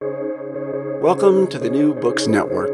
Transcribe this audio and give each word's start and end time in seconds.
Welcome 0.00 1.48
to 1.48 1.58
the 1.58 1.70
New 1.70 1.92
Books 1.92 2.28
Network. 2.28 2.70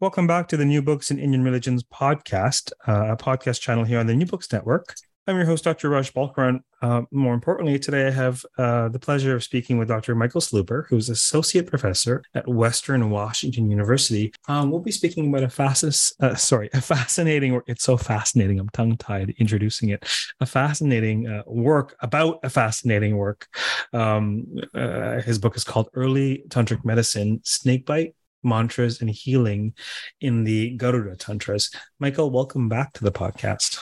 Welcome 0.00 0.26
back 0.26 0.48
to 0.48 0.56
the 0.56 0.64
New 0.64 0.82
Books 0.82 1.12
in 1.12 1.20
Indian 1.20 1.44
Religions 1.44 1.84
podcast, 1.84 2.72
uh, 2.88 3.12
a 3.12 3.16
podcast 3.16 3.60
channel 3.60 3.84
here 3.84 4.00
on 4.00 4.08
the 4.08 4.14
New 4.14 4.26
Books 4.26 4.52
Network. 4.52 4.96
I'm 5.28 5.36
your 5.36 5.44
host, 5.44 5.64
Dr. 5.64 5.90
Raj 5.90 6.14
Balkaran. 6.14 6.60
Uh, 6.80 7.02
more 7.10 7.34
importantly, 7.34 7.78
today 7.78 8.06
I 8.06 8.10
have 8.10 8.46
uh, 8.56 8.88
the 8.88 8.98
pleasure 8.98 9.36
of 9.36 9.44
speaking 9.44 9.76
with 9.76 9.88
Dr. 9.88 10.14
Michael 10.14 10.40
Slouber, 10.40 10.86
who's 10.88 11.10
associate 11.10 11.66
professor 11.66 12.22
at 12.32 12.48
Western 12.48 13.10
Washington 13.10 13.70
University. 13.70 14.32
Um, 14.48 14.70
we'll 14.70 14.80
be 14.80 14.90
speaking 14.90 15.28
about 15.28 15.42
a 15.42 15.50
fascist, 15.50 16.14
uh, 16.22 16.34
sorry, 16.34 16.70
a 16.72 16.80
fascinating. 16.80 17.60
It's 17.66 17.84
so 17.84 17.98
fascinating. 17.98 18.58
I'm 18.58 18.70
tongue 18.70 18.96
tied 18.96 19.34
introducing 19.36 19.90
it. 19.90 20.08
A 20.40 20.46
fascinating 20.46 21.28
uh, 21.28 21.42
work 21.46 21.94
about 22.00 22.40
a 22.42 22.48
fascinating 22.48 23.18
work. 23.18 23.48
Um, 23.92 24.46
uh, 24.72 25.20
his 25.20 25.38
book 25.38 25.56
is 25.56 25.64
called 25.64 25.90
Early 25.92 26.44
Tantric 26.48 26.86
Medicine: 26.86 27.42
Snakebite, 27.44 28.14
Mantras, 28.42 29.02
and 29.02 29.10
Healing 29.10 29.74
in 30.22 30.44
the 30.44 30.70
Garuda 30.78 31.16
Tantras. 31.16 31.70
Michael, 31.98 32.30
welcome 32.30 32.70
back 32.70 32.94
to 32.94 33.04
the 33.04 33.12
podcast. 33.12 33.78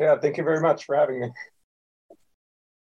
Yeah, 0.00 0.16
thank 0.18 0.38
you 0.38 0.44
very 0.44 0.60
much 0.60 0.86
for 0.86 0.96
having 0.96 1.20
me. 1.20 1.28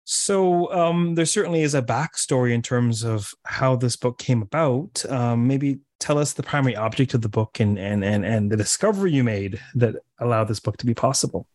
So 0.05 0.71
um, 0.73 1.15
there 1.15 1.25
certainly 1.25 1.63
is 1.63 1.75
a 1.75 1.81
backstory 1.81 2.53
in 2.53 2.61
terms 2.61 3.05
of 3.05 3.33
how 3.45 3.75
this 3.75 3.97
book 3.97 4.19
came 4.19 4.43
about. 4.43 5.03
Um, 5.09 5.47
maybe 5.47 5.79
tell 5.99 6.19
us 6.19 6.35
the 6.35 6.43
primary 6.43 6.77
object 6.77 7.15
of 7.15 7.23
the 7.23 7.29
book 7.29 7.59
and 7.59 7.79
and 7.79 8.05
and 8.05 8.25
and 8.25 8.53
the 8.53 8.57
discovery 8.57 9.13
you 9.13 9.25
made 9.25 9.61
that 9.77 9.95
allowed 10.19 10.49
this 10.49 10.61
book 10.61 10.77
to 10.79 10.87
be 10.87 10.95
possible. 10.95 11.47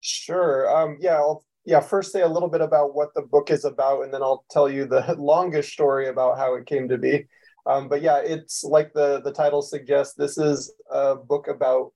Sure. 0.00 0.68
Um, 0.76 0.96
yeah. 1.00 1.16
I'll 1.16 1.44
yeah 1.64 1.80
first 1.80 2.10
say 2.10 2.22
a 2.22 2.28
little 2.28 2.48
bit 2.48 2.60
about 2.60 2.94
what 2.94 3.14
the 3.14 3.22
book 3.22 3.50
is 3.50 3.64
about, 3.64 4.02
and 4.02 4.12
then 4.12 4.22
I'll 4.22 4.44
tell 4.50 4.68
you 4.68 4.86
the 4.86 5.14
longest 5.18 5.72
story 5.72 6.08
about 6.08 6.36
how 6.36 6.54
it 6.56 6.66
came 6.66 6.88
to 6.88 6.98
be. 6.98 7.26
Um, 7.66 7.88
but 7.88 8.02
yeah, 8.02 8.18
it's 8.18 8.64
like 8.64 8.92
the 8.92 9.20
the 9.20 9.32
title 9.32 9.62
suggests. 9.62 10.14
This 10.14 10.36
is 10.36 10.74
a 10.90 11.14
book 11.14 11.46
about 11.46 11.92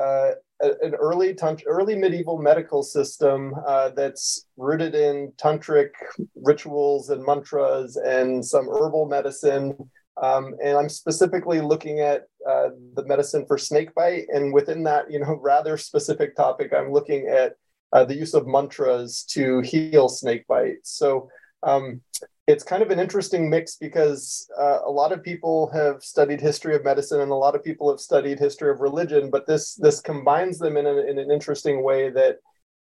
uh, 0.00 0.32
an 0.60 0.94
early 0.94 1.36
early 1.66 1.96
medieval 1.96 2.38
medical 2.38 2.82
system 2.82 3.54
uh, 3.66 3.90
that's 3.90 4.46
rooted 4.56 4.94
in 4.94 5.32
tantric 5.36 5.90
rituals 6.34 7.10
and 7.10 7.24
mantras 7.24 7.96
and 7.96 8.44
some 8.44 8.68
herbal 8.68 9.06
medicine. 9.06 9.76
Um, 10.22 10.54
and 10.62 10.76
I'm 10.76 10.90
specifically 10.90 11.60
looking 11.60 12.00
at 12.00 12.26
uh, 12.48 12.70
the 12.94 13.06
medicine 13.06 13.46
for 13.46 13.56
snakebite, 13.56 14.26
and 14.28 14.52
within 14.52 14.82
that, 14.84 15.10
you 15.10 15.18
know, 15.18 15.38
rather 15.42 15.76
specific 15.76 16.36
topic, 16.36 16.72
I'm 16.74 16.92
looking 16.92 17.28
at 17.28 17.54
uh, 17.92 18.04
the 18.04 18.14
use 18.14 18.34
of 18.34 18.46
mantras 18.46 19.24
to 19.30 19.60
heal 19.60 20.08
snakebite. 20.08 20.78
So 20.82 21.30
um, 21.62 22.02
it's 22.50 22.64
kind 22.64 22.82
of 22.82 22.90
an 22.90 22.98
interesting 22.98 23.48
mix 23.48 23.76
because 23.76 24.50
uh, 24.58 24.80
a 24.84 24.90
lot 24.90 25.12
of 25.12 25.22
people 25.22 25.70
have 25.72 26.02
studied 26.02 26.40
history 26.40 26.74
of 26.74 26.84
medicine 26.84 27.20
and 27.20 27.30
a 27.30 27.34
lot 27.34 27.54
of 27.54 27.62
people 27.62 27.88
have 27.90 28.00
studied 28.00 28.38
history 28.38 28.70
of 28.70 28.80
religion, 28.80 29.30
but 29.30 29.46
this 29.46 29.74
this 29.76 30.00
combines 30.00 30.58
them 30.58 30.76
in, 30.76 30.86
a, 30.86 30.96
in 31.10 31.18
an 31.18 31.30
interesting 31.30 31.82
way 31.84 32.10
that 32.10 32.38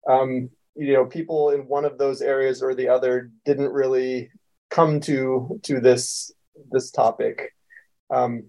um, 0.09 0.50
you 0.75 0.94
know 0.94 1.05
people 1.05 1.51
in 1.51 1.61
one 1.67 1.85
of 1.85 1.97
those 1.97 2.21
areas 2.21 2.63
or 2.63 2.73
the 2.73 2.88
other 2.88 3.31
didn't 3.45 3.71
really 3.71 4.31
come 4.69 5.00
to 5.01 5.59
to 5.63 5.79
this 5.79 6.31
this 6.71 6.89
topic. 6.89 7.53
Um, 8.09 8.45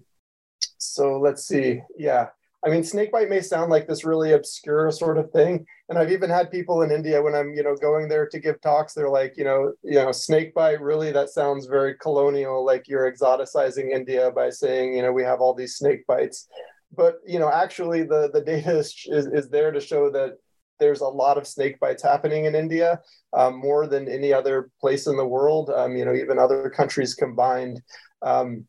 so 0.77 1.19
let's 1.19 1.45
see, 1.45 1.81
yeah. 1.97 2.29
I 2.65 2.69
mean, 2.69 2.83
snakebite 2.83 3.29
may 3.29 3.41
sound 3.41 3.69
like 3.69 3.87
this 3.87 4.05
really 4.05 4.31
obscure 4.31 4.89
sort 4.91 5.17
of 5.17 5.31
thing, 5.31 5.65
and 5.89 5.97
I've 5.97 6.11
even 6.11 6.29
had 6.29 6.49
people 6.49 6.81
in 6.81 6.91
India 6.91 7.21
when 7.21 7.35
I'm, 7.35 7.53
you 7.53 7.61
know, 7.61 7.75
going 7.75 8.07
there 8.07 8.27
to 8.27 8.39
give 8.39 8.61
talks. 8.61 8.93
They're 8.93 9.09
like, 9.09 9.33
you 9.35 9.43
know, 9.43 9.73
you 9.83 9.95
know, 9.95 10.13
snakebite. 10.13 10.79
Really, 10.79 11.11
that 11.11 11.29
sounds 11.29 11.65
very 11.65 11.95
colonial. 11.95 12.65
Like 12.65 12.87
you're 12.87 13.11
exoticizing 13.11 13.91
India 13.91 14.31
by 14.31 14.49
saying, 14.49 14.95
you 14.95 15.01
know, 15.01 15.11
we 15.11 15.23
have 15.23 15.41
all 15.41 15.53
these 15.53 15.75
snake 15.75 16.07
bites. 16.07 16.47
But 16.95 17.15
you 17.25 17.39
know, 17.39 17.49
actually, 17.49 18.03
the 18.03 18.29
the 18.31 18.41
data 18.41 18.77
is 18.79 18.95
is, 19.07 19.49
there 19.49 19.71
to 19.71 19.81
show 19.81 20.09
that 20.11 20.37
there's 20.79 21.01
a 21.01 21.07
lot 21.07 21.37
of 21.37 21.47
snake 21.47 21.79
bites 21.79 22.03
happening 22.03 22.45
in 22.45 22.55
India, 22.55 23.01
um, 23.33 23.57
more 23.57 23.87
than 23.87 24.07
any 24.07 24.31
other 24.31 24.69
place 24.79 25.07
in 25.07 25.17
the 25.17 25.27
world. 25.27 25.69
Um, 25.69 25.95
you 25.95 26.05
know, 26.05 26.13
even 26.13 26.39
other 26.39 26.69
countries 26.69 27.13
combined. 27.13 27.81
Um, 28.21 28.65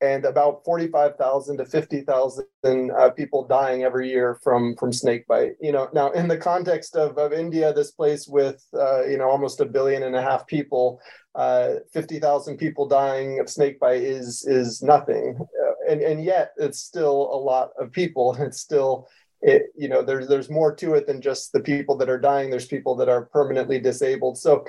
and 0.00 0.24
about 0.24 0.64
45,000 0.64 1.58
to 1.58 1.64
50,000 1.64 2.46
uh, 2.64 3.10
people 3.10 3.46
dying 3.46 3.82
every 3.82 4.08
year 4.08 4.38
from 4.42 4.76
from 4.76 4.92
snake 4.92 5.26
bite. 5.26 5.52
You 5.60 5.72
know, 5.72 5.88
now 5.92 6.10
in 6.10 6.28
the 6.28 6.36
context 6.36 6.96
of, 6.96 7.18
of 7.18 7.32
India, 7.32 7.72
this 7.72 7.90
place 7.90 8.28
with 8.28 8.64
uh, 8.74 9.04
you 9.06 9.18
know 9.18 9.28
almost 9.28 9.60
a 9.60 9.64
billion 9.66 10.04
and 10.04 10.14
a 10.14 10.22
half 10.22 10.46
people, 10.46 11.00
uh, 11.34 11.74
50,000 11.92 12.56
people 12.56 12.86
dying 12.86 13.40
of 13.40 13.50
snake 13.50 13.80
bite 13.80 14.02
is 14.02 14.44
is 14.46 14.82
nothing, 14.82 15.38
uh, 15.40 15.92
and 15.92 16.00
and 16.00 16.24
yet 16.24 16.52
it's 16.56 16.80
still 16.80 17.30
a 17.32 17.38
lot 17.38 17.70
of 17.78 17.92
people. 17.92 18.36
It's 18.48 18.60
still 18.60 19.08
it, 19.40 19.64
you 19.76 19.88
know 19.88 20.02
there's 20.02 20.28
there's 20.28 20.50
more 20.50 20.74
to 20.76 20.94
it 20.94 21.06
than 21.06 21.20
just 21.20 21.52
the 21.52 21.60
people 21.60 21.96
that 21.98 22.08
are 22.08 22.20
dying. 22.20 22.50
There's 22.50 22.66
people 22.66 22.94
that 22.96 23.08
are 23.08 23.26
permanently 23.26 23.80
disabled. 23.80 24.38
So 24.38 24.64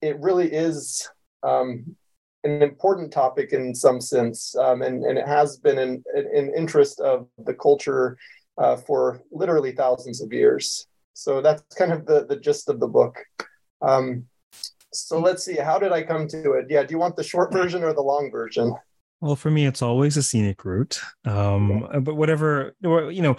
it 0.00 0.18
really 0.20 0.52
is 0.52 1.08
um, 1.42 1.96
an 2.44 2.62
important 2.62 3.12
topic 3.12 3.52
in 3.52 3.74
some 3.74 4.00
sense, 4.00 4.54
um, 4.56 4.82
and, 4.82 5.04
and 5.04 5.18
it 5.18 5.26
has 5.26 5.56
been 5.56 5.78
an, 5.78 6.04
an 6.14 6.52
interest 6.56 7.00
of 7.00 7.26
the 7.44 7.54
culture 7.54 8.16
uh, 8.58 8.76
for 8.76 9.22
literally 9.32 9.72
thousands 9.72 10.22
of 10.22 10.32
years. 10.32 10.86
So 11.14 11.40
that's 11.40 11.62
kind 11.74 11.92
of 11.92 12.06
the, 12.06 12.26
the 12.26 12.36
gist 12.36 12.68
of 12.68 12.78
the 12.78 12.86
book. 12.86 13.24
Um, 13.82 14.26
so 14.92 15.18
let's 15.18 15.44
see, 15.44 15.56
how 15.56 15.78
did 15.78 15.92
I 15.92 16.02
come 16.02 16.28
to 16.28 16.52
it? 16.52 16.66
Yeah, 16.70 16.84
do 16.84 16.92
you 16.92 16.98
want 16.98 17.16
the 17.16 17.24
short 17.24 17.52
version 17.52 17.82
or 17.82 17.92
the 17.92 18.02
long 18.02 18.30
version? 18.30 18.74
Well, 19.20 19.36
for 19.36 19.50
me, 19.50 19.66
it's 19.66 19.82
always 19.82 20.16
a 20.16 20.22
scenic 20.22 20.64
route. 20.64 21.00
Um, 21.24 21.88
But 22.02 22.14
whatever, 22.14 22.74
you 22.80 23.20
know, 23.20 23.36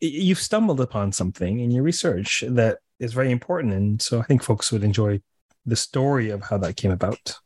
you've 0.00 0.38
stumbled 0.40 0.80
upon 0.80 1.12
something 1.12 1.60
in 1.60 1.70
your 1.70 1.84
research 1.84 2.42
that 2.48 2.78
is 2.98 3.12
very 3.12 3.30
important. 3.30 3.72
And 3.72 4.02
so 4.02 4.18
I 4.18 4.24
think 4.24 4.42
folks 4.42 4.72
would 4.72 4.82
enjoy 4.82 5.20
the 5.64 5.76
story 5.76 6.30
of 6.30 6.42
how 6.42 6.58
that 6.58 6.76
came 6.76 6.90
about. 6.90 7.36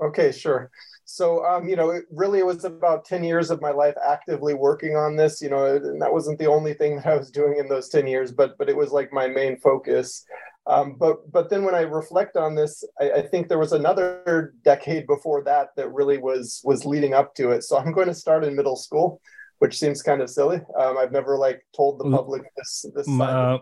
Okay, 0.00 0.32
sure. 0.32 0.70
So, 1.04 1.44
um, 1.44 1.68
you 1.68 1.76
know, 1.76 1.90
it 1.90 2.04
really 2.10 2.42
was 2.42 2.64
about 2.64 3.04
10 3.04 3.24
years 3.24 3.50
of 3.50 3.60
my 3.60 3.70
life 3.70 3.94
actively 4.06 4.54
working 4.54 4.96
on 4.96 5.16
this, 5.16 5.42
you 5.42 5.50
know, 5.50 5.66
and 5.66 6.00
that 6.00 6.12
wasn't 6.12 6.38
the 6.38 6.46
only 6.46 6.74
thing 6.74 6.96
that 7.04 7.06
I 7.06 7.16
was 7.16 7.30
doing 7.30 7.58
in 7.58 7.68
those 7.68 7.88
10 7.88 8.06
years, 8.06 8.32
but, 8.32 8.56
but 8.58 8.68
it 8.68 8.76
was 8.76 8.92
like 8.92 9.12
my 9.12 9.26
main 9.26 9.58
focus. 9.58 10.24
Um, 10.66 10.94
but 10.98 11.30
but 11.32 11.50
then 11.50 11.64
when 11.64 11.74
I 11.74 11.80
reflect 11.80 12.36
on 12.36 12.54
this, 12.54 12.84
I, 13.00 13.10
I, 13.10 13.22
think 13.22 13.48
there 13.48 13.58
was 13.58 13.72
another 13.72 14.54
decade 14.62 15.08
before 15.08 15.42
that 15.42 15.70
that 15.76 15.92
really 15.92 16.18
was 16.18 16.60
was 16.62 16.84
leading 16.84 17.14
up 17.14 17.34
to 17.34 17.50
it. 17.50 17.64
So 17.64 17.76
I'm 17.76 17.90
going 17.90 18.06
to 18.06 18.14
start 18.14 18.44
in 18.44 18.54
middle 18.54 18.76
school, 18.76 19.20
which 19.58 19.76
seems 19.76 20.02
kind 20.02 20.22
of 20.22 20.30
silly. 20.30 20.60
Um, 20.78 20.98
I've 20.98 21.10
never 21.10 21.36
like 21.36 21.66
told 21.74 21.98
the 21.98 22.08
public 22.08 22.42
this. 22.56 22.86
This 22.94 23.08
uh, 23.08 23.58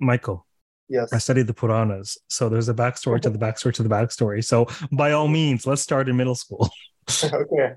Michael. 0.00 0.44
Yes. 0.88 1.12
I 1.12 1.18
studied 1.18 1.46
the 1.46 1.54
Puranas, 1.54 2.18
so 2.28 2.48
there's 2.48 2.68
a 2.68 2.74
backstory 2.74 3.20
to 3.22 3.30
the 3.30 3.38
backstory 3.38 3.72
to 3.74 3.82
the 3.82 3.88
backstory. 3.88 4.44
So 4.44 4.66
by 4.90 5.12
all 5.12 5.28
means, 5.28 5.66
let's 5.66 5.82
start 5.82 6.08
in 6.08 6.16
middle 6.16 6.34
school. 6.34 6.68
okay. 7.24 7.74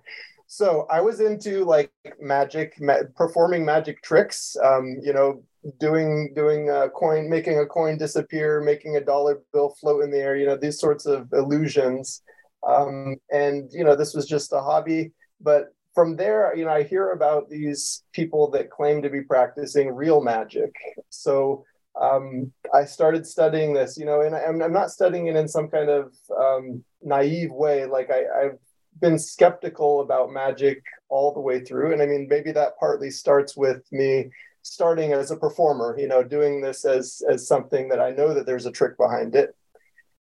So 0.48 0.86
I 0.90 1.02
was 1.02 1.22
into 1.22 1.64
like 1.64 1.92
magic, 2.20 2.80
ma- 2.80 3.04
performing 3.16 3.66
magic 3.66 4.02
tricks. 4.02 4.56
Um, 4.62 4.98
you 5.02 5.14
know, 5.14 5.44
doing 5.80 6.32
doing 6.36 6.70
a 6.70 6.90
coin 6.90 7.30
making 7.30 7.60
a 7.60 7.66
coin 7.66 7.98
disappear 7.98 8.62
making 8.62 8.98
a 8.98 9.02
dollar 9.02 9.42
bill 9.52 9.76
float 9.80 10.04
in 10.04 10.12
the 10.12 10.18
air 10.18 10.36
you 10.36 10.46
know 10.46 10.56
these 10.56 10.80
sorts 10.80 11.06
of 11.06 11.28
illusions 11.34 12.22
um, 12.68 13.16
and 13.32 13.70
you 13.72 13.84
know 13.84 13.96
this 13.96 14.14
was 14.14 14.26
just 14.26 14.54
a 14.54 14.62
hobby 14.62 15.12
but 15.42 15.74
from 15.94 16.16
there 16.16 16.56
you 16.56 16.66
know 16.66 16.72
i 16.72 16.84
hear 16.84 17.12
about 17.12 17.50
these 17.50 18.04
people 18.12 18.50
that 18.50 18.70
claim 18.70 19.02
to 19.02 19.10
be 19.10 19.22
practicing 19.22 19.94
real 19.94 20.22
magic 20.22 20.74
so 21.10 21.64
um, 22.00 22.52
i 22.74 22.84
started 22.84 23.26
studying 23.26 23.74
this 23.74 23.98
you 23.98 24.06
know 24.06 24.22
and 24.22 24.36
i'm, 24.36 24.62
I'm 24.62 24.74
not 24.74 24.92
studying 24.92 25.28
it 25.28 25.36
in 25.36 25.48
some 25.48 25.70
kind 25.70 25.90
of 25.90 26.14
um, 26.38 26.84
naive 27.02 27.52
way. 27.52 27.86
Like 27.86 28.10
I, 28.12 28.24
i've 28.46 28.60
been 29.02 29.20
skeptical 29.20 30.02
about 30.02 30.32
magic 30.32 30.84
all 31.10 31.34
the 31.34 31.40
way 31.40 31.60
through. 31.60 31.94
And 31.94 32.02
i 32.02 32.06
mean 32.06 32.28
maybe 32.30 32.52
that 32.52 32.78
partly 32.80 33.12
starts 33.12 33.56
with 33.56 33.84
me 33.92 34.30
starting 34.66 35.14
as 35.14 35.30
a 35.30 35.38
performer, 35.38 35.96
you 35.98 36.08
know, 36.08 36.24
doing 36.24 36.60
this 36.60 36.86
as 36.86 37.22
as 37.30 37.48
something 37.48 37.88
that 37.90 38.00
I 38.00 38.10
know 38.10 38.34
that 38.34 38.48
there's 38.48 38.66
a 38.66 38.72
trick 38.72 38.98
behind 38.98 39.36
it. 39.36 39.56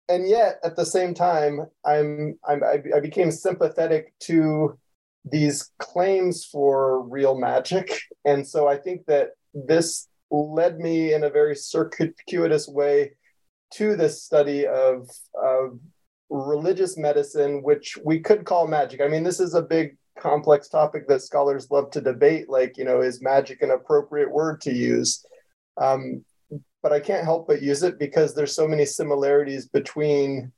And 0.09 0.27
yet, 0.27 0.59
at 0.63 0.75
the 0.75 0.85
same 0.85 1.13
time, 1.13 1.61
I'm, 1.85 2.37
I'm 2.47 2.61
I 2.63 2.99
became 2.99 3.31
sympathetic 3.31 4.13
to 4.21 4.77
these 5.23 5.71
claims 5.79 6.45
for 6.45 7.01
real 7.01 7.35
magic, 7.35 7.97
and 8.25 8.45
so 8.45 8.67
I 8.67 8.77
think 8.77 9.05
that 9.07 9.29
this 9.53 10.07
led 10.31 10.79
me 10.79 11.13
in 11.13 11.23
a 11.23 11.29
very 11.29 11.55
circuitous 11.55 12.67
way 12.67 13.11
to 13.73 13.95
this 13.95 14.23
study 14.23 14.67
of, 14.67 15.09
of 15.33 15.79
religious 16.29 16.97
medicine, 16.97 17.61
which 17.63 17.97
we 18.03 18.19
could 18.19 18.45
call 18.45 18.67
magic. 18.67 19.01
I 19.01 19.07
mean, 19.07 19.23
this 19.23 19.39
is 19.39 19.53
a 19.53 19.61
big 19.61 19.97
complex 20.19 20.69
topic 20.69 21.07
that 21.07 21.21
scholars 21.21 21.69
love 21.71 21.91
to 21.91 22.01
debate 22.01 22.49
like 22.49 22.77
you 22.77 22.85
know 22.85 23.01
is 23.01 23.21
magic 23.21 23.61
an 23.61 23.71
appropriate 23.71 24.31
word 24.31 24.61
to 24.61 24.73
use 24.73 25.25
um, 25.77 26.23
but 26.81 26.93
i 26.93 26.99
can't 26.99 27.25
help 27.25 27.47
but 27.47 27.61
use 27.61 27.83
it 27.83 27.99
because 27.99 28.33
there's 28.33 28.55
so 28.55 28.67
many 28.67 28.85
similarities 28.85 29.67
between 29.67 30.51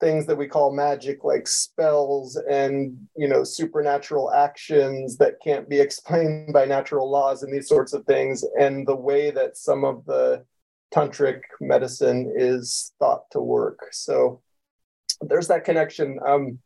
things 0.00 0.26
that 0.26 0.36
we 0.36 0.46
call 0.46 0.74
magic 0.74 1.24
like 1.24 1.48
spells 1.48 2.36
and 2.50 2.96
you 3.16 3.26
know 3.28 3.44
supernatural 3.44 4.32
actions 4.32 5.16
that 5.16 5.40
can't 5.42 5.68
be 5.68 5.80
explained 5.86 6.52
by 6.52 6.64
natural 6.64 7.10
laws 7.10 7.42
and 7.42 7.52
these 7.52 7.68
sorts 7.68 7.92
of 7.92 8.04
things 8.04 8.44
and 8.58 8.86
the 8.86 8.96
way 8.96 9.30
that 9.30 9.56
some 9.56 9.84
of 9.84 10.04
the 10.06 10.44
tantric 10.94 11.40
medicine 11.60 12.32
is 12.36 12.92
thought 12.98 13.28
to 13.30 13.40
work. 13.40 13.88
So 13.92 14.40
there's 15.20 15.48
that 15.48 15.64
connection. 15.64 16.18
Um, 16.26 16.58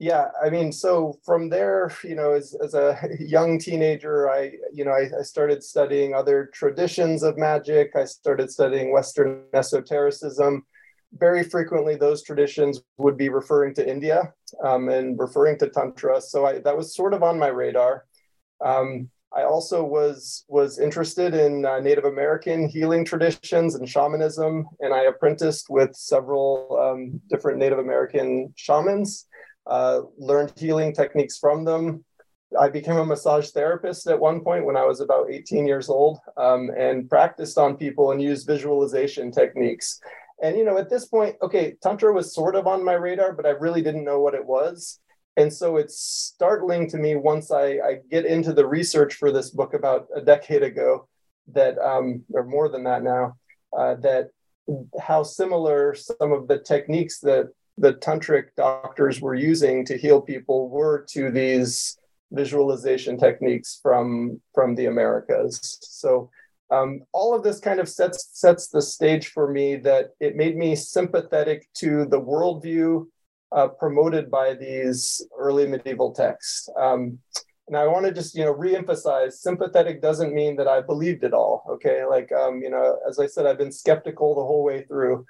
yeah 0.00 0.26
i 0.44 0.50
mean 0.50 0.72
so 0.72 1.18
from 1.24 1.48
there 1.48 1.90
you 2.02 2.16
know 2.16 2.32
as, 2.32 2.54
as 2.62 2.74
a 2.74 2.98
young 3.20 3.58
teenager 3.58 4.28
i 4.28 4.50
you 4.72 4.84
know 4.84 4.90
I, 4.90 5.08
I, 5.20 5.22
started 5.22 5.62
studying 5.62 6.14
other 6.14 6.50
traditions 6.52 7.22
of 7.22 7.38
magic. 7.38 7.92
I 7.94 8.04
started 8.04 8.50
studying 8.50 8.92
western 8.92 9.44
esotericism 9.54 10.66
very 11.18 11.44
frequently 11.44 11.96
those 11.96 12.22
traditions 12.22 12.82
would 12.98 13.16
be 13.16 13.28
referring 13.28 13.74
to 13.74 13.88
india 13.88 14.32
um, 14.64 14.88
and 14.88 15.18
referring 15.18 15.58
to 15.58 15.68
tantra 15.68 16.20
so 16.20 16.46
I, 16.46 16.58
that 16.60 16.76
was 16.76 16.94
sort 16.94 17.14
of 17.14 17.22
on 17.22 17.38
my 17.38 17.48
radar 17.48 18.04
um, 18.64 19.08
i 19.36 19.42
also 19.42 19.84
was 19.84 20.44
was 20.48 20.78
interested 20.78 21.34
in 21.34 21.64
uh, 21.64 21.80
native 21.80 22.04
american 22.04 22.68
healing 22.68 23.04
traditions 23.04 23.74
and 23.74 23.88
shamanism 23.88 24.64
and 24.80 24.92
i 24.94 25.04
apprenticed 25.04 25.66
with 25.70 25.94
several 25.94 26.78
um, 26.80 27.20
different 27.28 27.58
native 27.58 27.78
american 27.78 28.52
shamans 28.56 29.26
uh, 29.66 30.02
learned 30.18 30.52
healing 30.56 30.92
techniques 30.92 31.38
from 31.38 31.64
them. 31.64 32.04
I 32.60 32.68
became 32.68 32.96
a 32.96 33.06
massage 33.06 33.50
therapist 33.50 34.06
at 34.06 34.20
one 34.20 34.40
point 34.40 34.64
when 34.64 34.76
I 34.76 34.84
was 34.84 35.00
about 35.00 35.30
18 35.30 35.66
years 35.66 35.88
old 35.88 36.18
um, 36.36 36.70
and 36.76 37.08
practiced 37.08 37.58
on 37.58 37.76
people 37.76 38.12
and 38.12 38.22
used 38.22 38.46
visualization 38.46 39.32
techniques. 39.32 40.00
And, 40.44 40.58
you 40.58 40.64
know, 40.66 40.76
at 40.76 40.90
this 40.90 41.06
point, 41.06 41.36
okay, 41.40 41.74
Tantra 41.82 42.12
was 42.12 42.34
sort 42.34 42.54
of 42.54 42.66
on 42.66 42.84
my 42.84 42.92
radar, 42.92 43.32
but 43.32 43.46
I 43.46 43.50
really 43.64 43.80
didn't 43.80 44.04
know 44.04 44.20
what 44.20 44.34
it 44.34 44.44
was. 44.44 45.00
And 45.38 45.50
so 45.50 45.78
it's 45.78 45.98
startling 45.98 46.86
to 46.90 46.98
me 46.98 47.16
once 47.16 47.50
I, 47.50 47.66
I 47.88 48.00
get 48.10 48.26
into 48.26 48.52
the 48.52 48.66
research 48.66 49.14
for 49.14 49.32
this 49.32 49.48
book 49.48 49.72
about 49.72 50.06
a 50.14 50.20
decade 50.20 50.62
ago 50.62 51.08
that, 51.54 51.78
um, 51.78 52.24
or 52.34 52.44
more 52.44 52.68
than 52.68 52.84
that 52.84 53.02
now, 53.02 53.36
uh, 53.74 53.94
that 54.02 54.28
how 55.00 55.22
similar 55.22 55.94
some 55.94 56.30
of 56.32 56.46
the 56.46 56.58
techniques 56.58 57.20
that 57.20 57.48
the 57.78 57.94
tantric 57.94 58.48
doctors 58.54 59.22
were 59.22 59.34
using 59.34 59.82
to 59.86 59.96
heal 59.96 60.20
people 60.20 60.68
were 60.68 61.06
to 61.12 61.30
these 61.30 61.96
visualization 62.32 63.16
techniques 63.16 63.80
from 63.82 64.40
from 64.54 64.74
the 64.74 64.86
Americas. 64.86 65.78
So 65.82 66.30
um, 66.74 67.00
all 67.12 67.34
of 67.34 67.42
this 67.42 67.60
kind 67.60 67.80
of 67.80 67.88
sets 67.88 68.30
sets 68.32 68.68
the 68.68 68.82
stage 68.82 69.28
for 69.28 69.50
me 69.50 69.76
that 69.76 70.10
it 70.20 70.36
made 70.36 70.56
me 70.56 70.74
sympathetic 70.74 71.68
to 71.74 72.04
the 72.06 72.20
worldview 72.20 73.06
uh, 73.52 73.68
promoted 73.68 74.30
by 74.30 74.54
these 74.54 75.22
early 75.38 75.66
medieval 75.66 76.12
texts. 76.12 76.68
Um, 76.78 77.18
and 77.68 77.76
I 77.76 77.86
want 77.86 78.04
to 78.06 78.12
just 78.12 78.34
you 78.34 78.44
know 78.44 78.54
reemphasize 78.54 79.34
sympathetic 79.34 80.02
doesn't 80.02 80.34
mean 80.34 80.56
that 80.56 80.68
I 80.68 80.80
believed 80.80 81.24
it 81.24 81.32
all. 81.32 81.64
Okay, 81.70 82.04
like 82.04 82.30
um, 82.32 82.60
you 82.62 82.70
know, 82.70 82.98
as 83.08 83.18
I 83.18 83.26
said, 83.26 83.46
I've 83.46 83.58
been 83.58 83.72
skeptical 83.72 84.34
the 84.34 84.44
whole 84.44 84.64
way 84.64 84.82
through. 84.82 85.24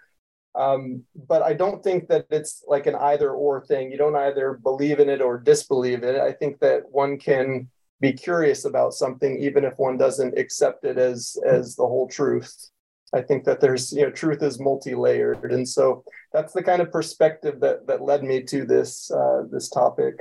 Um, 0.56 1.02
but 1.28 1.42
I 1.42 1.52
don't 1.52 1.82
think 1.82 2.08
that 2.08 2.26
it's 2.30 2.64
like 2.68 2.86
an 2.86 2.94
either 2.94 3.32
or 3.32 3.66
thing. 3.66 3.90
You 3.90 3.98
don't 3.98 4.16
either 4.16 4.60
believe 4.62 5.00
in 5.00 5.08
it 5.08 5.20
or 5.20 5.38
disbelieve 5.38 6.04
it. 6.04 6.20
I 6.20 6.32
think 6.32 6.60
that 6.60 6.82
one 6.90 7.18
can 7.18 7.68
be 8.04 8.12
curious 8.12 8.66
about 8.66 8.92
something 8.92 9.38
even 9.38 9.64
if 9.64 9.78
one 9.78 9.96
doesn't 9.96 10.36
accept 10.38 10.84
it 10.84 10.98
as 10.98 11.38
as 11.46 11.74
the 11.74 11.86
whole 11.86 12.06
truth. 12.06 12.70
I 13.14 13.22
think 13.22 13.44
that 13.44 13.60
there's 13.60 13.92
you 13.92 14.02
know 14.02 14.10
truth 14.10 14.42
is 14.42 14.60
multi-layered, 14.60 15.52
and 15.52 15.66
so 15.66 16.04
that's 16.32 16.52
the 16.52 16.62
kind 16.62 16.82
of 16.82 16.92
perspective 16.92 17.60
that 17.60 17.86
that 17.86 18.02
led 18.02 18.22
me 18.22 18.42
to 18.42 18.66
this 18.66 19.10
uh, 19.10 19.44
this 19.50 19.70
topic. 19.70 20.16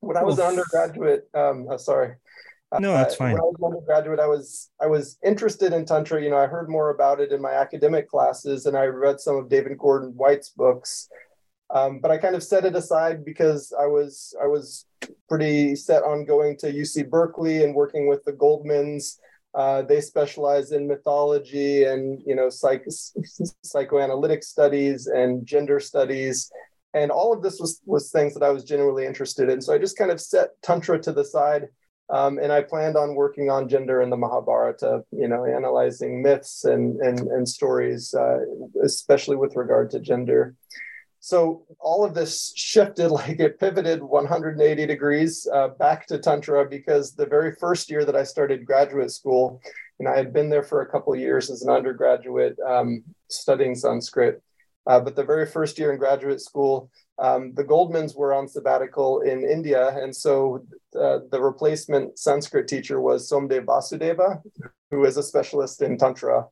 When 0.00 0.16
I 0.16 0.24
was 0.24 0.38
an 0.38 0.46
undergraduate, 0.46 1.28
um, 1.34 1.66
oh, 1.70 1.76
sorry, 1.76 2.14
no, 2.80 2.92
that's 2.94 3.14
fine. 3.14 3.32
when 3.32 3.42
I 3.42 3.44
was 3.44 3.56
an 3.58 3.64
undergraduate, 3.66 4.20
I 4.20 4.26
was 4.26 4.70
I 4.80 4.86
was 4.86 5.18
interested 5.24 5.72
in 5.72 5.84
tantra. 5.84 6.20
You 6.20 6.30
know, 6.30 6.38
I 6.38 6.46
heard 6.46 6.68
more 6.68 6.90
about 6.90 7.20
it 7.20 7.30
in 7.30 7.40
my 7.40 7.52
academic 7.52 8.08
classes, 8.08 8.66
and 8.66 8.76
I 8.76 8.86
read 8.86 9.20
some 9.20 9.36
of 9.36 9.48
David 9.48 9.78
Gordon 9.78 10.10
White's 10.16 10.48
books. 10.48 11.08
Um, 11.74 12.00
but 12.00 12.10
I 12.10 12.18
kind 12.18 12.34
of 12.34 12.42
set 12.42 12.64
it 12.64 12.74
aside 12.74 13.24
because 13.24 13.74
I 13.78 13.86
was 13.86 14.34
I 14.42 14.46
was 14.46 14.86
pretty 15.28 15.76
set 15.76 16.02
on 16.02 16.24
going 16.24 16.56
to 16.58 16.72
UC 16.72 17.10
Berkeley 17.10 17.62
and 17.62 17.74
working 17.74 18.08
with 18.08 18.24
the 18.24 18.32
Goldmans. 18.32 19.18
Uh, 19.54 19.82
they 19.82 20.00
specialize 20.00 20.72
in 20.72 20.88
mythology 20.88 21.84
and 21.84 22.22
you 22.26 22.34
know 22.34 22.48
psych, 22.48 22.84
psychoanalytic 23.62 24.42
studies 24.42 25.06
and 25.06 25.44
gender 25.46 25.80
studies, 25.80 26.50
and 26.94 27.10
all 27.10 27.32
of 27.32 27.42
this 27.42 27.60
was 27.60 27.80
was 27.84 28.10
things 28.10 28.34
that 28.34 28.42
I 28.42 28.50
was 28.50 28.64
genuinely 28.64 29.04
interested 29.04 29.50
in. 29.50 29.60
So 29.60 29.74
I 29.74 29.78
just 29.78 29.98
kind 29.98 30.10
of 30.10 30.20
set 30.20 30.50
tantra 30.62 30.98
to 31.02 31.12
the 31.12 31.24
side 31.24 31.68
um, 32.10 32.38
and 32.38 32.50
I 32.50 32.62
planned 32.62 32.96
on 32.96 33.14
working 33.14 33.50
on 33.50 33.68
gender 33.68 34.00
in 34.00 34.08
the 34.08 34.16
Mahabharata, 34.16 35.04
you 35.10 35.28
know, 35.28 35.44
analyzing 35.44 36.22
myths 36.22 36.64
and, 36.64 36.98
and, 37.00 37.20
and 37.20 37.46
stories, 37.46 38.14
uh, 38.14 38.38
especially 38.82 39.36
with 39.36 39.56
regard 39.56 39.90
to 39.90 40.00
gender. 40.00 40.54
So 41.28 41.66
all 41.78 42.06
of 42.06 42.14
this 42.14 42.54
shifted, 42.56 43.10
like 43.20 43.38
it 43.38 43.60
pivoted 43.60 44.02
180 44.02 44.86
degrees 44.86 45.46
uh, 45.52 45.68
back 45.68 46.06
to 46.06 46.18
Tantra 46.18 46.66
because 46.66 47.12
the 47.12 47.26
very 47.26 47.54
first 47.54 47.90
year 47.90 48.06
that 48.06 48.16
I 48.16 48.24
started 48.24 48.64
graduate 48.64 49.10
school, 49.10 49.60
and 49.98 50.08
I 50.08 50.16
had 50.16 50.32
been 50.32 50.48
there 50.48 50.62
for 50.62 50.80
a 50.80 50.90
couple 50.90 51.14
years 51.14 51.50
as 51.50 51.60
an 51.60 51.68
undergraduate 51.68 52.56
um, 52.66 53.04
studying 53.28 53.74
Sanskrit. 53.74 54.42
Uh, 54.86 55.00
but 55.00 55.16
the 55.16 55.22
very 55.22 55.44
first 55.44 55.78
year 55.78 55.92
in 55.92 55.98
graduate 55.98 56.40
school, 56.40 56.90
um, 57.18 57.52
the 57.52 57.64
Goldmans 57.64 58.16
were 58.16 58.32
on 58.32 58.48
sabbatical 58.48 59.20
in 59.20 59.44
India, 59.44 59.88
and 60.02 60.16
so 60.16 60.64
uh, 60.98 61.18
the 61.30 61.42
replacement 61.42 62.18
Sanskrit 62.18 62.68
teacher 62.68 63.02
was 63.02 63.30
Somdev 63.30 63.66
Vasudeva, 63.66 64.40
who 64.90 65.04
is 65.04 65.18
a 65.18 65.22
specialist 65.22 65.82
in 65.82 65.98
Tantra. 65.98 66.46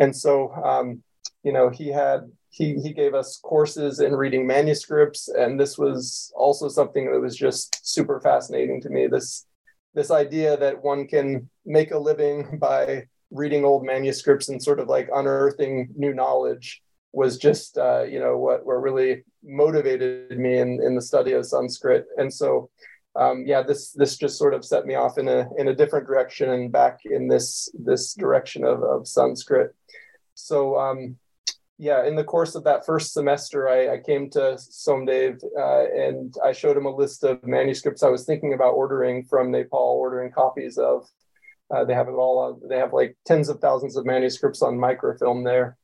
And 0.00 0.14
so, 0.14 0.52
um, 0.52 1.02
you 1.46 1.52
know, 1.52 1.68
he 1.68 1.86
had 1.86 2.28
he 2.50 2.74
he 2.80 2.92
gave 2.92 3.14
us 3.14 3.38
courses 3.38 4.00
in 4.00 4.16
reading 4.16 4.48
manuscripts, 4.48 5.28
and 5.28 5.60
this 5.60 5.78
was 5.78 6.32
also 6.34 6.68
something 6.68 7.08
that 7.08 7.20
was 7.20 7.36
just 7.36 7.86
super 7.86 8.20
fascinating 8.20 8.80
to 8.80 8.90
me. 8.90 9.06
This 9.06 9.46
this 9.94 10.10
idea 10.10 10.56
that 10.56 10.82
one 10.82 11.06
can 11.06 11.48
make 11.64 11.92
a 11.92 11.98
living 11.98 12.58
by 12.60 13.06
reading 13.30 13.64
old 13.64 13.84
manuscripts 13.84 14.48
and 14.48 14.60
sort 14.60 14.80
of 14.80 14.88
like 14.88 15.08
unearthing 15.14 15.88
new 15.96 16.12
knowledge 16.12 16.82
was 17.12 17.38
just 17.38 17.78
uh, 17.78 18.02
you 18.02 18.18
know 18.18 18.36
what 18.36 18.66
what 18.66 18.82
really 18.82 19.22
motivated 19.44 20.36
me 20.36 20.58
in 20.58 20.80
in 20.82 20.96
the 20.96 21.08
study 21.10 21.30
of 21.30 21.46
Sanskrit. 21.46 22.06
And 22.16 22.34
so 22.34 22.70
um, 23.14 23.44
yeah, 23.46 23.62
this 23.62 23.92
this 23.92 24.16
just 24.16 24.36
sort 24.36 24.52
of 24.52 24.64
set 24.64 24.84
me 24.84 24.96
off 24.96 25.16
in 25.16 25.28
a 25.28 25.48
in 25.58 25.68
a 25.68 25.76
different 25.76 26.08
direction 26.08 26.50
and 26.50 26.72
back 26.72 27.02
in 27.04 27.28
this 27.28 27.68
this 27.72 28.14
direction 28.14 28.64
of, 28.64 28.82
of 28.82 29.06
Sanskrit. 29.06 29.72
So 30.34 30.76
um, 30.76 31.16
yeah, 31.78 32.06
in 32.06 32.16
the 32.16 32.24
course 32.24 32.54
of 32.54 32.64
that 32.64 32.86
first 32.86 33.12
semester, 33.12 33.68
I, 33.68 33.94
I 33.94 33.98
came 33.98 34.30
to 34.30 34.56
Somdev 34.58 35.42
uh, 35.58 35.84
and 35.94 36.34
I 36.42 36.52
showed 36.52 36.76
him 36.76 36.86
a 36.86 36.94
list 36.94 37.22
of 37.22 37.44
manuscripts 37.44 38.02
I 38.02 38.08
was 38.08 38.24
thinking 38.24 38.54
about 38.54 38.72
ordering 38.72 39.24
from 39.24 39.50
Nepal, 39.50 39.98
ordering 40.00 40.32
copies 40.32 40.78
of. 40.78 41.06
Uh, 41.74 41.84
they 41.84 41.94
have 41.94 42.08
it 42.08 42.12
all. 42.12 42.60
they 42.68 42.78
have 42.78 42.92
like 42.92 43.16
tens 43.26 43.48
of 43.48 43.60
thousands 43.60 43.96
of 43.96 44.06
manuscripts 44.06 44.62
on 44.62 44.78
microfilm 44.78 45.44
there. 45.44 45.76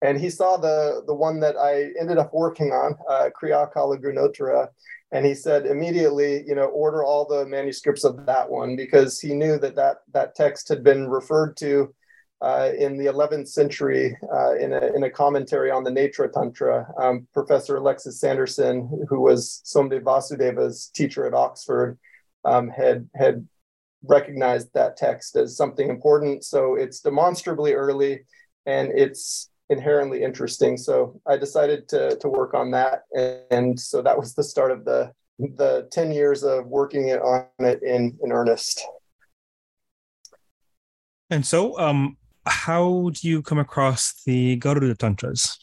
And 0.00 0.18
he 0.18 0.30
saw 0.30 0.56
the 0.56 1.02
the 1.06 1.14
one 1.14 1.40
that 1.40 1.56
I 1.56 1.90
ended 2.00 2.16
up 2.16 2.32
working 2.32 2.70
on, 2.70 2.94
uh, 3.10 3.30
Kriya 3.30 3.70
Kala 3.72 3.98
Gunottara, 3.98 4.68
and 5.10 5.26
he 5.26 5.34
said 5.34 5.66
immediately, 5.66 6.44
you 6.46 6.54
know, 6.54 6.66
order 6.66 7.02
all 7.02 7.26
the 7.26 7.44
manuscripts 7.44 8.04
of 8.04 8.24
that 8.26 8.48
one 8.48 8.76
because 8.76 9.20
he 9.20 9.34
knew 9.34 9.58
that 9.58 9.74
that 9.74 9.96
that 10.12 10.36
text 10.36 10.68
had 10.68 10.84
been 10.84 11.08
referred 11.08 11.56
to 11.58 11.92
uh, 12.40 12.70
in 12.78 12.96
the 12.96 13.06
11th 13.06 13.48
century 13.48 14.16
uh, 14.32 14.54
in, 14.56 14.72
a, 14.72 14.94
in 14.94 15.02
a 15.02 15.10
commentary 15.10 15.70
on 15.70 15.82
the 15.82 15.90
Netra 15.90 16.32
Tantra. 16.32 16.86
Um, 17.00 17.26
Professor 17.34 17.76
Alexis 17.76 18.20
Sanderson, 18.20 19.06
who 19.08 19.20
was 19.20 19.62
Somdev 19.64 20.02
Vasudeva's 20.02 20.90
teacher 20.94 21.26
at 21.26 21.34
Oxford, 21.34 21.98
um, 22.44 22.68
had 22.68 23.08
had 23.14 23.46
recognized 24.04 24.68
that 24.74 24.96
text 24.96 25.34
as 25.34 25.56
something 25.56 25.88
important. 25.88 26.44
So 26.44 26.76
it's 26.76 27.00
demonstrably 27.00 27.74
early, 27.74 28.24
and 28.66 28.92
it's 28.96 29.50
inherently 29.68 30.22
interesting. 30.22 30.76
So 30.76 31.20
I 31.26 31.36
decided 31.36 31.88
to 31.88 32.16
to 32.18 32.28
work 32.28 32.54
on 32.54 32.70
that, 32.70 33.02
and, 33.12 33.40
and 33.50 33.80
so 33.80 34.00
that 34.02 34.16
was 34.16 34.34
the 34.34 34.44
start 34.44 34.70
of 34.70 34.84
the 34.84 35.12
the 35.38 35.88
10 35.92 36.10
years 36.10 36.42
of 36.42 36.66
working 36.66 37.10
on 37.12 37.46
it 37.58 37.82
in 37.82 38.16
in 38.22 38.30
earnest. 38.30 38.86
And 41.30 41.44
so, 41.44 41.78
um, 41.78 42.16
how 42.48 43.10
do 43.14 43.28
you 43.28 43.42
come 43.42 43.58
across 43.58 44.22
the 44.24 44.56
Garuda 44.56 44.94
Tantras? 44.94 45.58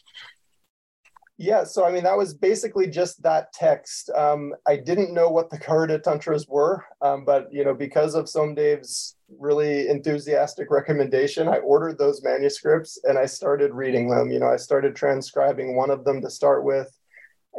Yeah, 1.38 1.64
so 1.64 1.84
I 1.84 1.92
mean, 1.92 2.04
that 2.04 2.16
was 2.16 2.32
basically 2.32 2.86
just 2.86 3.22
that 3.22 3.52
text. 3.52 4.08
Um, 4.10 4.54
I 4.66 4.76
didn't 4.76 5.12
know 5.12 5.28
what 5.28 5.50
the 5.50 5.58
Garuda 5.66 5.98
Tantras 5.98 6.46
were, 6.48 6.84
um, 7.02 7.24
but 7.24 7.52
you 7.52 7.62
know, 7.64 7.74
because 7.74 8.14
of 8.14 8.28
Somdev's 8.28 9.16
really 9.38 9.88
enthusiastic 9.88 10.70
recommendation, 10.70 11.46
I 11.46 11.58
ordered 11.58 11.98
those 11.98 12.22
manuscripts 12.22 12.98
and 13.04 13.18
I 13.18 13.26
started 13.26 13.74
reading 13.74 14.08
them. 14.08 14.30
You 14.30 14.38
know, 14.38 14.48
I 14.48 14.56
started 14.56 14.96
transcribing 14.96 15.76
one 15.76 15.90
of 15.90 16.04
them 16.04 16.22
to 16.22 16.30
start 16.30 16.64
with, 16.64 16.90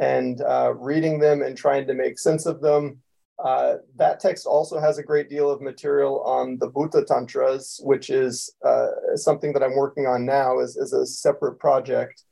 and 0.00 0.40
uh, 0.40 0.74
reading 0.74 1.20
them 1.20 1.42
and 1.42 1.56
trying 1.56 1.86
to 1.86 1.94
make 1.94 2.18
sense 2.18 2.46
of 2.46 2.60
them. 2.60 3.00
Uh, 3.44 3.76
that 3.96 4.18
text 4.18 4.46
also 4.46 4.80
has 4.80 4.98
a 4.98 5.02
great 5.02 5.28
deal 5.28 5.50
of 5.50 5.60
material 5.60 6.22
on 6.22 6.58
the 6.58 6.70
Bhuta 6.70 7.06
Tantras, 7.06 7.80
which 7.84 8.10
is 8.10 8.52
uh, 8.64 8.88
something 9.14 9.52
that 9.52 9.62
I'm 9.62 9.76
working 9.76 10.06
on 10.06 10.26
now 10.26 10.58
as, 10.58 10.76
as 10.76 10.92
a 10.92 11.06
separate 11.06 11.58
project. 11.58 12.24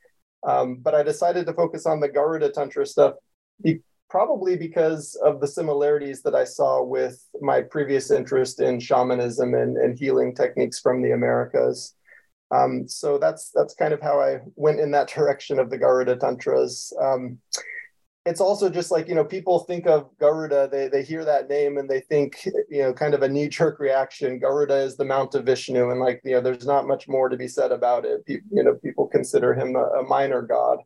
Um, 0.47 0.77
but 0.77 0.95
I 0.95 1.03
decided 1.03 1.47
to 1.47 1.55
focus 1.55 1.87
on 1.87 2.01
the 2.01 2.09
Garuda 2.09 2.51
Tantra 2.51 2.87
stuff, 2.87 3.15
be, 3.63 3.81
probably 4.11 4.57
because 4.57 5.15
of 5.25 5.41
the 5.41 5.47
similarities 5.47 6.23
that 6.23 6.35
I 6.35 6.45
saw 6.45 6.83
with 6.83 7.25
my 7.41 7.61
previous 7.63 8.11
interest 8.11 8.61
in 8.61 8.81
shamanism 8.81 9.55
and, 9.55 9.77
and 9.77 9.99
healing 9.99 10.35
techniques 10.35 10.81
from 10.81 11.03
the 11.03 11.13
Americas. 11.13 11.95
Um, 12.53 12.87
so 12.87 13.19
that's 13.19 13.51
that's 13.55 13.75
kind 13.75 13.93
of 13.93 14.01
how 14.01 14.21
I 14.21 14.39
went 14.55 14.81
in 14.81 14.93
that 14.93 15.09
direction 15.15 15.59
of 15.59 15.71
the 15.71 15.79
Garuda 15.79 16.17
Tantras. 16.17 16.93
Um, 17.01 17.39
it's 18.27 18.41
also 18.41 18.69
just 18.69 18.91
like 18.91 19.09
you 19.09 19.15
know 19.15 19.25
people 19.25 19.61
think 19.61 19.87
of 19.87 20.11
garuda 20.19 20.69
they, 20.71 20.89
they 20.89 21.03
hear 21.03 21.25
that 21.25 21.49
name 21.49 21.79
and 21.79 21.89
they 21.89 22.01
think 22.01 22.45
you 22.69 22.83
know 22.83 22.93
kind 22.93 23.15
of 23.15 23.23
a 23.23 23.29
knee-jerk 23.29 23.79
reaction. 23.79 24.39
Garuda 24.39 24.77
is 24.77 24.97
the 24.97 25.05
mount 25.05 25.35
of 25.35 25.45
vishnu 25.45 25.91
and 25.91 26.01
like 26.01 26.21
you 26.25 26.33
know 26.33 26.41
there's 26.41 26.67
not 26.67 26.89
much 26.89 27.09
more 27.09 27.29
to 27.29 27.37
be 27.37 27.49
said 27.49 27.73
about 27.73 28.05
it. 28.05 28.23
You 28.27 28.43
know 28.51 28.75
people 28.75 29.07
consider 29.07 29.55
him 29.55 29.77
a, 29.77 29.85
a 30.01 30.03
minor 30.03 30.43
god. 30.43 30.79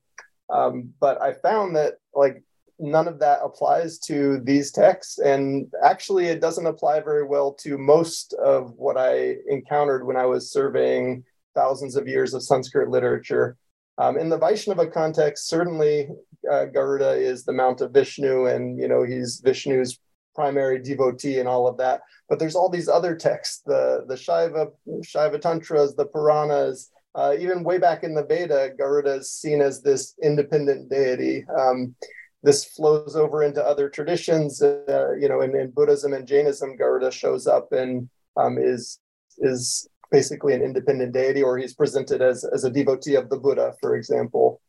Um, 0.50 0.92
but 1.00 1.20
i 1.22 1.32
found 1.32 1.76
that 1.76 1.94
like 2.14 2.42
none 2.78 3.06
of 3.06 3.18
that 3.20 3.40
applies 3.44 3.98
to 3.98 4.40
these 4.40 4.72
texts. 4.72 5.18
And 5.18 5.72
actually 5.82 6.26
it 6.26 6.40
doesn't 6.40 6.66
apply 6.66 7.00
very 7.00 7.24
well 7.24 7.52
to 7.60 7.78
most 7.78 8.32
of 8.34 8.72
what 8.76 8.96
i 8.96 9.36
encountered 9.48 10.06
when 10.06 10.16
i 10.16 10.26
was 10.26 10.50
surveying 10.52 11.24
thousands 11.54 11.96
of 11.96 12.08
years 12.08 12.34
of 12.34 12.42
sanskrit 12.42 12.88
literature. 12.88 13.56
Um, 13.98 14.16
in 14.16 14.30
the 14.30 14.38
Vaishnava 14.38 14.86
context, 14.86 15.48
certainly 15.48 16.08
uh, 16.50 16.66
Garuda 16.66 17.12
is 17.12 17.44
the 17.44 17.52
mount 17.52 17.80
of 17.80 17.92
Vishnu, 17.92 18.46
and 18.46 18.78
you 18.78 18.88
know 18.88 19.02
he's 19.02 19.40
Vishnu's 19.40 19.98
primary 20.34 20.80
devotee 20.80 21.38
and 21.38 21.48
all 21.48 21.66
of 21.66 21.76
that. 21.78 22.02
But 22.28 22.38
there's 22.38 22.54
all 22.54 22.68
these 22.68 22.88
other 22.88 23.14
texts, 23.14 23.62
the 23.66 24.04
the 24.08 24.14
Shaiva 24.14 24.70
Shaiva 25.02 25.40
Tantras, 25.40 25.94
the 25.96 26.06
Puranas. 26.06 26.90
Uh, 27.14 27.34
even 27.38 27.64
way 27.64 27.76
back 27.76 28.04
in 28.04 28.14
the 28.14 28.24
Veda, 28.24 28.70
Garuda 28.78 29.14
is 29.14 29.32
seen 29.32 29.60
as 29.60 29.82
this 29.82 30.14
independent 30.22 30.88
deity. 30.88 31.44
Um, 31.58 31.96
this 32.44 32.64
flows 32.64 33.16
over 33.16 33.42
into 33.42 33.62
other 33.62 33.88
traditions. 33.88 34.62
Uh, 34.62 35.12
you 35.18 35.28
know, 35.28 35.40
in, 35.40 35.56
in, 35.56 35.70
Buddhism 35.72 36.12
and 36.12 36.26
Jainism, 36.26 36.76
Garuda 36.76 37.10
shows 37.10 37.46
up 37.46 37.72
and 37.72 38.08
um, 38.36 38.58
is 38.58 39.00
is 39.38 39.88
basically 40.10 40.54
an 40.54 40.62
independent 40.62 41.12
deity, 41.12 41.42
or 41.42 41.58
he's 41.58 41.74
presented 41.74 42.22
as 42.22 42.44
as 42.44 42.64
a 42.64 42.70
devotee 42.70 43.16
of 43.16 43.28
the 43.28 43.38
Buddha, 43.38 43.74
for 43.80 43.96
example. 43.96 44.60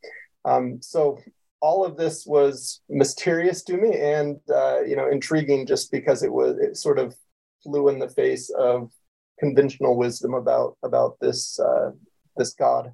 Um, 0.43 0.79
so 0.81 1.19
all 1.62 1.86
of 1.86 1.96
this 1.96 2.25
was 2.25 2.82
mysterious 2.89 3.63
to 3.63 3.77
me 3.77 3.96
and 4.00 4.39
uh, 4.53 4.82
you 4.82 4.96
know 4.96 5.08
intriguing 5.10 5.65
just 5.65 5.91
because 5.91 6.24
it 6.24 6.32
was 6.32 6.58
it 6.58 6.75
sort 6.77 7.00
of 7.00 7.15
flew 7.63 7.89
in 7.89 8.00
the 8.00 8.10
face 8.10 8.50
of 8.58 8.91
conventional 9.39 9.98
wisdom 9.98 10.34
about 10.34 10.77
about 10.84 11.18
this 11.20 11.60
uh, 11.60 11.91
this 12.38 12.53
god 12.53 12.91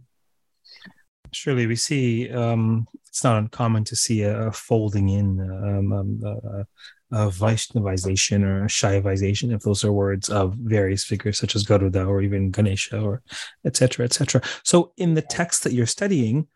surely 1.32 1.68
we 1.68 1.76
see 1.76 2.30
um, 2.32 2.88
it's 3.08 3.24
not 3.24 3.38
uncommon 3.38 3.84
to 3.84 3.96
see 3.96 4.22
a, 4.22 4.52
folding 4.52 5.10
in 5.10 5.42
um, 5.42 5.92
um, 5.92 6.22
uh, 6.24 6.64
a 7.12 7.30
Vaishnavization 7.30 8.44
or 8.44 8.66
a 8.66 8.68
Shaivization, 8.68 9.54
if 9.54 9.62
those 9.62 9.84
are 9.84 9.94
words 9.94 10.30
of 10.30 10.56
various 10.56 11.04
figures 11.06 11.40
such 11.40 11.56
as 11.56 11.64
Garuda 11.64 12.04
or 12.04 12.22
even 12.22 12.52
Ganesha 12.52 13.00
or 13.00 13.22
etc. 13.66 14.06
etc. 14.06 14.42
So 14.64 14.92
in 14.98 15.14
the 15.14 15.22
text 15.22 15.64
that 15.64 15.74
you're 15.74 15.86
studying, 15.86 16.48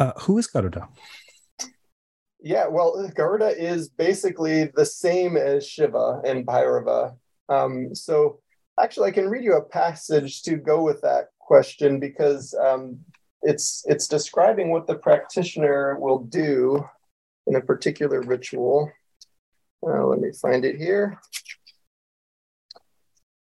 uh, 0.00 0.12
who 0.20 0.38
is 0.38 0.46
Garuda? 0.46 0.88
Yeah, 2.42 2.68
well, 2.68 3.10
Garuda 3.14 3.48
is 3.56 3.88
basically 3.88 4.70
the 4.74 4.86
same 4.86 5.36
as 5.36 5.66
Shiva 5.66 6.22
and 6.24 6.46
Bhairava. 6.46 7.16
Um, 7.48 7.94
so 7.94 8.40
actually, 8.78 9.08
I 9.08 9.12
can 9.12 9.28
read 9.28 9.44
you 9.44 9.54
a 9.54 9.62
passage 9.62 10.42
to 10.44 10.56
go 10.56 10.82
with 10.82 11.02
that 11.02 11.26
question 11.38 12.00
because 12.00 12.54
um, 12.54 12.98
it's 13.42 13.84
it's 13.86 14.08
describing 14.08 14.70
what 14.70 14.86
the 14.86 14.94
practitioner 14.94 15.98
will 15.98 16.20
do 16.20 16.82
in 17.46 17.56
a 17.56 17.60
particular 17.60 18.22
ritual. 18.22 18.90
Uh, 19.86 20.06
let 20.06 20.20
me 20.20 20.30
find 20.40 20.64
it 20.64 20.76
here. 20.76 21.18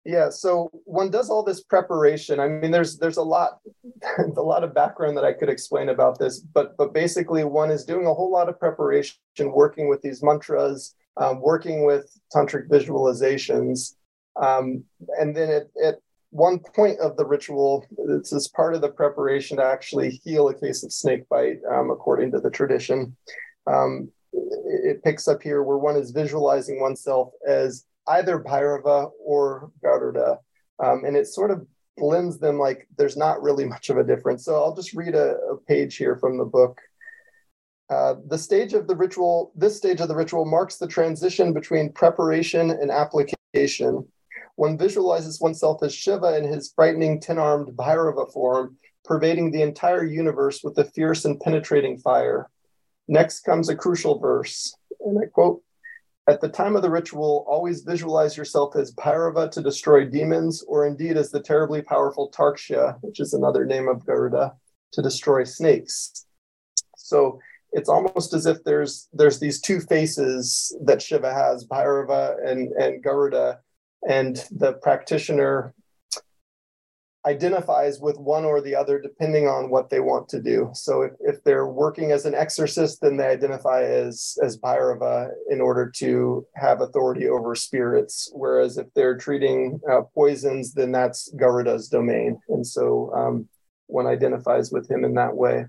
Yeah, 0.05 0.29
so 0.29 0.71
one 0.85 1.11
does 1.11 1.31
all 1.31 1.43
this 1.43 1.63
preparation. 1.63 2.39
I 2.39 2.49
mean, 2.49 2.71
there's 2.71 2.99
there's 2.99 3.17
a 3.17 3.23
lot, 3.23 3.61
a 4.19 4.43
lot 4.43 4.63
of 4.63 4.75
background 4.75 5.17
that 5.17 5.25
I 5.25 5.33
could 5.33 5.49
explain 5.49 5.89
about 5.89 6.19
this, 6.19 6.41
but 6.41 6.77
but 6.77 6.93
basically, 6.93 7.45
one 7.45 7.71
is 7.71 7.85
doing 7.85 8.07
a 8.07 8.13
whole 8.13 8.31
lot 8.31 8.51
of 8.51 8.61
preparation, 8.61 9.17
working 9.41 9.89
with 9.89 10.03
these 10.03 10.23
mantras, 10.23 10.95
um, 11.17 11.41
working 11.41 11.87
with 11.87 12.11
tantric 12.35 12.69
visualizations, 12.69 13.95
um, 14.37 14.85
and 15.19 15.35
then 15.35 15.51
at, 15.51 15.69
at 15.83 15.95
one 16.31 16.59
point 16.59 16.99
of 16.99 17.17
the 17.17 17.25
ritual, 17.25 17.87
it's 18.09 18.33
as 18.35 18.49
part 18.49 18.75
of 18.75 18.83
the 18.83 18.91
preparation 18.91 19.57
to 19.57 19.65
actually 19.65 20.21
heal 20.23 20.49
a 20.49 20.55
case 20.55 20.85
of 20.85 20.93
snake 20.93 21.27
bite, 21.31 21.61
um, 21.73 21.91
according 21.91 22.31
to 22.33 22.41
the 22.41 22.51
tradition. 22.51 23.17
Um, 23.67 24.11
it, 24.35 24.97
it 24.97 25.05
picks 25.05 25.29
up 25.29 25.43
here 25.43 25.63
where 25.63 25.79
one 25.79 25.97
is 25.97 26.11
visualizing 26.11 26.81
oneself 26.81 27.31
as 27.49 27.87
either 28.09 28.39
Bhairava 28.39 29.11
or 29.19 29.71
Garuda. 29.83 30.39
Um, 30.83 31.05
and 31.05 31.17
it 31.17 31.27
sort 31.27 31.51
of 31.51 31.67
blends 31.97 32.39
them 32.39 32.59
like 32.59 32.89
there's 32.97 33.17
not 33.17 33.43
really 33.43 33.65
much 33.75 33.91
of 33.91 33.97
a 33.97 34.05
difference. 34.05 34.45
So 34.45 34.57
I'll 34.57 34.75
just 34.75 34.95
read 34.95 35.15
a, 35.15 35.37
a 35.53 35.57
page 35.67 35.97
here 35.97 36.17
from 36.17 36.39
the 36.39 36.45
book. 36.45 36.81
Uh, 37.91 38.15
the 38.29 38.39
stage 38.39 38.73
of 38.73 38.87
the 38.87 38.97
ritual, 38.97 39.53
this 39.55 39.77
stage 39.77 40.01
of 40.01 40.09
the 40.09 40.17
ritual 40.17 40.47
marks 40.47 40.79
the 40.79 40.87
transition 40.87 41.53
between 41.53 41.93
preparation 41.93 42.71
and 42.71 42.91
application. 42.91 44.07
One 44.57 44.79
visualizes 44.79 45.41
oneself 45.41 45.83
as 45.83 45.95
Shiva 45.95 46.39
in 46.39 46.45
his 46.45 46.73
frightening 46.75 47.21
10 47.21 47.39
armed 47.39 47.77
Bhairava 47.77 48.33
form, 48.33 48.79
pervading 49.05 49.51
the 49.51 49.63
entire 49.63 50.05
universe 50.05 50.63
with 50.65 50.79
a 50.79 50.85
fierce 50.85 51.27
and 51.27 51.39
penetrating 51.39 51.99
fire. 51.99 52.49
Next 53.07 53.41
comes 53.41 53.69
a 53.69 53.77
crucial 53.77 54.19
verse, 54.19 54.75
and 55.01 55.19
I 55.19 55.27
quote 55.27 55.63
At 56.27 56.41
the 56.41 56.49
time 56.49 56.75
of 56.75 56.81
the 56.81 56.91
ritual, 56.91 57.45
always 57.47 57.83
visualize 57.83 58.37
yourself 58.37 58.77
as 58.77 58.95
Bhairava 58.95 59.51
to 59.51 59.61
destroy 59.63 60.07
demons, 60.07 60.63
or 60.67 60.87
indeed 60.87 61.19
as 61.19 61.31
the 61.31 61.43
terribly 61.43 61.83
powerful 61.83 62.31
Tarksha, 62.31 62.97
which 63.03 63.21
is 63.21 63.35
another 63.35 63.67
name 63.67 63.89
of 63.89 64.07
Garuda, 64.07 64.55
to 64.93 65.03
destroy 65.03 65.45
snakes. 65.45 66.25
So 66.97 67.41
it's 67.73 67.91
almost 67.91 68.33
as 68.33 68.47
if 68.47 68.65
there's 68.65 69.09
there's 69.13 69.39
these 69.39 69.61
two 69.61 69.81
faces 69.81 70.75
that 70.85 71.03
Shiva 71.03 71.33
has, 71.33 71.67
Bhairava 71.67 72.37
and, 72.47 72.73
and 72.73 73.03
Garuda, 73.03 73.61
and 74.09 74.37
the 74.51 74.75
practitioner 74.75 75.75
identifies 77.27 78.01
with 78.01 78.19
one 78.19 78.45
or 78.45 78.61
the 78.61 78.75
other 78.75 79.01
depending 79.01 79.49
on 79.49 79.71
what 79.71 79.89
they 79.89 80.01
want 80.01 80.29
to 80.29 80.41
do. 80.41 80.71
So 80.75 81.03
if, 81.03 81.13
if 81.21 81.45
they're 81.45 81.67
working 81.67 82.13
as 82.13 82.27
an 82.27 82.35
exorcist, 82.35 83.01
then 83.01 83.17
they 83.17 83.27
identify 83.27 83.83
as 83.83 84.37
as 84.43 84.59
Bhairava 84.59 85.31
in 85.51 85.61
order 85.61 85.91
to 85.97 86.47
have 86.55 86.81
authority 86.81 87.29
over 87.29 87.55
spirits. 87.55 88.31
Whereas 88.35 88.77
if 88.77 88.93
they're 88.95 89.17
treating 89.17 89.81
uh, 89.91 90.03
poisons, 90.15 90.75
then 90.75 90.93
that's 90.93 91.33
Garuda's 91.35 91.89
domain. 91.89 92.39
And 92.49 92.67
so 92.67 93.13
um, 93.15 93.49
one 93.87 94.07
identifies 94.07 94.71
with 94.71 94.91
him 94.91 95.05
in 95.05 95.15
that 95.15 95.35
way. 95.35 95.67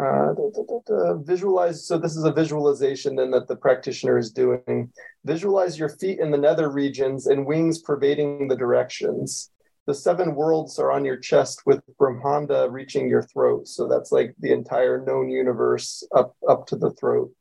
Uh, 0.00 0.32
da, 0.34 0.50
da, 0.54 0.78
da, 0.86 1.14
visualize. 1.14 1.84
So 1.84 1.98
this 1.98 2.16
is 2.16 2.22
a 2.22 2.32
visualization 2.32 3.16
then 3.16 3.32
that 3.32 3.48
the 3.48 3.56
practitioner 3.56 4.18
is 4.18 4.30
doing. 4.30 4.92
Visualize 5.24 5.76
your 5.76 5.88
feet 5.88 6.20
in 6.20 6.30
the 6.30 6.38
nether 6.38 6.70
regions 6.70 7.26
and 7.26 7.44
wings 7.44 7.80
pervading 7.80 8.46
the 8.46 8.56
directions 8.56 9.50
the 9.90 9.94
seven 9.94 10.36
worlds 10.36 10.78
are 10.78 10.92
on 10.92 11.04
your 11.04 11.16
chest 11.16 11.62
with 11.66 11.82
Brahmanda 11.98 12.70
reaching 12.70 13.08
your 13.08 13.24
throat. 13.24 13.66
So 13.66 13.88
that's 13.88 14.12
like 14.12 14.36
the 14.38 14.52
entire 14.52 15.04
known 15.04 15.30
universe 15.30 16.04
up, 16.14 16.36
up 16.48 16.68
to 16.68 16.76
the 16.76 16.92
throat. 16.92 17.32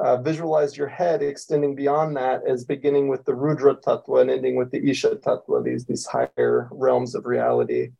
Uh, 0.00 0.20
visualize 0.20 0.76
your 0.76 0.88
head 0.88 1.22
extending 1.22 1.76
beyond 1.76 2.16
that 2.16 2.40
as 2.44 2.64
beginning 2.64 3.06
with 3.06 3.24
the 3.24 3.36
Rudra 3.36 3.76
Tattva 3.76 4.20
and 4.20 4.32
ending 4.32 4.56
with 4.56 4.72
the 4.72 4.84
Isha 4.90 5.14
Tattva, 5.24 5.62
these, 5.62 5.84
these 5.84 6.04
higher 6.04 6.68
realms 6.72 7.14
of 7.14 7.24
reality. 7.24 7.92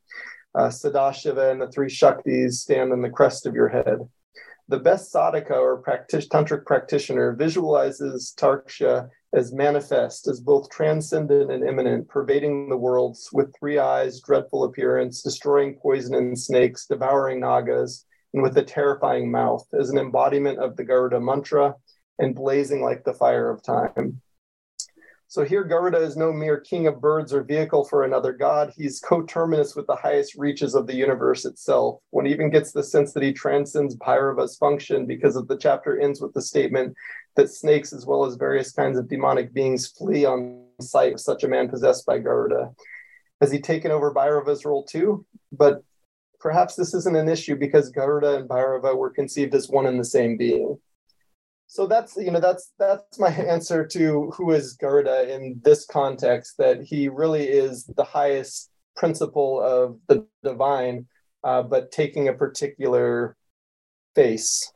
Uh, 0.53 0.67
Sadashiva 0.67 1.53
and 1.53 1.61
the 1.61 1.71
three 1.71 1.89
Shaktis 1.89 2.55
stand 2.55 2.91
on 2.91 3.03
the 3.03 3.09
crest 3.09 3.47
of 3.47 3.55
your 3.55 3.69
head. 3.69 4.01
The 4.69 4.81
best 4.81 5.13
sadhaka 5.13 5.53
or 5.53 5.81
tantric 5.83 6.67
practitioner 6.67 7.35
visualizes 7.35 8.35
Tarksha 8.37 9.09
as 9.33 9.53
manifest, 9.53 10.27
as 10.27 10.41
both 10.41 10.71
transcendent 10.71 11.53
and 11.53 11.63
immanent, 11.63 12.09
pervading 12.09 12.69
the 12.69 12.77
worlds 12.77 13.29
with 13.33 13.55
three 13.57 13.79
eyes, 13.79 14.21
dreadful 14.21 14.65
appearance, 14.65 15.23
destroying 15.23 15.79
poison 15.81 16.15
and 16.15 16.37
snakes, 16.37 16.87
devouring 16.87 17.39
nagas, 17.39 18.07
and 18.35 18.43
with 18.43 18.59
a 18.59 18.63
terrifying 18.63 19.31
mouth, 19.31 19.65
as 19.79 19.91
an 19.91 19.99
embodiment 19.99 20.59
of 20.59 20.77
the 20.77 20.85
Garuda 20.85 21.21
mantra 21.21 21.75
and 22.19 22.35
blazing 22.35 22.83
like 22.83 23.05
the 23.05 23.15
fire 23.15 23.51
of 23.51 23.63
time. 23.63 24.21
So 25.29 25.45
here, 25.45 25.65
Garuda 25.65 25.99
is 25.99 26.17
no 26.17 26.33
mere 26.33 26.61
king 26.61 26.87
of 26.87 27.01
birds 27.01 27.33
or 27.33 27.43
vehicle 27.43 27.85
for 27.85 28.05
another 28.05 28.33
god. 28.33 28.73
He's 28.77 29.01
coterminous 29.01 29.75
with 29.75 29.87
the 29.89 29.97
highest 29.97 30.37
reaches 30.37 30.77
of 30.77 30.87
the 30.87 30.95
universe 30.95 31.45
itself. 31.45 32.01
One 32.11 32.29
even 32.29 32.49
gets 32.49 32.71
the 32.71 32.85
sense 32.85 33.13
that 33.13 33.25
he 33.25 33.33
transcends 33.33 33.97
Bhairava's 33.97 34.57
function 34.57 35.05
because 35.05 35.35
of 35.35 35.49
the 35.49 35.59
chapter 35.59 35.99
ends 35.99 36.21
with 36.21 36.33
the 36.33 36.43
statement 36.43 36.95
that 37.35 37.51
snakes, 37.51 37.93
as 37.93 38.07
well 38.07 38.25
as 38.25 38.37
various 38.37 38.71
kinds 38.71 38.99
of 38.99 39.09
demonic 39.09 39.53
beings, 39.53 39.89
flee 39.89 40.25
on 40.25 40.65
sight 40.81 41.15
of 41.15 41.21
such 41.21 41.43
a 41.43 41.49
man 41.49 41.69
possessed 41.69 42.07
by 42.07 42.19
Garuda. 42.19 42.71
Has 43.41 43.51
he 43.51 43.61
taken 43.61 43.91
over 43.91 44.15
Bhairava's 44.15 44.65
role 44.65 44.85
too? 44.85 45.27
But 45.51 45.83
perhaps 46.39 46.77
this 46.77 46.95
isn't 46.95 47.17
an 47.17 47.29
issue 47.29 47.57
because 47.57 47.91
Garuda 47.91 48.37
and 48.37 48.49
Bhairava 48.49 48.97
were 48.97 49.11
conceived 49.11 49.57
as 49.57 49.69
one 49.69 49.87
and 49.87 49.99
the 49.99 50.05
same 50.05 50.37
being 50.37 50.79
so 51.67 51.87
that's 51.87 52.17
you 52.17 52.31
know 52.31 52.41
that's 52.41 52.73
that's 52.79 53.19
my 53.19 53.29
answer 53.31 53.87
to 53.87 54.31
who 54.37 54.53
is 54.53 54.75
Garuda 54.75 55.35
in 55.35 55.61
this 55.65 55.87
context 55.87 56.55
that 56.59 56.83
he 56.83 57.09
really 57.09 57.45
is 57.45 57.85
the 57.97 58.05
highest 58.05 58.71
principle 58.95 59.61
of 59.61 59.99
the 60.09 60.27
divine 60.43 61.07
uh, 61.45 61.63
but 61.63 61.93
taking 61.93 62.29
a 62.29 62.33
particular 62.33 63.37
face. 64.15 64.73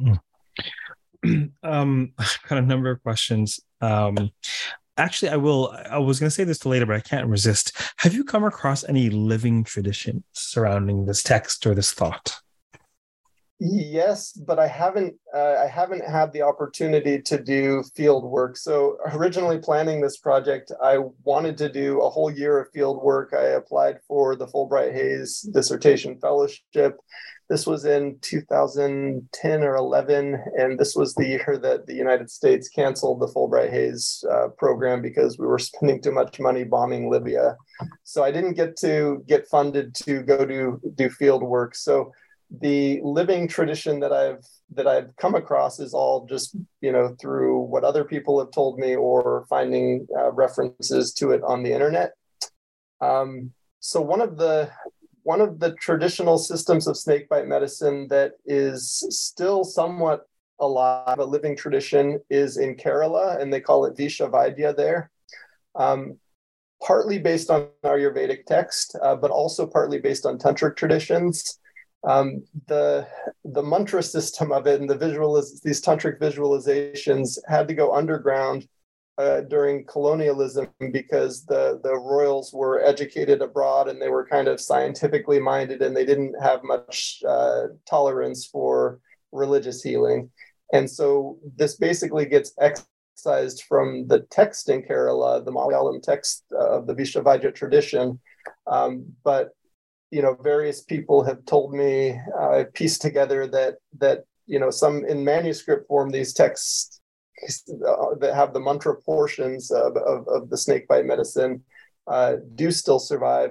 Mm. 0.00 0.20
um 1.62 2.12
i've 2.18 2.38
got 2.48 2.58
a 2.58 2.62
number 2.62 2.90
of 2.90 3.02
questions. 3.02 3.60
Um 3.80 4.30
actually 4.98 5.28
i 5.28 5.36
will 5.36 5.76
i 5.90 5.98
was 5.98 6.18
going 6.18 6.28
to 6.28 6.34
say 6.34 6.42
this 6.42 6.58
to 6.58 6.70
later 6.70 6.86
but 6.86 6.96
i 6.96 7.00
can't 7.00 7.28
resist. 7.28 7.72
Have 7.98 8.14
you 8.14 8.24
come 8.24 8.44
across 8.44 8.84
any 8.84 9.10
living 9.10 9.64
traditions 9.64 10.22
surrounding 10.32 11.04
this 11.04 11.22
text 11.22 11.66
or 11.66 11.74
this 11.74 11.92
thought 11.92 12.40
Yes, 13.58 14.32
but 14.32 14.58
I 14.58 14.66
haven't 14.66 15.14
uh, 15.34 15.56
I 15.64 15.66
haven't 15.66 16.04
had 16.04 16.30
the 16.32 16.42
opportunity 16.42 17.22
to 17.22 17.42
do 17.42 17.82
field 17.94 18.24
work. 18.24 18.58
So 18.58 18.98
originally 19.14 19.58
planning 19.58 20.02
this 20.02 20.18
project, 20.18 20.70
I 20.82 20.98
wanted 21.24 21.56
to 21.58 21.72
do 21.72 22.02
a 22.02 22.10
whole 22.10 22.30
year 22.30 22.60
of 22.60 22.70
field 22.72 23.02
work. 23.02 23.32
I 23.32 23.44
applied 23.44 23.96
for 24.06 24.36
the 24.36 24.46
Fulbright 24.46 24.92
Hays 24.92 25.40
dissertation 25.54 26.18
fellowship. 26.20 26.98
This 27.48 27.66
was 27.66 27.86
in 27.86 28.18
2010 28.20 29.62
or 29.62 29.76
11, 29.76 30.42
and 30.58 30.78
this 30.78 30.94
was 30.94 31.14
the 31.14 31.26
year 31.26 31.58
that 31.62 31.86
the 31.86 31.94
United 31.94 32.30
States 32.30 32.68
canceled 32.68 33.20
the 33.20 33.28
Fulbright 33.28 33.70
Hays 33.70 34.22
uh, 34.30 34.48
program 34.58 35.00
because 35.00 35.38
we 35.38 35.46
were 35.46 35.58
spending 35.60 36.02
too 36.02 36.12
much 36.12 36.38
money 36.38 36.64
bombing 36.64 37.10
Libya. 37.10 37.56
So 38.04 38.22
I 38.22 38.32
didn't 38.32 38.54
get 38.54 38.76
to 38.80 39.24
get 39.26 39.48
funded 39.48 39.94
to 40.04 40.22
go 40.22 40.44
do 40.44 40.78
do 40.94 41.08
field 41.08 41.42
work. 41.42 41.74
So 41.74 42.12
the 42.50 43.00
living 43.02 43.48
tradition 43.48 44.00
that 44.00 44.12
I've 44.12 44.44
that 44.74 44.86
I've 44.86 45.14
come 45.16 45.34
across 45.34 45.80
is 45.80 45.94
all 45.94 46.26
just 46.26 46.56
you 46.80 46.92
know 46.92 47.16
through 47.20 47.60
what 47.60 47.84
other 47.84 48.04
people 48.04 48.38
have 48.38 48.52
told 48.52 48.78
me 48.78 48.94
or 48.94 49.46
finding 49.48 50.06
uh, 50.16 50.32
references 50.32 51.12
to 51.14 51.32
it 51.32 51.42
on 51.42 51.62
the 51.62 51.72
internet. 51.72 52.12
Um, 53.00 53.52
so 53.80 54.00
one 54.00 54.20
of 54.20 54.36
the 54.36 54.70
one 55.22 55.40
of 55.40 55.58
the 55.58 55.72
traditional 55.74 56.38
systems 56.38 56.86
of 56.86 56.96
snakebite 56.96 57.48
medicine 57.48 58.06
that 58.08 58.32
is 58.44 59.04
still 59.10 59.64
somewhat 59.64 60.28
alive, 60.60 61.18
a 61.18 61.24
living 61.24 61.56
tradition, 61.56 62.20
is 62.30 62.56
in 62.58 62.76
Kerala, 62.76 63.40
and 63.40 63.52
they 63.52 63.60
call 63.60 63.86
it 63.86 63.96
Visha 63.96 64.30
Vaidya 64.30 64.76
there. 64.76 65.10
Um, 65.74 66.18
partly 66.80 67.18
based 67.18 67.50
on 67.50 67.68
Ayurvedic 67.84 68.46
text, 68.46 68.96
uh, 69.02 69.16
but 69.16 69.30
also 69.30 69.66
partly 69.66 69.98
based 69.98 70.24
on 70.24 70.38
tantric 70.38 70.76
traditions 70.76 71.58
um, 72.06 72.44
the 72.66 73.06
the 73.44 73.62
mantra 73.62 74.02
system 74.02 74.52
of 74.52 74.66
it 74.66 74.80
and 74.80 74.88
the 74.88 74.96
visualiz- 74.96 75.60
these 75.62 75.82
tantric 75.82 76.18
visualizations 76.18 77.38
had 77.48 77.68
to 77.68 77.74
go 77.74 77.94
underground 77.94 78.66
uh, 79.18 79.40
during 79.42 79.84
colonialism 79.86 80.68
because 80.92 81.44
the 81.46 81.80
the 81.82 81.94
royals 81.94 82.52
were 82.52 82.84
educated 82.84 83.42
abroad 83.42 83.88
and 83.88 84.00
they 84.00 84.08
were 84.08 84.26
kind 84.26 84.48
of 84.48 84.60
scientifically 84.60 85.40
minded 85.40 85.82
and 85.82 85.96
they 85.96 86.04
didn't 86.04 86.34
have 86.40 86.62
much 86.62 87.22
uh, 87.26 87.64
tolerance 87.88 88.46
for 88.46 89.00
religious 89.32 89.82
healing 89.82 90.30
and 90.72 90.90
so 90.90 91.38
this 91.56 91.76
basically 91.76 92.26
gets 92.26 92.52
excised 92.60 93.64
from 93.68 94.06
the 94.08 94.20
text 94.30 94.68
in 94.68 94.82
Kerala, 94.82 95.44
the 95.44 95.52
Malayalam 95.52 96.02
text 96.02 96.44
of 96.52 96.86
the 96.86 96.94
Vishavaidya 96.94 97.54
tradition. 97.54 98.20
Um, 98.66 99.06
but 99.24 99.50
you 100.10 100.22
know 100.22 100.36
various 100.42 100.82
people 100.82 101.24
have 101.24 101.44
told 101.44 101.72
me 101.72 102.18
uh, 102.38 102.64
pieced 102.74 103.02
together 103.02 103.46
that 103.46 103.76
that 103.98 104.24
you 104.46 104.58
know 104.58 104.70
some 104.70 105.04
in 105.04 105.24
manuscript 105.24 105.88
form 105.88 106.10
these 106.10 106.32
texts 106.32 107.00
uh, 107.86 108.14
that 108.20 108.34
have 108.34 108.54
the 108.54 108.60
mantra 108.60 108.96
portions 109.02 109.70
of, 109.70 109.96
of, 109.96 110.26
of 110.28 110.48
the 110.48 110.56
snakebite 110.56 111.04
medicine 111.04 111.62
uh, 112.06 112.36
do 112.54 112.70
still 112.70 112.98
survive. 112.98 113.50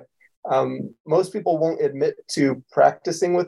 Um, 0.50 0.94
most 1.06 1.34
people 1.34 1.58
won't 1.58 1.82
admit 1.82 2.16
to 2.32 2.64
practicing 2.72 3.34
with 3.34 3.48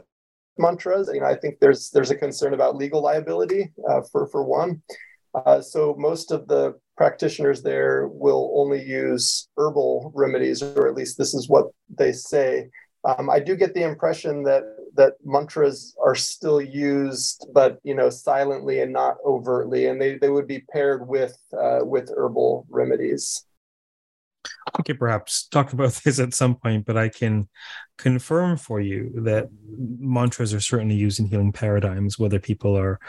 mantras. 0.57 1.09
You 1.13 1.21
know 1.21 1.27
i 1.27 1.35
think 1.35 1.59
there's 1.59 1.89
there's 1.91 2.11
a 2.11 2.15
concern 2.15 2.53
about 2.53 2.75
legal 2.75 3.01
liability 3.01 3.71
uh, 3.89 4.01
for 4.11 4.27
for 4.27 4.43
one. 4.43 4.81
Uh, 5.33 5.61
so 5.61 5.95
most 5.97 6.31
of 6.31 6.47
the 6.47 6.73
practitioners 6.97 7.61
there 7.61 8.07
will 8.07 8.51
only 8.55 8.83
use 8.83 9.49
herbal 9.55 10.11
remedies 10.15 10.63
or 10.63 10.87
at 10.87 10.95
least 10.95 11.17
this 11.17 11.35
is 11.35 11.47
what 11.47 11.67
they 11.95 12.11
say 12.11 12.67
um, 13.07 13.29
I 13.29 13.39
do 13.39 13.55
get 13.55 13.73
the 13.73 13.83
impression 13.83 14.43
that 14.43 14.63
that 14.95 15.13
mantras 15.23 15.95
are 16.03 16.15
still 16.15 16.59
used, 16.59 17.47
but 17.53 17.79
you 17.83 17.95
know, 17.95 18.09
silently 18.09 18.81
and 18.81 18.91
not 18.91 19.17
overtly, 19.25 19.85
and 19.85 20.01
they, 20.01 20.17
they 20.17 20.29
would 20.29 20.47
be 20.47 20.65
paired 20.71 21.07
with 21.07 21.37
uh, 21.57 21.79
with 21.83 22.11
herbal 22.15 22.65
remedies. 22.69 23.45
Okay, 24.79 24.93
perhaps 24.93 25.47
talk 25.47 25.71
about 25.71 25.93
this 26.03 26.19
at 26.19 26.33
some 26.33 26.55
point, 26.55 26.85
but 26.85 26.97
I 26.97 27.09
can 27.09 27.47
confirm 27.97 28.57
for 28.57 28.81
you 28.81 29.11
that 29.23 29.47
mantras 29.77 30.53
are 30.53 30.59
certainly 30.59 30.95
used 30.95 31.19
in 31.19 31.27
healing 31.27 31.53
paradigms, 31.53 32.19
whether 32.19 32.39
people 32.39 32.77
are 32.77 32.99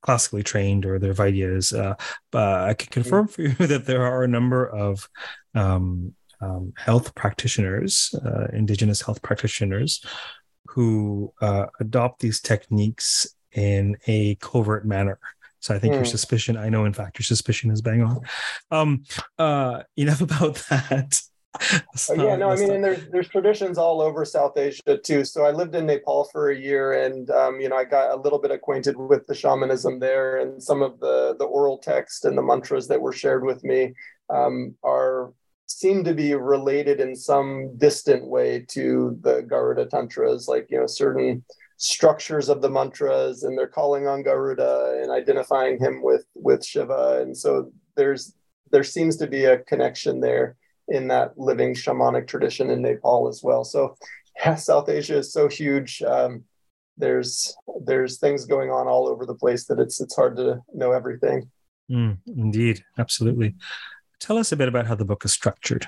classically 0.00 0.42
trained 0.42 0.86
or 0.86 0.98
they're 0.98 1.14
Vaidyas. 1.14 1.78
Uh, 1.78 1.94
but 2.30 2.60
I 2.68 2.74
can 2.74 2.88
confirm 2.90 3.28
for 3.28 3.42
you 3.42 3.48
that 3.66 3.84
there 3.84 4.06
are 4.06 4.24
a 4.24 4.28
number 4.28 4.66
of 4.66 5.08
um, 5.54 6.14
um, 6.40 6.72
health 6.76 7.14
practitioners, 7.14 8.14
uh, 8.24 8.46
indigenous 8.52 9.00
health 9.00 9.22
practitioners, 9.22 10.04
who 10.66 11.32
uh, 11.40 11.66
adopt 11.80 12.20
these 12.20 12.40
techniques 12.40 13.26
in 13.52 13.96
a 14.06 14.34
covert 14.36 14.86
manner. 14.86 15.18
So 15.60 15.74
I 15.74 15.78
think 15.78 15.92
mm. 15.92 15.96
your 15.96 16.04
Hmm. 16.04 16.10
suspicion, 16.10 16.56
I 16.56 16.68
know, 16.68 16.84
in 16.84 16.92
fact, 16.92 17.18
your 17.18 17.24
suspicion 17.24 17.70
is 17.70 17.80
bang 17.80 18.02
on. 18.02 18.20
Um, 18.70 19.04
uh, 19.38 19.82
enough 19.96 20.20
about 20.20 20.56
that. 20.68 21.20
Uh, 21.54 22.14
yeah, 22.14 22.36
no, 22.36 22.50
I 22.50 22.56
mean, 22.56 22.72
and 22.72 22.82
there's 22.82 23.06
there's 23.12 23.28
traditions 23.28 23.78
all 23.78 24.00
over 24.00 24.24
South 24.24 24.58
Asia 24.58 24.98
too. 25.02 25.24
So 25.24 25.44
I 25.44 25.52
lived 25.52 25.74
in 25.76 25.86
Nepal 25.86 26.24
for 26.32 26.50
a 26.50 26.58
year, 26.58 27.04
and 27.04 27.30
um, 27.30 27.60
you 27.60 27.68
know, 27.68 27.76
I 27.76 27.84
got 27.84 28.10
a 28.10 28.20
little 28.20 28.40
bit 28.40 28.50
acquainted 28.50 28.96
with 28.96 29.26
the 29.28 29.34
shamanism 29.36 30.00
there, 30.00 30.38
and 30.38 30.60
some 30.60 30.82
of 30.82 30.98
the 30.98 31.36
the 31.38 31.44
oral 31.44 31.78
text 31.78 32.24
and 32.24 32.36
the 32.36 32.42
mantras 32.42 32.88
that 32.88 33.00
were 33.00 33.12
shared 33.12 33.44
with 33.44 33.62
me 33.62 33.94
um, 34.30 34.74
are 34.82 35.32
seem 35.78 36.04
to 36.04 36.14
be 36.14 36.34
related 36.34 37.00
in 37.00 37.16
some 37.16 37.76
distant 37.78 38.26
way 38.26 38.64
to 38.68 39.18
the 39.22 39.42
Garuda 39.42 39.86
tantras, 39.86 40.46
like 40.48 40.66
you 40.70 40.78
know, 40.78 40.86
certain 40.86 41.44
structures 41.76 42.48
of 42.48 42.62
the 42.62 42.70
mantras, 42.70 43.42
and 43.42 43.58
they're 43.58 43.66
calling 43.66 44.06
on 44.06 44.22
Garuda 44.22 45.00
and 45.02 45.10
identifying 45.10 45.78
him 45.78 46.02
with 46.02 46.24
with 46.34 46.64
Shiva, 46.64 47.20
and 47.22 47.36
so 47.36 47.72
there's 47.96 48.34
there 48.70 48.84
seems 48.84 49.16
to 49.16 49.26
be 49.26 49.44
a 49.44 49.58
connection 49.58 50.20
there 50.20 50.56
in 50.88 51.08
that 51.08 51.36
living 51.38 51.74
shamanic 51.74 52.26
tradition 52.26 52.70
in 52.70 52.82
Nepal 52.82 53.28
as 53.28 53.40
well. 53.42 53.64
So, 53.64 53.96
yeah, 54.36 54.54
South 54.56 54.88
Asia 54.88 55.18
is 55.18 55.32
so 55.32 55.48
huge. 55.48 56.02
Um, 56.02 56.44
there's 56.96 57.56
there's 57.84 58.18
things 58.18 58.44
going 58.44 58.70
on 58.70 58.86
all 58.86 59.08
over 59.08 59.26
the 59.26 59.34
place 59.34 59.64
that 59.66 59.80
it's 59.80 60.00
it's 60.00 60.14
hard 60.14 60.36
to 60.36 60.60
know 60.72 60.92
everything. 60.92 61.50
Mm, 61.90 62.18
indeed, 62.26 62.82
absolutely. 62.98 63.54
Tell 64.24 64.38
us 64.38 64.52
a 64.52 64.56
bit 64.56 64.68
about 64.68 64.86
how 64.86 64.94
the 64.94 65.04
book 65.04 65.22
is 65.26 65.34
structured. 65.34 65.86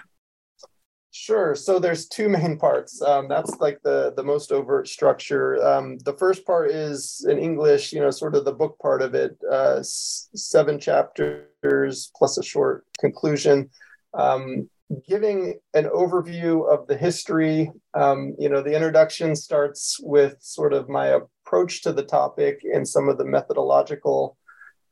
Sure. 1.11 1.55
So 1.55 1.79
there's 1.79 2.07
two 2.07 2.29
main 2.29 2.59
parts. 2.59 3.01
Um, 3.01 3.29
that's 3.29 3.57
like 3.61 3.79
the 3.83 4.13
the 4.15 4.23
most 4.23 4.53
overt 4.53 4.89
structure. 4.89 5.67
Um, 5.67 5.97
the 6.05 6.13
first 6.13 6.45
part 6.45 6.71
is 6.71 7.27
in 7.27 7.39
English, 7.39 7.95
you 7.95 8.01
know, 8.01 8.11
sort 8.11 8.35
of 8.35 8.45
the 8.45 8.53
book 8.53 8.79
part 8.79 9.01
of 9.01 9.15
it, 9.15 9.39
uh, 9.51 9.79
seven 9.83 10.79
chapters 10.79 12.13
plus 12.15 12.37
a 12.37 12.43
short 12.43 12.85
conclusion. 13.01 13.71
Um, 14.13 14.69
giving 15.09 15.59
an 15.73 15.87
overview 15.87 16.71
of 16.71 16.87
the 16.89 16.97
history. 16.99 17.73
Um, 17.95 18.37
you 18.39 18.51
know, 18.51 18.61
the 18.61 18.75
introduction 18.75 19.35
starts 19.35 19.99
with 20.03 20.37
sort 20.41 20.75
of 20.75 20.91
my 20.91 21.07
approach 21.07 21.83
to 21.85 21.93
the 21.95 22.05
topic 22.05 22.61
and 22.71 22.87
some 22.87 23.09
of 23.09 23.17
the 23.17 23.25
methodological 23.25 24.37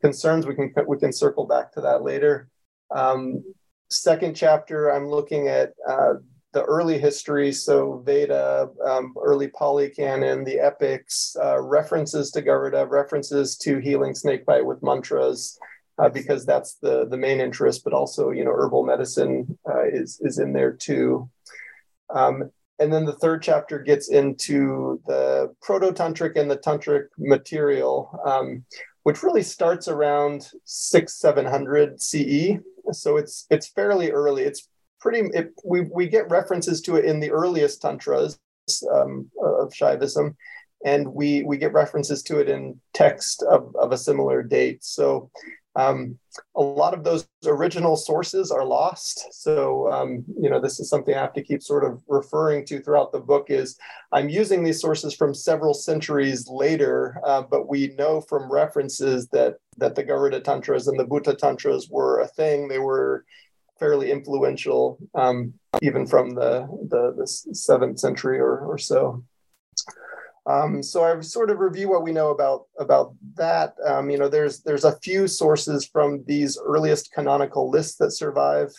concerns. 0.01 0.47
We 0.47 0.55
can 0.55 0.73
we 0.87 0.97
can 0.97 1.13
circle 1.13 1.45
back 1.45 1.71
to 1.73 1.81
that 1.81 2.01
later. 2.01 2.49
Um, 2.91 3.43
second 3.89 4.35
chapter, 4.35 4.89
I'm 4.91 5.07
looking 5.07 5.47
at 5.47 5.73
uh, 5.87 6.15
the 6.53 6.63
early 6.63 6.97
history, 6.97 7.51
so 7.51 8.01
Veda, 8.05 8.69
um, 8.85 9.13
early 9.21 9.49
Pali 9.49 9.89
canon, 9.89 10.43
the 10.43 10.59
epics, 10.59 11.35
uh, 11.43 11.61
references 11.61 12.31
to 12.31 12.41
Garuda, 12.41 12.85
references 12.87 13.57
to 13.57 13.79
healing 13.79 14.15
snakebite 14.15 14.65
with 14.65 14.81
mantras 14.81 15.59
uh, 15.97 16.09
because 16.09 16.45
that's 16.45 16.75
the 16.75 17.07
the 17.07 17.17
main 17.17 17.39
interest. 17.39 17.83
But 17.83 17.93
also, 17.93 18.31
you 18.31 18.43
know, 18.43 18.51
herbal 18.51 18.85
medicine 18.85 19.57
uh, 19.67 19.83
is 19.85 20.19
is 20.21 20.39
in 20.39 20.53
there 20.53 20.73
too. 20.73 21.29
Um, 22.13 22.51
and 22.79 22.91
then 22.91 23.05
the 23.05 23.13
third 23.13 23.41
chapter 23.41 23.79
gets 23.79 24.09
into 24.09 25.01
the 25.07 25.53
proto 25.61 25.91
tantric 25.91 26.35
and 26.35 26.51
the 26.51 26.57
tantric 26.57 27.07
material, 27.17 28.19
um, 28.25 28.65
which 29.03 29.23
really 29.23 29.43
starts 29.43 29.87
around 29.87 30.49
six 30.65 31.19
seven 31.19 31.45
hundred 31.45 32.01
CE. 32.01 32.59
So 32.91 33.17
it's 33.17 33.45
it's 33.49 33.67
fairly 33.67 34.11
early. 34.11 34.43
It's 34.43 34.67
pretty. 34.99 35.29
It, 35.33 35.53
we 35.63 35.81
we 35.81 36.07
get 36.07 36.29
references 36.29 36.81
to 36.81 36.95
it 36.95 37.05
in 37.05 37.19
the 37.19 37.31
earliest 37.31 37.81
tantras 37.81 38.39
um, 38.91 39.29
of 39.43 39.71
Shaivism, 39.71 40.35
and 40.85 41.07
we 41.07 41.43
we 41.43 41.57
get 41.57 41.73
references 41.73 42.23
to 42.23 42.39
it 42.39 42.49
in 42.49 42.79
text 42.93 43.43
of, 43.43 43.75
of 43.75 43.91
a 43.91 43.97
similar 43.97 44.43
date. 44.43 44.83
So 44.83 45.29
um, 45.75 46.17
a 46.55 46.61
lot 46.61 46.93
of 46.93 47.03
those 47.03 47.27
original 47.45 47.95
sources 47.95 48.51
are 48.51 48.65
lost. 48.65 49.27
So, 49.31 49.91
um, 49.91 50.23
you 50.39 50.49
know, 50.49 50.59
this 50.59 50.79
is 50.79 50.89
something 50.89 51.13
I 51.13 51.21
have 51.21 51.33
to 51.33 51.43
keep 51.43 51.61
sort 51.61 51.83
of 51.83 52.01
referring 52.07 52.65
to 52.67 52.81
throughout 52.81 53.11
the 53.11 53.19
book 53.19 53.47
is 53.49 53.77
I'm 54.11 54.29
using 54.29 54.63
these 54.63 54.79
sources 54.79 55.13
from 55.13 55.33
several 55.33 55.73
centuries 55.73 56.47
later, 56.47 57.19
uh, 57.25 57.43
but 57.43 57.67
we 57.67 57.93
know 57.97 58.21
from 58.21 58.51
references 58.51 59.27
that, 59.29 59.55
that 59.77 59.95
the 59.95 60.03
Garuda 60.03 60.41
Tantras 60.41 60.87
and 60.87 60.99
the 60.99 61.05
Bhuta 61.05 61.37
Tantras 61.37 61.89
were 61.89 62.21
a 62.21 62.27
thing. 62.27 62.67
They 62.67 62.79
were 62.79 63.25
fairly 63.77 64.11
influential, 64.11 64.97
um, 65.13 65.53
even 65.81 66.07
from 66.07 66.33
the, 66.35 66.67
the, 66.89 67.13
the 67.17 67.27
seventh 67.27 67.99
century 67.99 68.39
or, 68.39 68.59
or 68.59 68.77
so. 68.77 69.23
Um, 70.47 70.83
so 70.83 71.03
I 71.03 71.19
sort 71.21 71.49
of 71.49 71.59
review 71.59 71.89
what 71.89 72.03
we 72.03 72.11
know 72.11 72.29
about 72.29 72.67
about 72.79 73.15
that. 73.35 73.75
Um, 73.85 74.09
you 74.09 74.17
know, 74.17 74.29
there's 74.29 74.61
there's 74.61 74.85
a 74.85 74.97
few 74.99 75.27
sources 75.27 75.85
from 75.85 76.23
these 76.27 76.57
earliest 76.63 77.11
canonical 77.11 77.69
lists 77.69 77.97
that 77.97 78.11
survive, 78.11 78.71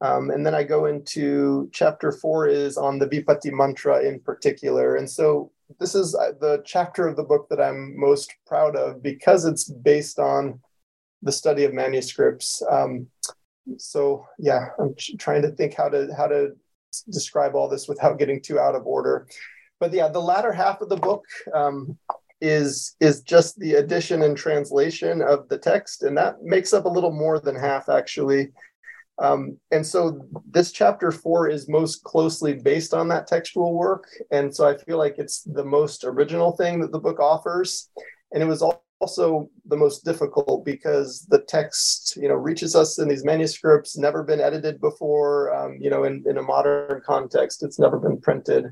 um, 0.00 0.30
and 0.30 0.46
then 0.46 0.54
I 0.54 0.62
go 0.62 0.86
into 0.86 1.68
chapter 1.72 2.10
four 2.10 2.46
is 2.46 2.78
on 2.78 2.98
the 2.98 3.06
Vipati 3.06 3.52
mantra 3.52 4.02
in 4.02 4.20
particular, 4.20 4.96
and 4.96 5.08
so 5.08 5.52
this 5.78 5.94
is 5.94 6.14
uh, 6.14 6.32
the 6.40 6.62
chapter 6.64 7.06
of 7.06 7.16
the 7.16 7.22
book 7.22 7.48
that 7.50 7.60
I'm 7.60 7.98
most 7.98 8.34
proud 8.46 8.74
of 8.74 9.02
because 9.02 9.44
it's 9.44 9.64
based 9.64 10.18
on 10.18 10.60
the 11.20 11.32
study 11.32 11.64
of 11.64 11.74
manuscripts. 11.74 12.62
Um, 12.70 13.08
so 13.76 14.26
yeah, 14.38 14.68
I'm 14.78 14.94
trying 15.18 15.42
to 15.42 15.50
think 15.50 15.74
how 15.74 15.90
to 15.90 16.08
how 16.16 16.28
to 16.28 16.52
describe 17.10 17.54
all 17.54 17.68
this 17.68 17.86
without 17.86 18.18
getting 18.18 18.40
too 18.40 18.58
out 18.58 18.74
of 18.74 18.86
order 18.86 19.26
but 19.80 19.92
yeah, 19.92 20.08
the 20.08 20.20
latter 20.20 20.52
half 20.52 20.80
of 20.80 20.88
the 20.88 20.96
book 20.96 21.24
um, 21.54 21.96
is 22.40 22.96
is 23.00 23.22
just 23.22 23.58
the 23.58 23.74
addition 23.74 24.22
and 24.22 24.36
translation 24.36 25.22
of 25.22 25.48
the 25.48 25.58
text, 25.58 26.02
and 26.02 26.16
that 26.16 26.42
makes 26.42 26.72
up 26.72 26.84
a 26.84 26.88
little 26.88 27.12
more 27.12 27.40
than 27.40 27.56
half 27.56 27.88
actually. 27.88 28.50
Um, 29.20 29.58
and 29.72 29.84
so 29.84 30.20
this 30.48 30.70
chapter 30.70 31.10
four 31.10 31.48
is 31.48 31.68
most 31.68 32.04
closely 32.04 32.54
based 32.54 32.94
on 32.94 33.08
that 33.08 33.26
textual 33.26 33.74
work, 33.74 34.06
and 34.30 34.54
so 34.54 34.68
I 34.68 34.76
feel 34.76 34.98
like 34.98 35.16
it's 35.18 35.42
the 35.42 35.64
most 35.64 36.04
original 36.04 36.52
thing 36.52 36.80
that 36.80 36.92
the 36.92 37.00
book 37.00 37.18
offers, 37.18 37.90
and 38.32 38.42
it 38.42 38.46
was 38.46 38.62
also 39.00 39.48
the 39.66 39.76
most 39.76 40.04
difficult 40.04 40.64
because 40.64 41.26
the 41.30 41.40
text 41.42 42.16
you 42.16 42.28
know 42.28 42.34
reaches 42.34 42.76
us 42.76 42.98
in 42.98 43.08
these 43.08 43.24
manuscripts 43.24 43.96
never 43.96 44.22
been 44.22 44.40
edited 44.40 44.80
before 44.80 45.54
um, 45.54 45.78
you 45.80 45.90
know 45.90 46.04
in, 46.04 46.24
in 46.28 46.38
a 46.38 46.42
modern 46.42 47.00
context. 47.04 47.64
It's 47.64 47.78
never 47.78 47.98
been 47.98 48.20
printed 48.20 48.66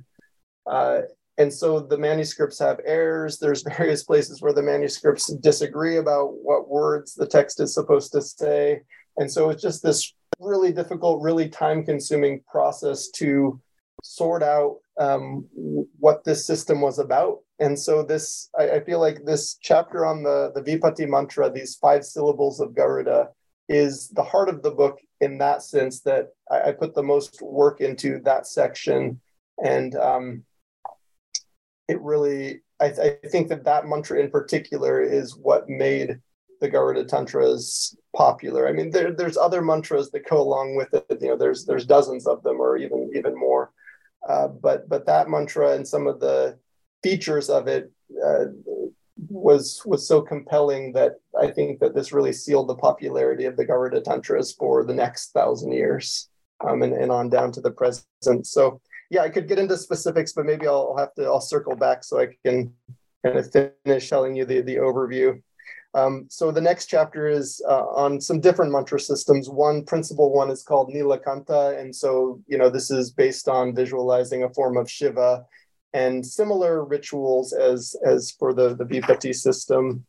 uh, 0.67 1.03
and 1.39 1.53
so 1.53 1.81
the 1.81 1.99
manuscripts 1.99 2.59
have 2.59 2.81
errors. 2.85 3.39
There's 3.39 3.63
various 3.77 4.05
places 4.05 4.41
where 4.41 4.53
the 4.53 4.63
manuscripts 4.63 5.33
disagree 5.35 5.99
about 5.99 6.35
what 6.43 6.69
words 6.69 7.15
the 7.15 7.27
text 7.27 7.61
is 7.61 7.75
supposed 7.75 8.13
to 8.13 8.23
say. 8.23 8.83
And 9.19 9.31
so 9.31 9.51
it's 9.51 9.63
just 9.63 9.83
this 9.83 10.15
really 10.39 10.73
difficult, 10.73 11.23
really 11.23 11.49
time 11.49 11.85
consuming 11.85 12.43
process 12.51 13.09
to 13.09 13.61
sort 14.03 14.43
out 14.43 14.77
um, 14.99 15.47
what 15.99 16.25
this 16.25 16.47
system 16.47 16.81
was 16.81 16.99
about. 16.99 17.39
And 17.59 17.79
so 17.79 18.03
this, 18.03 18.51
I, 18.59 18.71
I, 18.73 18.85
feel 18.85 19.01
like 19.01 19.25
this 19.25 19.57
chapter 19.61 20.05
on 20.05 20.23
the, 20.23 20.53
the 20.55 20.63
Vipatti 20.63 21.09
mantra, 21.09 21.51
these 21.51 21.77
five 21.77 22.05
syllables 22.05 22.61
of 22.61 22.75
Garuda, 22.75 23.31
is 23.69 24.09
the 24.09 24.23
heart 24.23 24.49
of 24.49 24.63
the 24.63 24.71
book 24.71 24.99
in 25.21 25.39
that 25.39 25.63
sense 25.63 26.01
that 26.03 26.29
I, 26.51 26.69
I 26.69 26.73
put 26.73 26.95
the 26.95 27.03
most 27.03 27.41
work 27.43 27.81
into 27.81 28.21
that 28.21 28.47
section. 28.47 29.21
And 29.63 29.95
um, 29.97 30.45
it 31.89 32.01
really 32.01 32.61
I, 32.81 32.91
th- 32.91 33.21
I, 33.25 33.29
think 33.29 33.49
that 33.49 33.65
that 33.65 33.87
mantra 33.87 34.21
in 34.21 34.31
particular 34.31 35.01
is 35.01 35.35
what 35.37 35.69
made 35.69 36.21
the 36.61 36.69
Garuda 36.69 37.05
Tantras 37.05 37.97
popular. 38.15 38.69
I 38.69 38.73
mean, 38.73 38.91
there, 38.91 39.13
there's 39.13 39.37
other 39.37 39.63
mantras 39.63 40.11
that 40.11 40.29
go 40.29 40.41
along 40.41 40.77
with 40.77 40.93
it. 40.93 41.19
You 41.21 41.29
know, 41.29 41.37
there's 41.37 41.65
there's 41.65 41.87
dozens 41.87 42.27
of 42.27 42.43
them, 42.43 42.61
or 42.61 42.77
even 42.77 43.11
even 43.15 43.39
more. 43.39 43.73
Uh, 44.29 44.49
but 44.49 44.89
but 44.89 45.07
that 45.07 45.29
mantra 45.29 45.73
and 45.73 45.87
some 45.87 46.07
of 46.07 46.21
the 46.21 46.59
features 47.03 47.49
of 47.49 47.69
it 47.69 47.91
uh, 48.25 48.47
was 49.29 49.83
was 49.85 50.07
so 50.07 50.21
compelling 50.21 50.93
that 50.93 51.13
I 51.39 51.51
think 51.51 51.81
that 51.81 51.95
this 51.95 52.13
really 52.13 52.33
sealed 52.33 52.69
the 52.69 52.75
popularity 52.75 53.45
of 53.45 53.57
the 53.57 53.65
Garuda 53.65 54.01
Tantras 54.01 54.53
for 54.53 54.85
the 54.85 54.95
next 54.95 55.33
thousand 55.33 55.73
years, 55.73 56.29
um, 56.67 56.83
and, 56.83 56.93
and 56.93 57.11
on 57.11 57.29
down 57.29 57.53
to 57.53 57.61
the 57.61 57.71
present. 57.71 58.47
So 58.47 58.81
yeah, 59.11 59.23
I 59.23 59.29
could 59.29 59.49
get 59.49 59.59
into 59.59 59.77
specifics, 59.77 60.33
but 60.33 60.47
maybe 60.47 60.67
I'll, 60.67 60.97
have 60.97 61.15
to 61.15 61.25
I'll 61.25 61.41
circle 61.41 61.77
back 61.77 62.05
so 62.05 62.21
I 62.21 62.29
can 62.45 62.73
kind 63.25 63.39
of 63.39 63.51
finish 63.85 64.09
telling 64.09 64.35
you 64.35 64.45
the 64.45 64.61
the 64.63 64.77
overview. 64.77 65.41
Um, 65.95 66.27
so 66.29 66.51
the 66.51 66.61
next 66.61 66.87
chapter 66.87 67.27
is 67.27 67.63
uh, 67.67 67.87
on 67.87 68.21
some 68.21 68.41
different 68.41 68.71
mantra 68.71 69.01
systems. 69.01 69.49
One 69.49 69.85
principal 69.85 70.33
one 70.33 70.51
is 70.51 70.63
called 70.63 70.93
Nilakantha, 70.93 71.81
and 71.81 71.95
so 71.95 72.43
you 72.47 72.59
know 72.59 72.69
this 72.69 72.91
is 72.91 73.11
based 73.11 73.49
on 73.49 73.75
visualizing 73.75 74.43
a 74.43 74.53
form 74.53 74.77
of 74.77 74.91
Shiva, 74.91 75.45
and 75.95 76.25
similar 76.25 76.85
rituals 76.85 77.53
as 77.53 77.97
as 78.05 78.33
for 78.33 78.53
the 78.53 78.75
the 78.75 78.85
Vipatti 78.85 79.35
system 79.35 80.05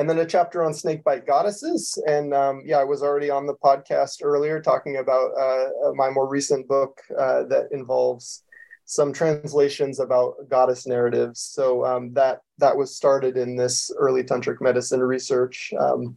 and 0.00 0.08
then 0.08 0.18
a 0.18 0.24
chapter 0.24 0.64
on 0.64 0.72
snakebite 0.72 1.26
goddesses. 1.26 2.02
And 2.06 2.32
um, 2.32 2.62
yeah, 2.64 2.78
I 2.78 2.84
was 2.84 3.02
already 3.02 3.28
on 3.28 3.44
the 3.44 3.54
podcast 3.62 4.20
earlier 4.22 4.58
talking 4.58 4.96
about 4.96 5.32
uh, 5.38 5.92
my 5.94 6.08
more 6.08 6.26
recent 6.26 6.66
book 6.66 6.98
uh, 7.18 7.42
that 7.50 7.68
involves 7.70 8.42
some 8.86 9.12
translations 9.12 10.00
about 10.00 10.36
goddess 10.48 10.86
narratives. 10.86 11.42
So 11.42 11.84
um, 11.84 12.14
that 12.14 12.40
that 12.56 12.74
was 12.74 12.96
started 12.96 13.36
in 13.36 13.56
this 13.56 13.92
early 13.98 14.24
tantric 14.24 14.62
medicine 14.62 15.00
research. 15.00 15.70
Um, 15.78 16.16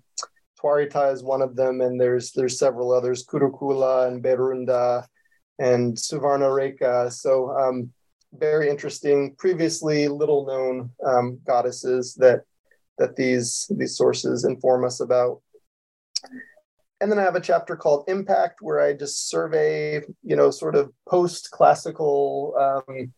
Tvarita 0.57 1.11
is 1.11 1.21
one 1.21 1.41
of 1.41 1.57
them, 1.57 1.81
and 1.81 1.99
there's 1.99 2.31
there's 2.31 2.57
several 2.57 2.93
others, 2.93 3.25
Kurukula 3.25 4.07
and 4.07 4.23
Bherunda 4.23 5.05
and 5.59 5.97
Suvarna 5.97 6.47
Rekha. 6.47 7.11
So 7.11 7.49
um, 7.49 7.91
very 8.31 8.69
interesting, 8.69 9.35
previously 9.37 10.07
little 10.07 10.45
known 10.45 10.89
um, 11.05 11.41
goddesses 11.45 12.15
that 12.15 12.43
that 12.97 13.15
these 13.15 13.69
these 13.75 13.97
sources 13.97 14.45
inform 14.45 14.85
us 14.85 14.99
about. 14.99 15.41
And 17.01 17.11
then 17.11 17.19
I 17.19 17.23
have 17.23 17.35
a 17.35 17.41
chapter 17.41 17.75
called 17.75 18.05
Impact, 18.07 18.61
where 18.61 18.79
I 18.79 18.93
just 18.93 19.29
survey, 19.29 20.01
you 20.23 20.35
know, 20.37 20.51
sort 20.51 20.75
of 20.75 20.91
post 21.07 21.51
classical 21.51 22.55
um, 22.57 23.11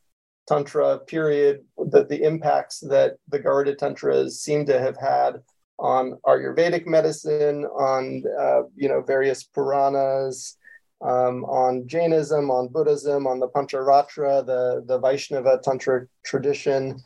Tantra 0.47 0.99
period, 0.99 1.63
that 1.91 2.09
the 2.09 2.23
impacts 2.23 2.79
that 2.79 3.17
the 3.29 3.37
Garuda 3.37 3.75
Tantras 3.75 4.41
seem 4.41 4.65
to 4.65 4.79
have 4.79 4.97
had 4.97 5.41
on 5.77 6.17
Ayurvedic 6.25 6.87
medicine, 6.87 7.65
on, 7.65 8.23
uh, 8.39 8.63
you 8.75 8.87
know, 8.87 9.01
various 9.01 9.43
Puranas, 9.43 10.57
um, 11.01 11.43
on 11.45 11.87
Jainism, 11.87 12.49
on 12.49 12.69
Buddhism, 12.69 13.27
on 13.27 13.39
the 13.39 13.49
Pancharatra, 13.49 14.45
the, 14.45 14.83
the 14.87 14.97
Vaishnava 14.99 15.59
Tantra 15.63 16.07
tradition, 16.23 16.97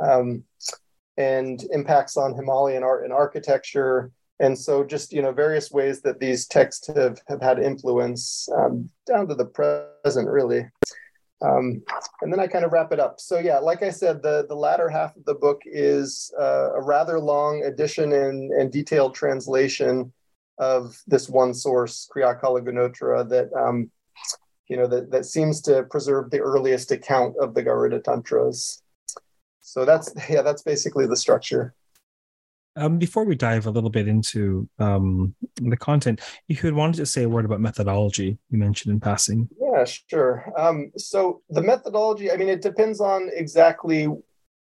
um, 0.00 0.42
and 1.16 1.62
impacts 1.72 2.16
on 2.16 2.34
Himalayan 2.34 2.82
art 2.82 3.04
and 3.04 3.12
architecture. 3.12 4.10
And 4.40 4.58
so 4.58 4.82
just, 4.84 5.12
you 5.12 5.22
know, 5.22 5.32
various 5.32 5.70
ways 5.70 6.00
that 6.02 6.18
these 6.18 6.46
texts 6.46 6.88
have, 6.88 7.20
have 7.28 7.40
had 7.40 7.58
influence 7.58 8.48
um, 8.56 8.90
down 9.06 9.28
to 9.28 9.34
the 9.34 9.46
present, 9.46 10.28
really. 10.28 10.66
Um, 11.40 11.82
and 12.22 12.32
then 12.32 12.40
I 12.40 12.46
kind 12.46 12.64
of 12.64 12.72
wrap 12.72 12.92
it 12.92 13.00
up. 13.00 13.20
So 13.20 13.38
yeah, 13.38 13.58
like 13.58 13.82
I 13.82 13.90
said, 13.90 14.22
the, 14.22 14.46
the 14.48 14.54
latter 14.56 14.88
half 14.88 15.14
of 15.16 15.24
the 15.24 15.34
book 15.34 15.62
is 15.66 16.32
uh, 16.40 16.72
a 16.74 16.80
rather 16.80 17.20
long 17.20 17.64
edition 17.64 18.12
and, 18.12 18.50
and 18.52 18.72
detailed 18.72 19.14
translation 19.14 20.12
of 20.58 21.00
this 21.06 21.28
one 21.28 21.52
source, 21.54 22.08
Kriya 22.14 22.40
Kala 22.40 22.62
that 22.62 23.50
um, 23.56 23.90
you 24.68 24.76
know 24.76 24.86
that, 24.86 25.10
that 25.10 25.26
seems 25.26 25.60
to 25.62 25.82
preserve 25.84 26.30
the 26.30 26.40
earliest 26.40 26.90
account 26.90 27.36
of 27.40 27.54
the 27.54 27.62
Garuda 27.62 28.00
Tantras. 28.00 28.82
So 29.64 29.84
that's 29.84 30.12
yeah, 30.30 30.42
that's 30.42 30.62
basically 30.62 31.06
the 31.06 31.16
structure. 31.16 31.74
Um, 32.76 32.98
before 32.98 33.24
we 33.24 33.36
dive 33.36 33.66
a 33.66 33.70
little 33.70 33.90
bit 33.90 34.08
into 34.08 34.68
um, 34.80 35.34
the 35.56 35.76
content, 35.76 36.20
if 36.20 36.42
you 36.48 36.56
could 36.56 36.74
wanted 36.74 36.96
to 36.96 37.06
say 37.06 37.22
a 37.22 37.28
word 37.28 37.44
about 37.44 37.60
methodology 37.60 38.36
you 38.50 38.58
mentioned 38.58 38.92
in 38.92 38.98
passing. 38.98 39.48
Yeah, 39.60 39.84
sure. 39.84 40.52
Um, 40.58 40.90
so 40.96 41.42
the 41.50 41.62
methodology, 41.62 42.32
I 42.32 42.36
mean, 42.36 42.48
it 42.48 42.62
depends 42.62 43.00
on 43.00 43.30
exactly 43.32 44.08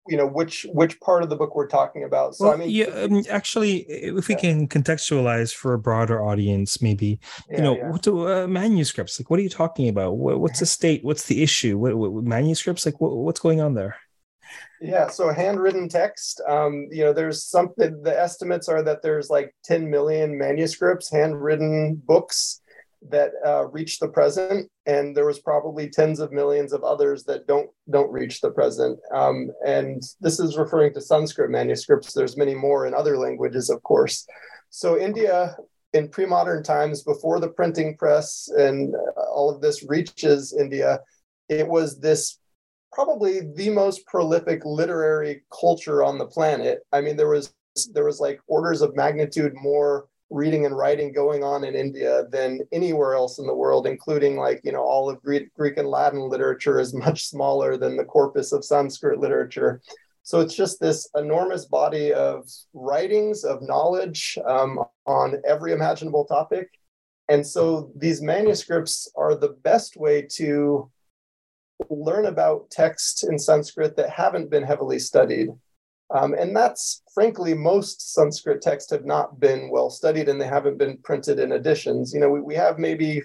you 0.08 0.16
know 0.16 0.26
which 0.26 0.66
which 0.72 0.98
part 0.98 1.22
of 1.22 1.30
the 1.30 1.36
book 1.36 1.54
we're 1.54 1.68
talking 1.68 2.02
about 2.02 2.34
so 2.34 2.46
well, 2.46 2.54
i 2.54 2.56
mean 2.56 2.70
yeah 2.70 2.86
um, 2.86 3.22
actually 3.30 3.82
if 3.88 4.26
we 4.26 4.34
yeah. 4.34 4.40
can 4.40 4.66
contextualize 4.66 5.54
for 5.54 5.74
a 5.74 5.78
broader 5.78 6.20
audience 6.20 6.82
maybe 6.82 7.20
yeah, 7.48 7.56
you 7.56 7.62
know 7.62 7.76
yeah. 7.76 7.88
what 7.88 8.02
do, 8.02 8.26
uh, 8.26 8.48
manuscripts 8.48 9.20
like 9.20 9.30
what 9.30 9.38
are 9.38 9.44
you 9.44 9.48
talking 9.48 9.88
about 9.88 10.16
what, 10.16 10.40
what's 10.40 10.58
the 10.58 10.66
state 10.78 11.04
what's 11.04 11.26
the 11.26 11.40
issue 11.40 11.78
what, 11.78 11.96
what 11.96 12.24
manuscripts 12.24 12.84
like 12.84 13.00
what, 13.00 13.16
what's 13.16 13.38
going 13.38 13.60
on 13.60 13.74
there 13.74 13.96
yeah 14.80 15.08
so 15.08 15.32
handwritten 15.32 15.88
text 15.88 16.40
um 16.48 16.86
you 16.90 17.04
know 17.04 17.12
there's 17.12 17.44
something 17.44 18.02
the 18.02 18.20
estimates 18.20 18.68
are 18.68 18.82
that 18.82 19.02
there's 19.02 19.30
like 19.30 19.54
10 19.64 19.88
million 19.88 20.36
manuscripts 20.36 21.10
handwritten 21.10 21.94
books 22.06 22.62
that 23.10 23.32
uh, 23.44 23.66
reach 23.66 23.98
the 23.98 24.08
present, 24.08 24.70
and 24.86 25.16
there 25.16 25.26
was 25.26 25.40
probably 25.40 25.88
tens 25.88 26.20
of 26.20 26.32
millions 26.32 26.72
of 26.72 26.84
others 26.84 27.24
that 27.24 27.46
don't 27.46 27.68
don't 27.90 28.12
reach 28.12 28.40
the 28.40 28.50
present. 28.50 28.98
Um, 29.12 29.50
and 29.66 30.02
this 30.20 30.38
is 30.38 30.56
referring 30.56 30.94
to 30.94 31.00
Sanskrit 31.00 31.50
manuscripts. 31.50 32.12
There's 32.12 32.36
many 32.36 32.54
more 32.54 32.86
in 32.86 32.94
other 32.94 33.18
languages, 33.18 33.70
of 33.70 33.82
course. 33.82 34.26
So 34.70 34.98
India, 34.98 35.56
in 35.92 36.08
pre-modern 36.08 36.62
times, 36.62 37.02
before 37.02 37.40
the 37.40 37.50
printing 37.50 37.96
press 37.96 38.48
and 38.56 38.94
all 39.16 39.50
of 39.50 39.60
this 39.60 39.84
reaches 39.88 40.54
India, 40.58 41.00
it 41.48 41.66
was 41.66 41.98
this 41.98 42.38
probably 42.92 43.40
the 43.54 43.70
most 43.70 44.06
prolific 44.06 44.64
literary 44.64 45.42
culture 45.58 46.02
on 46.02 46.18
the 46.18 46.26
planet. 46.26 46.80
I 46.92 47.00
mean, 47.00 47.16
there 47.16 47.28
was 47.28 47.54
there 47.92 48.04
was 48.04 48.20
like 48.20 48.38
orders 48.46 48.82
of 48.82 48.94
magnitude 48.94 49.54
more 49.54 50.06
reading 50.32 50.66
and 50.66 50.76
writing 50.76 51.12
going 51.12 51.44
on 51.44 51.64
in 51.64 51.74
India 51.74 52.24
than 52.30 52.60
anywhere 52.72 53.14
else 53.14 53.38
in 53.38 53.46
the 53.46 53.54
world, 53.54 53.86
including 53.86 54.36
like, 54.36 54.60
you 54.64 54.72
know, 54.72 54.82
all 54.82 55.08
of 55.08 55.22
Greek, 55.22 55.52
Greek 55.54 55.76
and 55.76 55.88
Latin 55.88 56.20
literature 56.28 56.80
is 56.80 56.94
much 57.06 57.26
smaller 57.26 57.76
than 57.76 57.96
the 57.96 58.04
corpus 58.04 58.52
of 58.52 58.64
Sanskrit 58.64 59.20
literature. 59.20 59.80
So 60.24 60.40
it's 60.40 60.54
just 60.54 60.80
this 60.80 61.08
enormous 61.16 61.66
body 61.66 62.12
of 62.12 62.48
writings, 62.72 63.44
of 63.44 63.60
knowledge 63.62 64.38
um, 64.46 64.78
on 65.06 65.42
every 65.46 65.72
imaginable 65.72 66.24
topic. 66.24 66.68
And 67.28 67.46
so 67.46 67.92
these 67.96 68.22
manuscripts 68.22 69.10
are 69.16 69.34
the 69.34 69.56
best 69.62 69.96
way 69.96 70.22
to 70.32 70.90
learn 71.90 72.26
about 72.26 72.70
texts 72.70 73.24
in 73.24 73.38
Sanskrit 73.38 73.96
that 73.96 74.10
haven't 74.10 74.50
been 74.50 74.62
heavily 74.62 74.98
studied. 74.98 75.48
Um, 76.14 76.34
and 76.34 76.54
that's 76.54 77.02
frankly, 77.14 77.54
most 77.54 78.12
Sanskrit 78.14 78.60
texts 78.60 78.90
have 78.90 79.04
not 79.04 79.40
been 79.40 79.70
well 79.70 79.90
studied 79.90 80.28
and 80.28 80.40
they 80.40 80.46
haven't 80.46 80.78
been 80.78 80.98
printed 80.98 81.38
in 81.38 81.52
editions. 81.52 82.12
You 82.12 82.20
know, 82.20 82.30
we, 82.30 82.40
we 82.40 82.54
have 82.54 82.78
maybe 82.78 83.22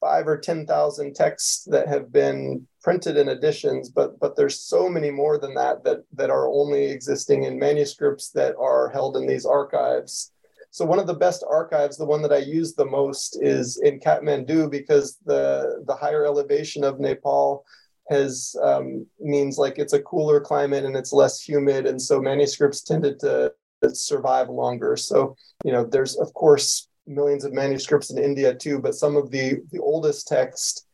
five 0.00 0.26
or 0.26 0.38
10,000 0.38 1.14
texts 1.14 1.64
that 1.64 1.88
have 1.88 2.12
been 2.12 2.66
printed 2.82 3.16
in 3.16 3.28
editions, 3.28 3.88
but, 3.88 4.18
but 4.20 4.36
there's 4.36 4.60
so 4.60 4.88
many 4.88 5.10
more 5.10 5.38
than 5.38 5.54
that, 5.54 5.82
that 5.84 6.04
that 6.12 6.30
are 6.30 6.48
only 6.48 6.86
existing 6.86 7.44
in 7.44 7.58
manuscripts 7.58 8.30
that 8.30 8.54
are 8.56 8.90
held 8.90 9.16
in 9.16 9.26
these 9.26 9.46
archives. 9.46 10.32
So 10.76 10.84
one 10.84 10.98
of 10.98 11.06
the 11.06 11.14
best 11.14 11.42
archives, 11.50 11.96
the 11.96 12.04
one 12.04 12.20
that 12.20 12.34
I 12.34 12.36
use 12.36 12.74
the 12.74 12.84
most 12.84 13.38
is 13.40 13.78
in 13.78 13.98
Kathmandu 13.98 14.70
because 14.70 15.16
the, 15.24 15.82
the 15.86 15.96
higher 15.96 16.26
elevation 16.26 16.84
of 16.84 17.00
Nepal 17.00 17.64
has 18.10 18.54
um, 18.62 19.06
means 19.18 19.56
like 19.56 19.78
it's 19.78 19.94
a 19.94 20.02
cooler 20.02 20.38
climate 20.38 20.84
and 20.84 20.94
it's 20.94 21.14
less 21.14 21.40
humid, 21.40 21.86
and 21.86 22.00
so 22.00 22.20
manuscripts 22.20 22.82
tended 22.82 23.18
to 23.20 23.54
survive 23.94 24.50
longer. 24.50 24.98
So 24.98 25.34
you 25.64 25.72
know, 25.72 25.82
there's 25.82 26.18
of 26.18 26.34
course 26.34 26.88
millions 27.06 27.46
of 27.46 27.54
manuscripts 27.54 28.10
in 28.10 28.18
India 28.18 28.54
too, 28.54 28.78
but 28.78 28.94
some 28.94 29.16
of 29.16 29.30
the 29.30 29.62
the 29.72 29.80
oldest 29.80 30.28
texts 30.28 30.84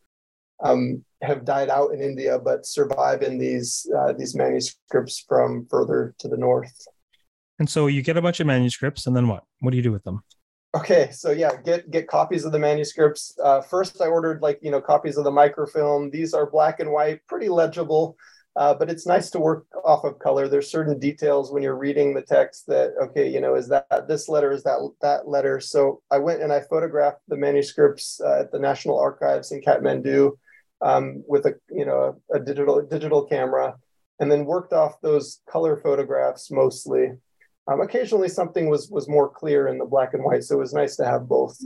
um, 0.63 1.03
have 1.21 1.43
died 1.43 1.67
out 1.67 1.91
in 1.91 2.01
India, 2.01 2.39
but 2.39 2.65
survive 2.65 3.21
in 3.21 3.37
these 3.37 3.85
uh, 3.99 4.13
these 4.13 4.33
manuscripts 4.33 5.25
from 5.27 5.67
further 5.69 6.15
to 6.19 6.29
the 6.29 6.37
north. 6.37 6.87
And 7.63 7.69
so 7.69 7.87
you 7.87 8.01
get 8.01 8.17
a 8.17 8.21
bunch 8.21 8.41
of 8.41 8.47
manuscripts, 8.47 9.07
and 9.07 9.15
then 9.15 9.29
what? 9.29 9.45
What 9.61 9.71
do 9.71 9.77
you 9.77 9.83
do 9.83 9.93
with 9.93 10.03
them? 10.03 10.21
Okay, 10.75 11.11
so 11.13 11.31
yeah, 11.31 11.51
get 11.63 11.89
get 11.89 12.09
copies 12.09 12.43
of 12.43 12.51
the 12.51 12.59
manuscripts. 12.59 13.37
Uh, 13.41 13.61
first, 13.61 14.01
I 14.01 14.07
ordered 14.07 14.41
like 14.41 14.59
you 14.61 14.69
know 14.69 14.81
copies 14.81 15.15
of 15.15 15.23
the 15.23 15.31
microfilm. 15.31 16.09
These 16.09 16.33
are 16.33 16.45
black 16.45 16.81
and 16.81 16.91
white, 16.91 17.25
pretty 17.25 17.47
legible, 17.47 18.17
uh, 18.57 18.73
but 18.73 18.89
it's 18.89 19.07
nice 19.07 19.29
to 19.29 19.39
work 19.39 19.65
off 19.85 20.03
of 20.03 20.19
color. 20.19 20.49
There's 20.49 20.69
certain 20.69 20.99
details 20.99 21.53
when 21.53 21.63
you're 21.63 21.77
reading 21.77 22.13
the 22.13 22.21
text 22.21 22.67
that 22.67 22.95
okay, 23.01 23.29
you 23.29 23.39
know, 23.39 23.55
is 23.55 23.69
that 23.69 24.09
this 24.09 24.27
letter, 24.27 24.51
is 24.51 24.63
that 24.63 24.79
that 25.01 25.25
letter? 25.25 25.61
So 25.61 26.01
I 26.11 26.17
went 26.17 26.41
and 26.41 26.51
I 26.51 26.59
photographed 26.69 27.21
the 27.29 27.37
manuscripts 27.37 28.19
uh, 28.19 28.41
at 28.41 28.51
the 28.51 28.59
National 28.59 28.99
Archives 28.99 29.53
in 29.53 29.61
Kathmandu 29.61 30.31
um, 30.81 31.23
with 31.29 31.45
a 31.45 31.53
you 31.69 31.85
know 31.85 32.19
a, 32.33 32.39
a 32.39 32.39
digital 32.43 32.81
digital 32.81 33.23
camera, 33.23 33.77
and 34.19 34.29
then 34.29 34.43
worked 34.43 34.73
off 34.73 34.99
those 34.99 35.39
color 35.49 35.77
photographs 35.77 36.51
mostly. 36.51 37.13
Um, 37.67 37.81
occasionally, 37.81 38.29
something 38.29 38.69
was 38.69 38.89
was 38.89 39.07
more 39.07 39.29
clear 39.29 39.67
in 39.67 39.77
the 39.77 39.85
black 39.85 40.13
and 40.13 40.23
white, 40.23 40.43
so 40.43 40.55
it 40.55 40.59
was 40.59 40.73
nice 40.73 40.95
to 40.97 41.05
have 41.05 41.27
both. 41.27 41.57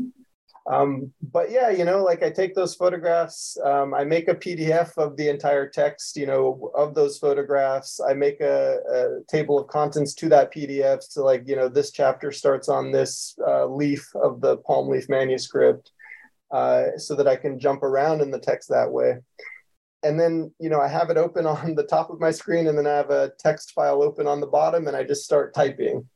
Um, 0.70 1.14
but 1.32 1.50
yeah, 1.50 1.70
you 1.70 1.86
know, 1.86 2.04
like 2.04 2.24
I 2.24 2.30
take 2.30 2.54
those 2.54 2.76
photographs, 2.76 3.58
um, 3.64 3.94
I 3.94 4.04
make 4.04 4.28
a 4.28 4.36
PDF 4.36 4.98
of 4.98 5.16
the 5.16 5.30
entire 5.30 5.70
text, 5.70 6.18
you 6.18 6.26
know, 6.26 6.72
of 6.76 6.94
those 6.94 7.18
photographs. 7.18 8.02
I 8.02 8.14
make 8.14 8.42
a, 8.42 8.80
a, 8.92 9.24
table 9.30 9.58
of 9.58 9.68
contents 9.68 10.14
to 10.16 10.30
that 10.30 10.54
PDF. 10.54 11.04
So, 11.04 11.24
like, 11.24 11.48
you 11.48 11.56
know, 11.56 11.70
this 11.70 11.92
chapter 11.92 12.34
starts 12.34 12.68
on 12.68 12.92
this 12.92 13.34
uh, 13.48 13.66
leaf 13.68 14.12
of 14.16 14.42
the 14.42 14.58
palm 14.58 14.90
leaf 14.90 15.08
manuscript, 15.08 15.92
uh, 16.52 16.98
so 16.98 17.16
that 17.16 17.30
I 17.30 17.38
can 17.38 17.60
jump 17.60 17.82
around 17.82 18.20
in 18.22 18.30
the 18.30 18.40
text 18.40 18.68
that 18.68 18.92
way 18.92 19.20
and 20.04 20.20
then 20.20 20.52
you 20.60 20.70
know 20.70 20.80
i 20.80 20.88
have 20.88 21.10
it 21.10 21.18
open 21.18 21.46
on 21.48 21.76
the 21.76 21.84
top 21.84 22.10
of 22.10 22.20
my 22.20 22.32
screen 22.32 22.68
and 22.68 22.78
then 22.78 22.88
i 22.88 22.96
have 22.96 23.10
a 23.10 23.32
text 23.40 23.72
file 23.72 24.02
open 24.02 24.28
on 24.28 24.40
the 24.40 24.48
bottom 24.48 24.88
and 24.88 24.96
i 24.96 25.04
just 25.04 25.24
start 25.24 25.54
typing. 25.54 26.08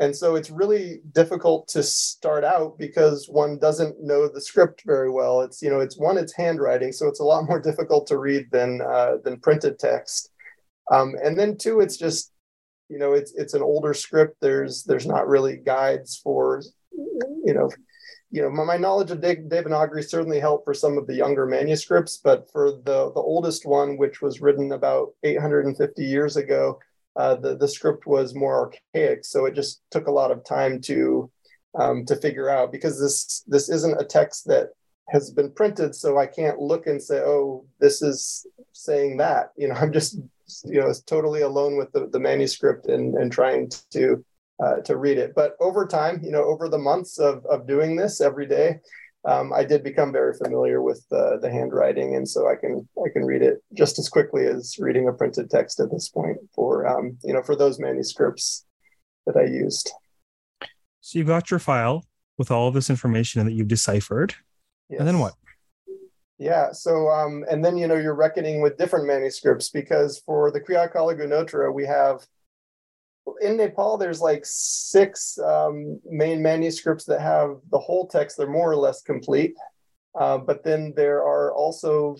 And 0.00 0.14
so 0.14 0.34
it's 0.34 0.50
really 0.50 1.00
difficult 1.12 1.68
to 1.68 1.82
start 1.82 2.42
out 2.42 2.76
because 2.78 3.28
one 3.28 3.58
doesn't 3.58 4.02
know 4.02 4.28
the 4.28 4.40
script 4.40 4.82
very 4.84 5.10
well. 5.10 5.42
It's 5.42 5.62
you 5.62 5.70
know 5.70 5.80
it's 5.80 5.96
one 5.96 6.18
it's 6.18 6.34
handwriting 6.34 6.92
so 6.92 7.06
it's 7.06 7.20
a 7.20 7.24
lot 7.24 7.44
more 7.48 7.60
difficult 7.60 8.06
to 8.08 8.18
read 8.18 8.50
than 8.50 8.80
uh, 8.80 9.18
than 9.22 9.40
printed 9.40 9.78
text. 9.78 10.30
Um, 10.92 11.14
and 11.22 11.38
then 11.38 11.56
two 11.56 11.80
it's 11.80 11.96
just 11.96 12.32
you 12.88 12.98
know 12.98 13.12
it's 13.12 13.32
it's 13.34 13.54
an 13.54 13.62
older 13.62 13.94
script. 13.94 14.36
There's 14.40 14.82
there's 14.82 15.06
not 15.06 15.28
really 15.28 15.56
guides 15.58 16.16
for 16.16 16.62
you 16.92 17.54
know 17.54 17.70
you 18.34 18.42
know, 18.42 18.50
my, 18.50 18.64
my 18.64 18.76
knowledge 18.76 19.12
of 19.12 19.20
Devanagari 19.20 20.04
certainly 20.04 20.40
helped 20.40 20.64
for 20.64 20.74
some 20.74 20.98
of 20.98 21.06
the 21.06 21.14
younger 21.14 21.46
manuscripts, 21.46 22.16
but 22.16 22.50
for 22.50 22.72
the 22.72 23.12
the 23.14 23.20
oldest 23.20 23.64
one, 23.64 23.96
which 23.96 24.20
was 24.20 24.40
written 24.40 24.72
about 24.72 25.14
850 25.22 26.04
years 26.04 26.36
ago, 26.36 26.80
uh, 27.14 27.36
the 27.36 27.56
the 27.56 27.68
script 27.68 28.08
was 28.08 28.34
more 28.34 28.72
archaic, 28.94 29.24
so 29.24 29.44
it 29.44 29.54
just 29.54 29.82
took 29.92 30.08
a 30.08 30.16
lot 30.20 30.32
of 30.32 30.44
time 30.44 30.80
to 30.80 31.30
um, 31.78 32.04
to 32.06 32.16
figure 32.16 32.50
out 32.50 32.72
because 32.72 33.00
this 33.00 33.44
this 33.46 33.68
isn't 33.68 34.00
a 34.00 34.04
text 34.04 34.48
that 34.48 34.70
has 35.10 35.30
been 35.30 35.52
printed, 35.52 35.94
so 35.94 36.18
I 36.18 36.26
can't 36.26 36.58
look 36.58 36.88
and 36.88 37.00
say, 37.00 37.20
oh, 37.20 37.64
this 37.78 38.02
is 38.02 38.48
saying 38.72 39.18
that. 39.18 39.52
You 39.56 39.68
know, 39.68 39.76
I'm 39.76 39.92
just 39.92 40.18
you 40.64 40.80
know 40.80 40.92
totally 41.06 41.42
alone 41.42 41.76
with 41.76 41.92
the, 41.92 42.08
the 42.08 42.18
manuscript 42.18 42.86
and 42.86 43.14
and 43.14 43.30
trying 43.30 43.70
to 43.92 44.24
uh, 44.62 44.76
to 44.76 44.96
read 44.96 45.18
it. 45.18 45.34
But 45.34 45.56
over 45.60 45.86
time, 45.86 46.20
you 46.22 46.30
know, 46.30 46.44
over 46.44 46.68
the 46.68 46.78
months 46.78 47.18
of 47.18 47.44
of 47.46 47.66
doing 47.66 47.96
this 47.96 48.20
every 48.20 48.46
day, 48.46 48.80
um, 49.26 49.52
I 49.52 49.64
did 49.64 49.82
become 49.82 50.12
very 50.12 50.34
familiar 50.34 50.82
with 50.82 51.04
the, 51.10 51.38
the 51.40 51.50
handwriting, 51.50 52.14
and 52.14 52.28
so 52.28 52.48
I 52.48 52.56
can 52.56 52.86
I 52.98 53.08
can 53.12 53.24
read 53.24 53.42
it 53.42 53.62
just 53.72 53.98
as 53.98 54.08
quickly 54.08 54.46
as 54.46 54.76
reading 54.78 55.08
a 55.08 55.12
printed 55.12 55.50
text 55.50 55.80
at 55.80 55.90
this 55.90 56.08
point 56.08 56.38
for 56.54 56.86
um, 56.86 57.16
you 57.24 57.32
know 57.32 57.42
for 57.42 57.56
those 57.56 57.78
manuscripts 57.78 58.66
that 59.26 59.36
I 59.36 59.44
used. 59.44 59.90
So 61.00 61.18
you 61.18 61.24
got 61.24 61.50
your 61.50 61.60
file 61.60 62.04
with 62.36 62.50
all 62.50 62.68
of 62.68 62.74
this 62.74 62.90
information 62.90 63.44
that 63.46 63.52
you've 63.52 63.68
deciphered, 63.68 64.34
yes. 64.90 64.98
and 64.98 65.08
then 65.08 65.18
what? 65.18 65.34
Yeah. 66.38 66.72
So, 66.72 67.08
um, 67.08 67.44
and 67.50 67.64
then 67.64 67.78
you 67.78 67.86
know 67.86 67.94
you're 67.94 68.14
reckoning 68.14 68.60
with 68.60 68.76
different 68.76 69.06
manuscripts 69.06 69.70
because 69.70 70.22
for 70.26 70.50
the 70.50 70.60
Kriya 70.60 71.72
we 71.72 71.86
have 71.86 72.26
in 73.40 73.56
Nepal, 73.56 73.96
there's 73.96 74.20
like 74.20 74.42
six 74.44 75.38
um, 75.38 76.00
main 76.04 76.42
manuscripts 76.42 77.04
that 77.04 77.20
have 77.20 77.56
the 77.70 77.78
whole 77.78 78.06
text. 78.06 78.36
They're 78.36 78.48
more 78.48 78.70
or 78.70 78.76
less 78.76 79.02
complete. 79.02 79.54
Uh, 80.18 80.38
but 80.38 80.62
then 80.62 80.92
there 80.96 81.18
are 81.18 81.52
also 81.52 82.16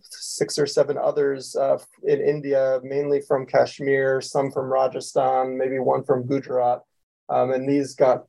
six 0.00 0.58
or 0.58 0.66
seven 0.66 0.98
others 0.98 1.54
uh, 1.56 1.78
in 2.04 2.20
India, 2.20 2.80
mainly 2.82 3.20
from 3.20 3.46
Kashmir, 3.46 4.20
some 4.20 4.50
from 4.50 4.66
Rajasthan, 4.66 5.56
maybe 5.56 5.78
one 5.78 6.04
from 6.04 6.26
Gujarat. 6.26 6.82
Um, 7.28 7.52
and 7.52 7.68
these 7.68 7.94
got 7.94 8.24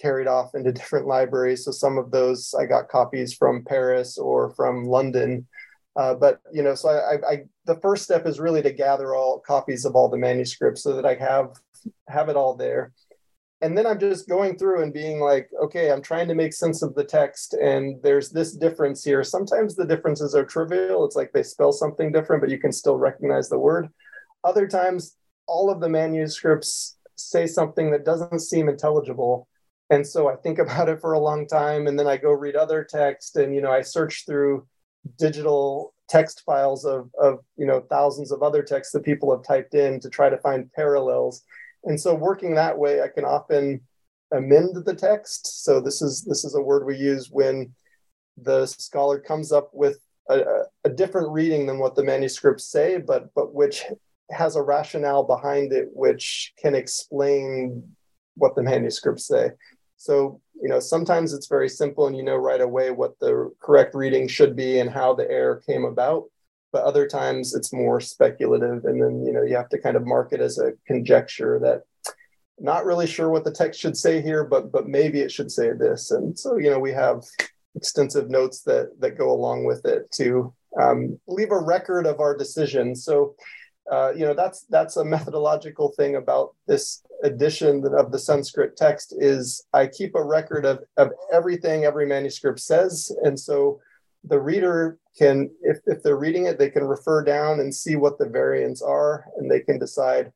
carried 0.00 0.26
off 0.26 0.54
into 0.54 0.72
different 0.72 1.06
libraries. 1.06 1.64
So 1.64 1.70
some 1.70 1.98
of 1.98 2.10
those 2.10 2.54
I 2.58 2.66
got 2.66 2.88
copies 2.88 3.34
from 3.34 3.64
Paris 3.64 4.18
or 4.18 4.50
from 4.50 4.86
London. 4.86 5.46
Uh, 5.96 6.14
but 6.14 6.40
you 6.52 6.62
know, 6.62 6.74
so 6.74 6.88
I, 6.90 7.14
I, 7.28 7.42
the 7.64 7.80
first 7.80 8.04
step 8.04 8.26
is 8.26 8.38
really 8.38 8.62
to 8.62 8.70
gather 8.70 9.14
all 9.14 9.40
copies 9.40 9.84
of 9.84 9.96
all 9.96 10.08
the 10.08 10.16
manuscripts 10.16 10.82
so 10.82 10.94
that 10.94 11.04
I 11.04 11.14
have 11.16 11.56
have 12.08 12.28
it 12.28 12.36
all 12.36 12.54
there. 12.54 12.92
And 13.60 13.76
then 13.76 13.86
I'm 13.86 13.98
just 13.98 14.28
going 14.28 14.56
through 14.56 14.82
and 14.82 14.92
being 14.92 15.18
like, 15.18 15.50
okay, 15.64 15.90
I'm 15.90 16.02
trying 16.02 16.28
to 16.28 16.34
make 16.34 16.52
sense 16.52 16.82
of 16.82 16.94
the 16.94 17.02
text, 17.02 17.54
and 17.54 18.00
there's 18.02 18.30
this 18.30 18.52
difference 18.52 19.02
here. 19.02 19.24
Sometimes 19.24 19.74
the 19.74 19.86
differences 19.86 20.34
are 20.36 20.44
trivial. 20.44 21.04
It's 21.04 21.16
like 21.16 21.32
they 21.32 21.42
spell 21.42 21.72
something 21.72 22.12
different, 22.12 22.40
but 22.40 22.50
you 22.50 22.58
can 22.58 22.70
still 22.70 22.96
recognize 22.96 23.48
the 23.48 23.58
word. 23.58 23.88
Other 24.44 24.68
times, 24.68 25.16
all 25.48 25.70
of 25.70 25.80
the 25.80 25.88
manuscripts 25.88 26.98
say 27.16 27.48
something 27.48 27.90
that 27.90 28.04
doesn't 28.04 28.40
seem 28.40 28.68
intelligible. 28.68 29.48
And 29.90 30.06
so 30.06 30.28
I 30.28 30.36
think 30.36 30.58
about 30.60 30.88
it 30.88 31.00
for 31.00 31.14
a 31.14 31.20
long 31.20 31.48
time, 31.48 31.88
and 31.88 31.98
then 31.98 32.06
I 32.06 32.16
go 32.16 32.30
read 32.30 32.54
other 32.54 32.86
text, 32.88 33.36
and 33.36 33.52
you 33.52 33.60
know, 33.60 33.72
I 33.72 33.82
search 33.82 34.24
through 34.24 34.68
digital 35.18 35.94
text 36.08 36.42
files 36.46 36.84
of, 36.84 37.10
of 37.20 37.40
you 37.56 37.66
know 37.66 37.80
thousands 37.90 38.32
of 38.32 38.42
other 38.42 38.62
texts 38.62 38.92
that 38.92 39.04
people 39.04 39.30
have 39.30 39.44
typed 39.44 39.74
in 39.74 40.00
to 40.00 40.08
try 40.08 40.30
to 40.30 40.38
find 40.38 40.72
parallels 40.72 41.42
and 41.84 42.00
so 42.00 42.14
working 42.14 42.54
that 42.54 42.78
way 42.78 43.02
i 43.02 43.08
can 43.08 43.24
often 43.24 43.80
amend 44.32 44.84
the 44.84 44.94
text. 44.94 45.64
So 45.64 45.80
this 45.80 46.02
is 46.02 46.22
this 46.22 46.44
is 46.44 46.54
a 46.54 46.60
word 46.60 46.84
we 46.84 46.96
use 46.96 47.30
when 47.30 47.74
the 48.36 48.66
scholar 48.66 49.18
comes 49.18 49.52
up 49.52 49.70
with 49.72 49.98
a, 50.28 50.42
a 50.84 50.90
different 50.90 51.30
reading 51.30 51.66
than 51.66 51.78
what 51.78 51.94
the 51.94 52.04
manuscripts 52.04 52.70
say 52.70 52.98
but 52.98 53.32
but 53.34 53.54
which 53.54 53.84
has 54.30 54.56
a 54.56 54.62
rationale 54.62 55.24
behind 55.24 55.72
it 55.72 55.88
which 55.92 56.52
can 56.58 56.74
explain 56.74 57.82
what 58.34 58.54
the 58.54 58.62
manuscripts 58.62 59.26
say. 59.26 59.50
So 59.96 60.40
you 60.60 60.68
know 60.68 60.80
sometimes 60.80 61.32
it's 61.32 61.48
very 61.48 61.68
simple 61.68 62.06
and 62.06 62.16
you 62.16 62.22
know 62.22 62.36
right 62.36 62.60
away 62.60 62.90
what 62.90 63.18
the 63.20 63.50
correct 63.60 63.94
reading 63.94 64.28
should 64.28 64.54
be 64.54 64.80
and 64.80 64.90
how 64.90 65.14
the 65.14 65.28
error 65.30 65.62
came 65.66 65.84
about 65.84 66.24
but 66.72 66.84
other 66.84 67.06
times 67.06 67.54
it's 67.54 67.72
more 67.72 68.00
speculative 68.00 68.84
and 68.84 69.02
then 69.02 69.24
you 69.24 69.32
know 69.32 69.42
you 69.42 69.56
have 69.56 69.68
to 69.68 69.80
kind 69.80 69.96
of 69.96 70.06
mark 70.06 70.32
it 70.32 70.40
as 70.40 70.58
a 70.58 70.72
conjecture 70.86 71.58
that 71.58 71.82
not 72.60 72.84
really 72.84 73.06
sure 73.06 73.30
what 73.30 73.44
the 73.44 73.52
text 73.52 73.80
should 73.80 73.96
say 73.96 74.20
here 74.20 74.44
but 74.44 74.70
but 74.72 74.88
maybe 74.88 75.20
it 75.20 75.30
should 75.30 75.50
say 75.50 75.72
this 75.72 76.10
and 76.10 76.38
so 76.38 76.56
you 76.56 76.70
know 76.70 76.78
we 76.78 76.92
have 76.92 77.22
extensive 77.74 78.28
notes 78.30 78.62
that 78.62 78.90
that 78.98 79.18
go 79.18 79.30
along 79.30 79.64
with 79.64 79.84
it 79.84 80.10
to 80.12 80.52
um, 80.80 81.18
leave 81.26 81.50
a 81.50 81.58
record 81.58 82.06
of 82.06 82.20
our 82.20 82.36
decision 82.36 82.94
so 82.94 83.34
uh, 83.90 84.12
you 84.14 84.24
know 84.24 84.34
that's 84.34 84.66
that's 84.68 84.96
a 84.96 85.04
methodological 85.14 85.92
thing 85.96 86.16
about 86.16 86.54
this 86.66 87.02
edition 87.22 87.84
of 87.96 88.12
the 88.12 88.18
Sanskrit 88.18 88.76
text 88.76 89.14
is 89.18 89.64
I 89.72 89.86
keep 89.86 90.14
a 90.14 90.22
record 90.22 90.64
of, 90.64 90.80
of 90.96 91.10
everything 91.32 91.84
every 91.84 92.06
manuscript 92.06 92.60
says. 92.60 93.12
And 93.22 93.38
so 93.38 93.80
the 94.24 94.40
reader 94.40 94.98
can, 95.16 95.50
if, 95.62 95.78
if 95.86 96.02
they're 96.02 96.16
reading 96.16 96.46
it, 96.46 96.58
they 96.58 96.70
can 96.70 96.84
refer 96.84 97.22
down 97.22 97.60
and 97.60 97.74
see 97.74 97.96
what 97.96 98.18
the 98.18 98.28
variants 98.28 98.82
are, 98.82 99.24
and 99.36 99.50
they 99.50 99.60
can 99.60 99.78
decide 99.78 100.32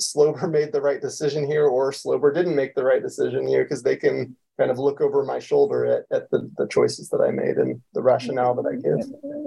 Slouber 0.00 0.46
made 0.50 0.72
the 0.72 0.80
right 0.80 1.00
decision 1.00 1.46
here 1.46 1.66
or 1.66 1.92
Slouber 1.92 2.34
didn't 2.34 2.56
make 2.56 2.74
the 2.74 2.84
right 2.84 3.02
decision 3.02 3.46
here 3.46 3.64
because 3.64 3.82
they 3.82 3.96
can 3.96 4.36
kind 4.58 4.70
of 4.70 4.78
look 4.78 5.00
over 5.00 5.24
my 5.24 5.38
shoulder 5.38 5.86
at, 5.86 6.04
at 6.14 6.30
the, 6.30 6.50
the 6.58 6.68
choices 6.68 7.08
that 7.08 7.20
I 7.20 7.30
made 7.30 7.56
and 7.56 7.80
the 7.94 8.02
rationale 8.02 8.54
that 8.56 8.66
I 8.66 8.76
give. 8.76 9.00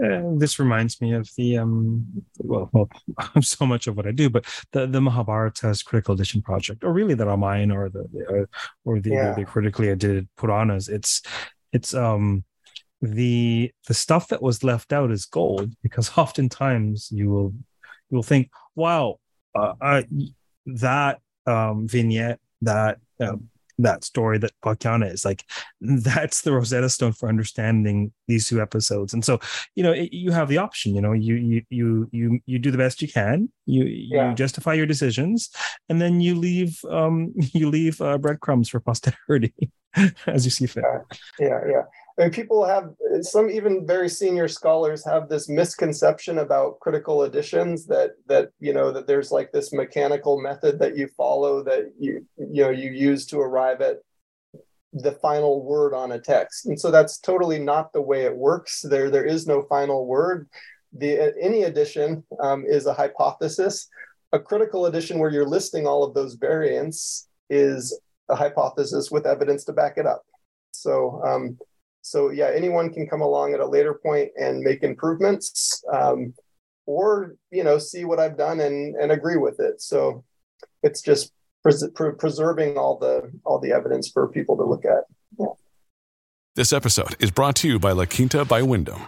Uh, 0.03 0.37
this 0.39 0.57
reminds 0.57 0.99
me 1.01 1.13
of 1.13 1.29
the 1.37 1.59
um 1.59 2.05
well, 2.39 2.69
well 2.73 2.89
so 3.41 3.65
much 3.65 3.85
of 3.87 3.95
what 3.95 4.07
I 4.07 4.11
do, 4.11 4.29
but 4.29 4.45
the 4.71 4.87
the 4.87 4.99
Mahabharata's 4.99 5.83
critical 5.83 6.15
edition 6.15 6.41
project, 6.41 6.83
or 6.83 6.91
really 6.91 7.13
the 7.13 7.27
Ramayana 7.27 7.79
or 7.79 7.89
the, 7.89 8.05
uh, 8.27 8.45
or 8.85 8.99
the, 8.99 9.11
yeah. 9.11 9.29
the, 9.29 9.41
the 9.41 9.45
critically 9.45 9.89
edited 9.89 10.27
Puranas. 10.35 10.89
It's 10.89 11.21
it's 11.71 11.93
um 11.93 12.43
the 13.03 13.69
the 13.87 13.93
stuff 13.93 14.29
that 14.29 14.41
was 14.41 14.63
left 14.63 14.93
out 14.93 15.11
is 15.11 15.25
gold 15.25 15.73
because 15.83 16.09
oftentimes 16.17 17.09
you 17.11 17.29
will 17.29 17.53
you 18.09 18.15
will 18.15 18.23
think, 18.23 18.49
wow, 18.75 19.19
uh, 19.53 19.73
I, 19.81 20.05
that 20.65 21.19
um 21.45 21.87
vignette 21.87 22.39
that 22.61 22.99
um, 23.19 23.49
that 23.79 24.05
story 24.05 24.37
that 24.37 24.51
Pakyana 24.63 25.11
is 25.11 25.25
like 25.25 25.43
that's 25.81 26.41
the 26.41 26.53
Rosetta 26.53 26.89
Stone 26.89 27.13
for 27.13 27.27
understanding 27.27 28.13
these 28.29 28.47
two 28.47 28.61
episodes. 28.61 29.13
And 29.13 29.25
so, 29.25 29.39
you 29.75 29.83
know, 29.83 29.91
it, 29.91 30.13
you 30.13 30.31
have 30.31 30.47
the 30.47 30.59
option. 30.59 30.95
You 30.95 31.01
know, 31.01 31.11
you 31.11 31.35
you 31.35 31.61
you 31.69 32.09
you 32.13 32.39
you 32.45 32.59
do 32.59 32.71
the 32.71 32.77
best 32.77 33.01
you 33.01 33.09
can. 33.09 33.51
You 33.65 33.83
yeah. 33.83 34.29
you 34.29 34.35
justify 34.35 34.75
your 34.75 34.85
decisions, 34.85 35.49
and 35.89 35.99
then 35.99 36.21
you 36.21 36.35
leave 36.35 36.79
um 36.89 37.33
you 37.53 37.69
leave 37.69 37.99
uh, 37.99 38.17
breadcrumbs 38.17 38.69
for 38.69 38.79
posterity 38.79 39.53
as 40.25 40.45
you 40.45 40.51
see 40.51 40.67
fit. 40.67 40.85
Yeah, 41.37 41.47
yeah. 41.49 41.59
yeah. 41.67 41.81
I 42.17 42.23
mean, 42.23 42.32
people 42.32 42.63
have 42.63 42.91
some 43.21 43.49
even 43.49 43.88
very 43.88 44.08
senior 44.08 44.47
scholars 44.47 45.04
have 45.06 45.30
this 45.30 45.49
misconception 45.49 46.39
about 46.39 46.80
critical 46.80 47.23
editions 47.23 47.88
that 47.88 48.12
that 48.28 48.49
you 48.60 48.71
know 48.73 48.91
that 48.91 49.08
there's 49.08 49.32
like 49.32 49.52
this 49.52 49.73
mechanical 49.73 50.39
method 50.39 50.78
that 50.80 50.95
you 50.95 51.08
follow 51.17 51.63
that 51.63 51.91
you 51.99 52.26
you 52.38 52.63
know 52.63 52.69
you 52.69 52.91
use 52.91 53.26
to 53.28 53.39
arrive 53.39 53.82
at 53.82 53.97
the 54.93 55.13
final 55.13 55.63
word 55.63 55.95
on 55.95 56.12
a 56.12 56.19
text, 56.19 56.67
and 56.67 56.80
so 56.80 56.91
that's 56.91 57.17
totally 57.17 57.58
not 57.58 57.91
the 57.93 58.02
way 58.02 58.26
it 58.26 58.36
works. 58.36 58.82
There 58.82 59.10
there 59.10 59.26
is 59.26 59.47
no 59.47 59.63
final 59.63 60.06
word. 60.06 60.47
The 60.95 61.34
any 61.41 61.63
edition 61.63 62.23
um, 62.39 62.63
is 62.67 62.86
a 62.86 62.93
hypothesis. 62.93 63.88
A 64.34 64.39
critical 64.39 64.86
edition 64.86 65.17
where 65.17 65.32
you're 65.32 65.47
listing 65.47 65.88
all 65.88 66.04
of 66.04 66.13
those 66.13 66.36
variants 66.36 67.28
is 67.49 67.99
a 68.30 68.36
hypothesis 68.36 69.10
with 69.10 69.26
evidence 69.26 69.63
to 69.65 69.73
back 69.73 69.97
it 69.97 70.06
up. 70.06 70.23
So 70.71 71.21
um, 71.26 71.58
so 72.03 72.29
yeah, 72.29 72.51
anyone 72.53 72.93
can 72.93 73.07
come 73.07 73.21
along 73.21 73.53
at 73.53 73.61
a 73.61 73.65
later 73.65 73.93
point 73.93 74.29
and 74.35 74.59
make 74.59 74.83
improvements, 74.83 75.83
um, 75.91 76.33
or 76.85 77.35
you 77.49 77.63
know, 77.63 77.77
see 77.79 78.03
what 78.03 78.19
I've 78.19 78.37
done 78.37 78.59
and 78.59 78.95
and 78.95 79.11
agree 79.11 79.37
with 79.37 79.59
it. 79.59 79.81
So 79.81 80.23
it's 80.83 81.01
just 81.01 81.31
pres- 81.63 81.89
preserving 82.19 82.77
all 82.77 82.99
the 82.99 83.31
all 83.45 83.57
the 83.57 83.71
evidence 83.71 84.09
for 84.09 84.27
people 84.27 84.57
to 84.57 84.65
look 84.65 84.83
at. 84.85 85.05
Yeah. 85.39 85.53
This 86.55 86.73
episode 86.73 87.15
is 87.19 87.31
brought 87.31 87.55
to 87.57 87.67
you 87.69 87.79
by 87.79 87.93
La 87.93 88.05
Quinta 88.05 88.43
by 88.45 88.61
Wyndham. 88.61 89.07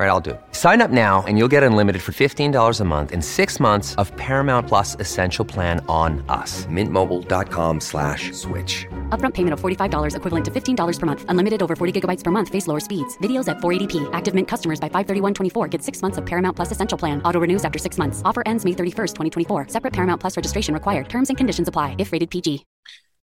All 0.00 0.06
right, 0.06 0.12
I'll 0.12 0.26
do 0.28 0.30
it. 0.30 0.40
Sign 0.52 0.80
up 0.80 0.90
now 0.90 1.22
and 1.26 1.36
you'll 1.36 1.52
get 1.52 1.62
unlimited 1.62 2.00
for 2.00 2.12
$15 2.12 2.80
a 2.80 2.84
month 2.84 3.12
in 3.12 3.20
six 3.20 3.60
months 3.60 3.94
of 3.96 4.16
Paramount 4.16 4.66
Plus 4.66 4.94
Essential 4.98 5.44
Plan 5.44 5.84
on 5.88 6.24
us. 6.30 6.64
Mintmobile.com 6.72 7.80
slash 7.80 8.32
switch. 8.32 8.86
Upfront 9.10 9.34
payment 9.34 9.52
of 9.52 9.60
$45 9.60 10.16
equivalent 10.16 10.44
to 10.46 10.50
$15 10.50 10.98
per 10.98 11.06
month. 11.06 11.26
Unlimited 11.28 11.62
over 11.62 11.76
40 11.76 12.00
gigabytes 12.00 12.24
per 12.24 12.30
month. 12.30 12.48
Face 12.48 12.66
lower 12.66 12.80
speeds. 12.80 13.18
Videos 13.18 13.46
at 13.46 13.58
480p. 13.58 14.08
Active 14.14 14.32
Mint 14.32 14.48
customers 14.48 14.80
by 14.80 14.88
531.24 14.88 15.70
get 15.70 15.82
six 15.82 16.00
months 16.00 16.16
of 16.16 16.24
Paramount 16.24 16.56
Plus 16.56 16.70
Essential 16.70 16.96
Plan. 16.96 17.20
Auto 17.22 17.38
renews 17.38 17.66
after 17.66 17.78
six 17.78 17.98
months. 17.98 18.22
Offer 18.24 18.42
ends 18.46 18.64
May 18.64 18.72
31st, 18.72 19.12
2024. 19.48 19.68
Separate 19.68 19.92
Paramount 19.92 20.18
Plus 20.18 20.34
registration 20.34 20.72
required. 20.72 21.10
Terms 21.10 21.28
and 21.28 21.36
conditions 21.36 21.68
apply 21.68 21.96
if 21.98 22.10
rated 22.10 22.30
PG. 22.30 22.64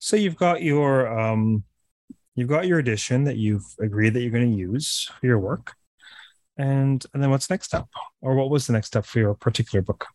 So 0.00 0.16
you've 0.16 0.36
got 0.36 0.60
your 0.60 1.08
um, 1.18 1.64
you've 2.34 2.50
got 2.50 2.66
your 2.66 2.78
edition 2.78 3.24
that 3.24 3.38
you've 3.38 3.64
agreed 3.80 4.12
that 4.12 4.20
you're 4.20 4.30
going 4.30 4.52
to 4.52 4.58
use 4.58 5.10
for 5.18 5.26
your 5.26 5.38
work 5.38 5.77
and 6.58 7.04
and 7.14 7.22
then 7.22 7.30
what's 7.30 7.48
next 7.48 7.74
up 7.74 7.88
or 8.20 8.34
what 8.34 8.50
was 8.50 8.66
the 8.66 8.72
next 8.72 8.88
step 8.88 9.06
for 9.06 9.18
your 9.18 9.34
particular 9.34 9.82
book? 9.82 10.06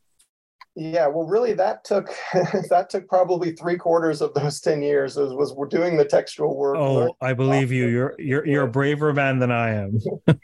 Yeah 0.76 1.08
well 1.08 1.26
really 1.26 1.54
that 1.54 1.84
took 1.84 2.10
that 2.70 2.90
took 2.90 3.08
probably 3.08 3.52
three 3.52 3.78
quarters 3.78 4.22
of 4.22 4.34
those 4.34 4.60
10 4.60 4.82
years 4.82 5.16
was, 5.16 5.34
was 5.34 5.54
we're 5.54 5.68
doing 5.68 5.98
the 5.98 6.06
textual 6.06 6.56
work. 6.56 6.78
Oh 6.78 7.16
i 7.22 7.34
believe 7.34 7.72
you. 7.72 7.88
you're 7.88 8.16
you're 8.20 8.46
you're 8.46 8.64
a 8.64 8.68
braver 8.68 9.14
man 9.14 9.40
than 9.40 9.52
i 9.52 9.70
am. 9.72 10.00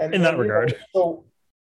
In 0.00 0.22
that 0.22 0.38
regard. 0.38 0.74
so 0.94 1.24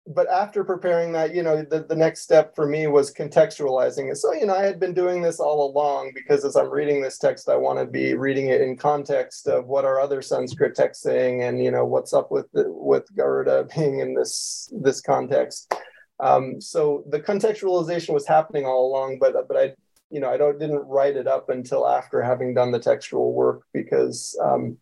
but 0.06 0.28
after 0.28 0.64
preparing 0.64 1.12
that, 1.12 1.34
you 1.34 1.42
know, 1.42 1.62
the, 1.62 1.84
the 1.88 1.94
next 1.94 2.22
step 2.22 2.56
for 2.56 2.66
me 2.66 2.88
was 2.88 3.12
contextualizing 3.12 4.10
it. 4.10 4.16
So, 4.16 4.32
you 4.32 4.46
know, 4.46 4.54
I 4.54 4.64
had 4.64 4.80
been 4.80 4.94
doing 4.94 5.22
this 5.22 5.38
all 5.38 5.70
along 5.70 6.12
because 6.14 6.44
as 6.44 6.56
I'm 6.56 6.70
reading 6.70 7.00
this 7.00 7.18
text, 7.18 7.48
I 7.48 7.56
want 7.56 7.78
to 7.78 7.86
be 7.86 8.14
reading 8.14 8.48
it 8.48 8.60
in 8.60 8.76
context 8.76 9.46
of 9.46 9.66
what 9.66 9.84
are 9.84 10.00
other 10.00 10.20
Sanskrit 10.20 10.74
texts 10.74 11.04
saying 11.04 11.42
and, 11.44 11.62
you 11.62 11.70
know, 11.70 11.84
what's 11.84 12.12
up 12.12 12.32
with 12.32 12.50
the, 12.52 12.64
with 12.68 13.14
Garuda 13.14 13.68
being 13.76 14.00
in 14.00 14.14
this 14.14 14.72
this 14.72 15.00
context. 15.00 15.72
Um, 16.18 16.60
so 16.60 17.04
the 17.08 17.20
contextualization 17.20 18.12
was 18.12 18.26
happening 18.26 18.66
all 18.66 18.88
along, 18.88 19.18
but 19.20 19.34
but 19.46 19.56
I, 19.56 19.74
you 20.10 20.20
know, 20.20 20.30
I 20.30 20.36
don't 20.36 20.58
didn't 20.58 20.86
write 20.86 21.16
it 21.16 21.28
up 21.28 21.48
until 21.48 21.86
after 21.86 22.22
having 22.22 22.54
done 22.54 22.72
the 22.72 22.78
textual 22.78 23.32
work 23.32 23.62
because 23.72 24.38
um, 24.44 24.78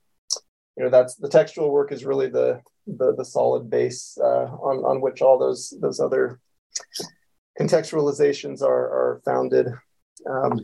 you 0.81 0.87
know 0.87 0.91
that's 0.91 1.17
the 1.17 1.29
textual 1.29 1.71
work 1.71 1.93
is 1.93 2.07
really 2.07 2.29
the 2.29 2.59
the, 2.87 3.15
the 3.15 3.25
solid 3.25 3.69
base 3.69 4.17
uh, 4.19 4.47
on, 4.47 4.79
on 4.79 5.03
which 5.03 5.21
all 5.21 5.39
those 5.39 5.75
those 5.83 6.01
other 6.01 6.41
contextualizations 7.61 8.63
are, 8.63 8.69
are 8.71 9.23
founded. 9.27 9.67
Um, 10.29 10.59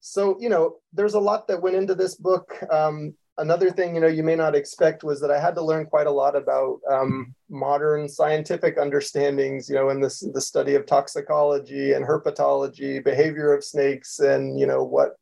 so, 0.00 0.36
you 0.38 0.50
know, 0.50 0.76
there's 0.92 1.14
a 1.14 1.20
lot 1.20 1.48
that 1.48 1.62
went 1.62 1.76
into 1.76 1.94
this 1.94 2.16
book. 2.16 2.52
Um, 2.70 3.14
another 3.38 3.70
thing, 3.70 3.94
you 3.94 4.02
know, 4.02 4.06
you 4.06 4.22
may 4.22 4.36
not 4.36 4.54
expect 4.54 5.02
was 5.02 5.18
that 5.22 5.30
I 5.30 5.40
had 5.40 5.54
to 5.54 5.64
learn 5.64 5.86
quite 5.86 6.06
a 6.06 6.10
lot 6.10 6.36
about 6.36 6.80
um, 6.92 7.34
modern 7.48 8.06
scientific 8.06 8.76
understandings, 8.76 9.70
you 9.70 9.76
know, 9.76 9.88
in 9.88 10.02
this 10.02 10.20
the 10.20 10.42
study 10.42 10.74
of 10.74 10.84
toxicology 10.84 11.94
and 11.94 12.04
herpetology, 12.04 13.02
behavior 13.02 13.54
of 13.54 13.64
snakes, 13.64 14.18
and 14.18 14.60
you 14.60 14.66
know 14.66 14.84
what 14.84 15.16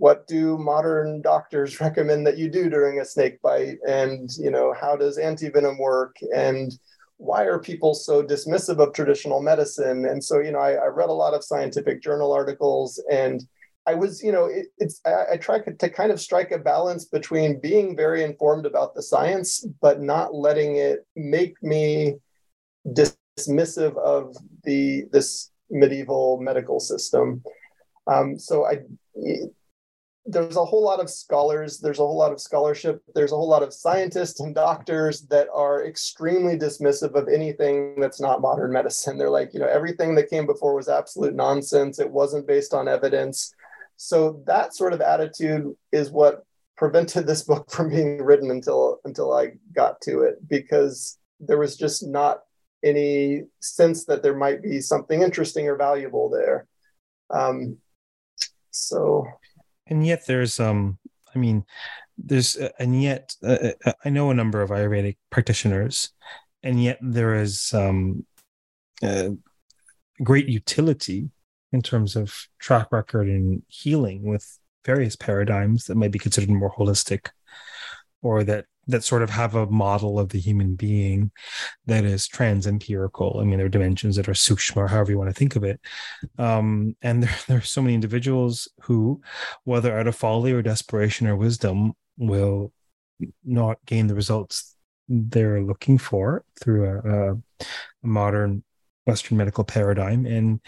what 0.00 0.26
do 0.26 0.56
modern 0.56 1.20
doctors 1.20 1.78
recommend 1.86 2.26
that 2.26 2.38
you 2.38 2.48
do 2.48 2.70
during 2.70 3.00
a 3.00 3.04
snake 3.04 3.40
bite? 3.42 3.78
And 3.86 4.30
you 4.38 4.50
know 4.50 4.74
how 4.80 4.96
does 4.96 5.18
antivenom 5.18 5.78
work? 5.78 6.16
And 6.34 6.72
why 7.18 7.42
are 7.44 7.58
people 7.58 7.92
so 7.92 8.22
dismissive 8.22 8.78
of 8.78 8.94
traditional 8.94 9.42
medicine? 9.42 10.06
And 10.06 10.24
so 10.24 10.40
you 10.40 10.52
know 10.52 10.58
i, 10.58 10.72
I 10.72 10.86
read 10.86 11.10
a 11.10 11.20
lot 11.24 11.34
of 11.34 11.44
scientific 11.44 12.02
journal 12.02 12.32
articles 12.32 13.02
and 13.10 13.44
i 13.86 13.94
was 13.94 14.22
you 14.22 14.32
know 14.32 14.46
it, 14.46 14.66
it's 14.78 15.00
I, 15.04 15.32
I 15.32 15.36
try 15.36 15.58
to 15.58 15.88
kind 15.90 16.12
of 16.12 16.20
strike 16.20 16.50
a 16.50 16.58
balance 16.58 17.04
between 17.06 17.60
being 17.60 17.96
very 17.96 18.22
informed 18.24 18.66
about 18.66 18.94
the 18.94 19.02
science 19.02 19.66
but 19.80 20.00
not 20.00 20.34
letting 20.34 20.76
it 20.76 21.06
make 21.16 21.62
me 21.62 22.14
dismissive 22.86 23.96
of 23.98 24.36
the 24.64 25.04
this 25.12 25.50
medieval 25.70 26.40
medical 26.40 26.80
system. 26.80 27.42
Um, 28.06 28.38
so 28.38 28.66
i 28.66 28.78
there's 30.32 30.56
a 30.56 30.64
whole 30.64 30.82
lot 30.82 31.00
of 31.00 31.10
scholars, 31.10 31.78
there's 31.78 31.98
a 31.98 32.02
whole 32.02 32.16
lot 32.16 32.32
of 32.32 32.40
scholarship, 32.40 33.02
there's 33.14 33.32
a 33.32 33.36
whole 33.36 33.48
lot 33.48 33.62
of 33.62 33.72
scientists 33.72 34.40
and 34.40 34.54
doctors 34.54 35.22
that 35.22 35.48
are 35.54 35.84
extremely 35.84 36.56
dismissive 36.56 37.14
of 37.14 37.28
anything 37.28 37.98
that's 38.00 38.20
not 38.20 38.40
modern 38.40 38.72
medicine. 38.72 39.18
They're 39.18 39.30
like, 39.30 39.52
you 39.52 39.60
know, 39.60 39.66
everything 39.66 40.14
that 40.14 40.30
came 40.30 40.46
before 40.46 40.74
was 40.74 40.88
absolute 40.88 41.34
nonsense. 41.34 41.98
It 41.98 42.10
wasn't 42.10 42.46
based 42.46 42.74
on 42.74 42.88
evidence. 42.88 43.54
So 43.96 44.42
that 44.46 44.74
sort 44.74 44.92
of 44.92 45.00
attitude 45.00 45.74
is 45.92 46.10
what 46.10 46.44
prevented 46.76 47.26
this 47.26 47.42
book 47.42 47.70
from 47.70 47.90
being 47.90 48.22
written 48.22 48.50
until 48.50 49.00
until 49.04 49.32
I 49.32 49.52
got 49.72 50.00
to 50.02 50.22
it 50.22 50.48
because 50.48 51.18
there 51.38 51.58
was 51.58 51.76
just 51.76 52.06
not 52.06 52.40
any 52.82 53.42
sense 53.60 54.06
that 54.06 54.22
there 54.22 54.36
might 54.36 54.62
be 54.62 54.80
something 54.80 55.22
interesting 55.22 55.68
or 55.68 55.76
valuable 55.76 56.30
there. 56.30 56.66
Um, 57.28 57.76
so 58.70 59.26
and 59.90 60.06
yet 60.06 60.26
there's 60.26 60.58
um 60.58 60.98
i 61.34 61.38
mean 61.38 61.64
there's 62.16 62.56
uh, 62.56 62.70
and 62.78 63.02
yet 63.02 63.34
uh, 63.42 63.72
uh, 63.84 63.92
i 64.04 64.08
know 64.08 64.30
a 64.30 64.34
number 64.34 64.62
of 64.62 64.70
ayurvedic 64.70 65.16
practitioners 65.30 66.10
and 66.62 66.82
yet 66.82 66.98
there 67.00 67.34
is 67.34 67.72
um 67.74 68.24
uh, 69.02 69.30
great 70.22 70.48
utility 70.48 71.30
in 71.72 71.82
terms 71.82 72.16
of 72.16 72.34
track 72.58 72.88
record 72.90 73.28
in 73.28 73.62
healing 73.68 74.22
with 74.22 74.58
various 74.84 75.16
paradigms 75.16 75.84
that 75.86 75.96
might 75.96 76.10
be 76.10 76.18
considered 76.18 76.50
more 76.50 76.72
holistic 76.72 77.28
or 78.22 78.44
that 78.44 78.66
that 78.90 79.04
sort 79.04 79.22
of 79.22 79.30
have 79.30 79.54
a 79.54 79.66
model 79.66 80.18
of 80.18 80.30
the 80.30 80.38
human 80.38 80.74
being 80.74 81.30
that 81.86 82.04
is 82.04 82.28
trans 82.28 82.66
empirical. 82.66 83.38
I 83.40 83.44
mean, 83.44 83.58
there 83.58 83.66
are 83.66 83.70
dimensions 83.70 84.16
that 84.16 84.28
are 84.28 84.32
sukshma, 84.32 84.76
or 84.76 84.88
however 84.88 85.12
you 85.12 85.18
want 85.18 85.30
to 85.30 85.34
think 85.34 85.56
of 85.56 85.64
it. 85.64 85.80
Um, 86.38 86.96
and 87.02 87.22
there, 87.22 87.36
there 87.48 87.58
are 87.58 87.62
so 87.62 87.82
many 87.82 87.94
individuals 87.94 88.68
who, 88.82 89.20
whether 89.64 89.96
out 89.96 90.06
of 90.06 90.16
folly 90.16 90.52
or 90.52 90.62
desperation 90.62 91.26
or 91.26 91.36
wisdom, 91.36 91.92
will 92.16 92.72
not 93.44 93.78
gain 93.86 94.06
the 94.06 94.14
results 94.14 94.76
they're 95.08 95.60
looking 95.60 95.98
for 95.98 96.44
through 96.60 96.86
a, 96.86 97.32
a 97.32 97.66
modern 98.02 98.62
Western 99.06 99.36
medical 99.36 99.64
paradigm 99.64 100.26
and 100.26 100.60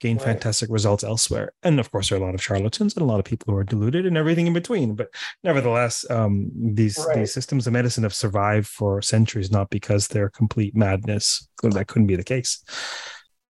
gain 0.00 0.16
right. 0.16 0.26
fantastic 0.26 0.70
results 0.70 1.02
elsewhere. 1.02 1.52
And 1.62 1.80
of 1.80 1.90
course, 1.90 2.08
there 2.08 2.18
are 2.18 2.22
a 2.22 2.24
lot 2.24 2.34
of 2.34 2.42
charlatans 2.42 2.94
and 2.94 3.02
a 3.02 3.06
lot 3.06 3.18
of 3.18 3.24
people 3.24 3.52
who 3.52 3.58
are 3.58 3.64
deluded 3.64 4.06
and 4.06 4.16
everything 4.16 4.46
in 4.46 4.52
between. 4.52 4.94
But 4.94 5.08
nevertheless, 5.42 6.04
um, 6.10 6.50
these 6.54 6.98
right. 7.06 7.18
these 7.18 7.32
systems 7.32 7.66
of 7.66 7.72
medicine 7.72 8.02
have 8.02 8.14
survived 8.14 8.68
for 8.68 9.02
centuries, 9.02 9.50
not 9.50 9.70
because 9.70 10.08
they're 10.08 10.30
complete 10.30 10.76
madness. 10.76 11.48
Because 11.60 11.74
that 11.74 11.88
couldn't 11.88 12.06
be 12.06 12.16
the 12.16 12.24
case. 12.24 12.62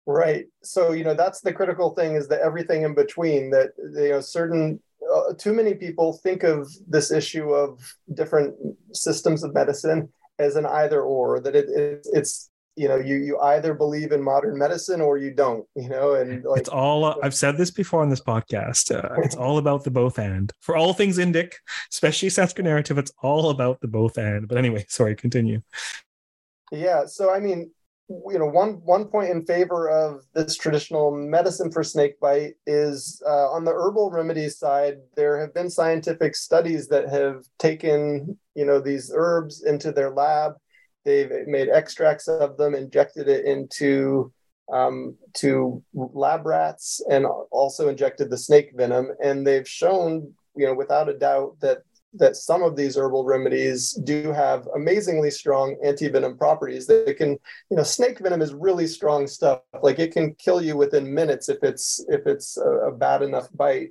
Right. 0.06 0.46
So 0.64 0.92
you 0.92 1.04
know 1.04 1.16
that's 1.16 1.42
the 1.42 1.54
critical 1.54 1.96
thing 1.96 2.16
is 2.16 2.28
that 2.28 2.42
everything 2.42 2.84
in 2.84 2.94
between 2.94 3.50
that 3.52 3.72
you 3.78 4.10
know 4.10 4.22
certain 4.22 4.80
uh, 5.14 5.34
too 5.38 5.54
many 5.54 5.74
people 5.74 6.14
think 6.14 6.44
of 6.44 6.72
this 6.88 7.12
issue 7.12 7.52
of 7.52 7.80
different 8.14 8.56
systems 8.94 9.44
of 9.44 9.54
medicine 9.54 10.10
as 10.38 10.56
an 10.56 10.66
either 10.66 11.02
or 11.02 11.40
that 11.40 11.56
it, 11.56 11.70
it, 11.70 12.08
it's 12.14 12.50
you 12.76 12.88
know 12.88 12.98
you 12.98 13.16
you 13.16 13.40
either 13.40 13.74
believe 13.74 14.12
in 14.12 14.22
modern 14.22 14.58
medicine 14.58 15.02
or 15.02 15.18
you 15.18 15.32
don't 15.32 15.66
you 15.76 15.90
know 15.90 16.16
and 16.16 16.44
like, 16.44 16.60
it's 16.60 16.70
all 16.70 17.06
uh, 17.06 17.16
i've 17.24 17.34
said 17.34 17.58
this 17.58 17.72
before 17.72 18.02
on 18.02 18.10
this 18.10 18.22
podcast 18.22 18.94
uh, 18.94 19.14
it's 19.24 19.36
all 19.36 19.58
about 19.58 19.84
the 19.84 19.92
both 19.92 20.20
and. 20.20 20.52
For 20.60 20.76
all 20.76 20.94
things 20.94 21.18
indic 21.18 21.54
especially 21.92 22.30
sanskrit 22.30 22.66
narrative 22.66 22.98
it's 22.98 23.12
all 23.22 23.50
about 23.50 23.82
the 23.82 23.88
both 23.88 24.18
and. 24.18 24.48
But 24.48 24.58
anyway 24.58 24.86
sorry 24.90 25.16
continue. 25.16 25.62
Yeah 26.72 27.06
so 27.06 27.34
i 27.34 27.40
mean 27.40 27.72
you 28.08 28.38
know 28.38 28.46
one 28.46 28.74
one 28.84 29.06
point 29.06 29.32
in 29.32 29.46
favor 29.46 29.90
of 29.90 30.24
this 30.34 30.56
traditional 30.56 31.10
medicine 31.12 31.72
for 31.72 31.84
snake 31.84 32.20
bite 32.20 32.54
is 32.68 33.22
uh, 33.26 33.50
on 33.50 33.66
the 33.66 33.72
herbal 33.72 34.12
remedies 34.12 34.60
side 34.60 34.98
there 35.16 35.40
have 35.40 35.54
been 35.56 35.70
scientific 35.70 36.36
studies 36.36 36.88
that 36.88 37.10
have 37.10 37.44
taken 37.58 38.38
you 38.54 38.64
know 38.64 38.80
these 38.80 39.12
herbs 39.16 39.64
into 39.64 39.92
their 39.92 40.12
lab 40.12 40.54
They've 41.06 41.32
made 41.47 41.70
extracts 41.70 42.28
of 42.28 42.58
them, 42.58 42.76
injected 42.76 43.28
it 43.30 43.45
into 43.45 44.32
um, 44.74 45.16
to 45.34 45.84
lab 45.93 46.45
rats, 46.45 47.01
and 47.10 47.26
also 47.51 47.88
injected 47.88 48.30
the 48.30 48.38
snake 48.38 48.72
venom. 48.76 49.12
And 49.24 49.45
they've 49.45 49.68
shown, 49.68 50.34
you 50.56 50.66
know, 50.66 50.74
without 50.74 51.08
a 51.08 51.18
doubt 51.18 51.58
that 51.62 51.84
that 52.18 52.36
some 52.36 52.64
of 52.64 52.76
these 52.76 52.95
herbal 52.97 53.26
remedies 53.26 53.91
do 53.91 54.32
have 54.32 54.68
amazingly 54.74 55.30
strong 55.30 55.76
anti-venom 55.84 56.38
properties. 56.38 56.88
They 56.88 57.14
can, 57.14 57.32
you 57.70 57.78
know, 57.78 57.84
snake 57.84 58.20
venom 58.20 58.41
is 58.41 58.53
really 58.53 58.88
strong 58.88 59.28
stuff. 59.28 59.60
Like 59.82 59.99
it 59.99 60.14
can 60.14 60.34
kill 60.36 60.62
you 60.62 60.78
within 60.78 61.14
minutes 61.14 61.49
if 61.49 61.62
it's 61.62 62.03
if 62.08 62.26
it's 62.26 62.58
a, 62.58 62.70
a 62.88 62.91
bad 62.91 63.22
enough 63.22 63.49
bite. 63.53 63.89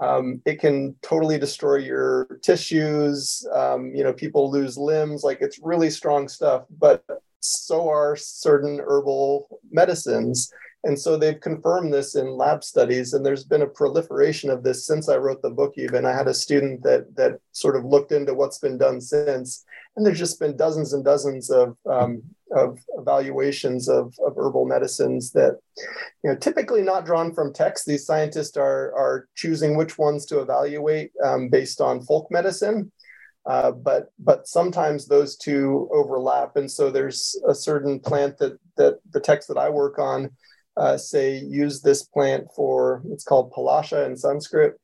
Um, 0.00 0.40
it 0.44 0.60
can 0.60 0.94
totally 1.02 1.38
destroy 1.38 1.76
your 1.76 2.38
tissues. 2.42 3.46
Um, 3.52 3.92
you 3.94 4.04
know, 4.04 4.12
people 4.12 4.50
lose 4.50 4.78
limbs. 4.78 5.24
Like 5.24 5.38
it's 5.40 5.58
really 5.62 5.90
strong 5.90 6.28
stuff. 6.28 6.64
But 6.78 7.04
so 7.40 7.88
are 7.88 8.16
certain 8.16 8.80
herbal 8.80 9.60
medicines. 9.70 10.52
And 10.84 10.98
so 10.98 11.16
they've 11.16 11.40
confirmed 11.40 11.92
this 11.92 12.14
in 12.14 12.28
lab 12.28 12.62
studies, 12.62 13.12
and 13.12 13.26
there's 13.26 13.44
been 13.44 13.62
a 13.62 13.66
proliferation 13.66 14.48
of 14.48 14.62
this 14.62 14.86
since 14.86 15.08
I 15.08 15.16
wrote 15.16 15.42
the 15.42 15.50
book. 15.50 15.74
Even 15.76 16.06
I 16.06 16.12
had 16.12 16.28
a 16.28 16.34
student 16.34 16.84
that 16.84 17.16
that 17.16 17.40
sort 17.50 17.74
of 17.74 17.84
looked 17.84 18.12
into 18.12 18.32
what's 18.32 18.58
been 18.58 18.78
done 18.78 19.00
since, 19.00 19.64
and 19.98 20.06
there's 20.06 20.18
just 20.18 20.38
been 20.38 20.56
dozens 20.56 20.92
and 20.92 21.04
dozens 21.04 21.50
of 21.50 21.76
um, 21.90 22.22
of 22.56 22.78
evaluations 22.96 23.88
of, 23.88 24.14
of 24.24 24.36
herbal 24.36 24.64
medicines 24.64 25.32
that 25.32 25.58
you 26.22 26.30
know 26.30 26.36
typically 26.36 26.82
not 26.82 27.04
drawn 27.04 27.34
from 27.34 27.52
text. 27.52 27.84
These 27.84 28.06
scientists 28.06 28.56
are 28.56 28.94
are 28.94 29.28
choosing 29.34 29.76
which 29.76 29.98
ones 29.98 30.24
to 30.26 30.38
evaluate 30.40 31.10
um, 31.24 31.48
based 31.48 31.80
on 31.80 32.00
folk 32.00 32.28
medicine. 32.30 32.92
Uh, 33.44 33.72
but 33.72 34.12
but 34.20 34.46
sometimes 34.46 35.06
those 35.06 35.36
two 35.36 35.88
overlap, 35.92 36.56
and 36.56 36.70
so 36.70 36.90
there's 36.90 37.36
a 37.48 37.54
certain 37.54 37.98
plant 37.98 38.38
that 38.38 38.56
that 38.76 38.98
the 39.10 39.20
text 39.20 39.48
that 39.48 39.58
I 39.58 39.68
work 39.68 39.98
on 39.98 40.30
uh, 40.76 40.96
say 40.96 41.38
use 41.38 41.82
this 41.82 42.04
plant 42.04 42.46
for 42.54 43.02
it's 43.10 43.24
called 43.24 43.52
palasha 43.52 44.06
in 44.06 44.16
Sanskrit. 44.16 44.78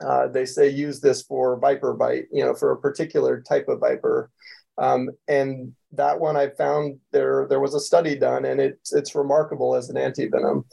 Uh, 0.00 0.28
they 0.28 0.44
say 0.44 0.68
use 0.68 1.00
this 1.00 1.22
for 1.22 1.58
viper 1.58 1.94
bite, 1.94 2.24
you 2.32 2.44
know, 2.44 2.54
for 2.54 2.72
a 2.72 2.80
particular 2.80 3.42
type 3.42 3.68
of 3.68 3.80
viper. 3.80 4.30
Um, 4.76 5.10
and 5.28 5.72
that 5.92 6.18
one 6.18 6.36
I 6.36 6.48
found 6.48 6.98
there 7.12 7.46
there 7.48 7.60
was 7.60 7.74
a 7.74 7.80
study 7.80 8.16
done, 8.16 8.44
and 8.44 8.60
it's 8.60 8.92
it's 8.92 9.14
remarkable 9.14 9.74
as 9.74 9.88
an 9.88 9.96
antivenom. 9.96 10.64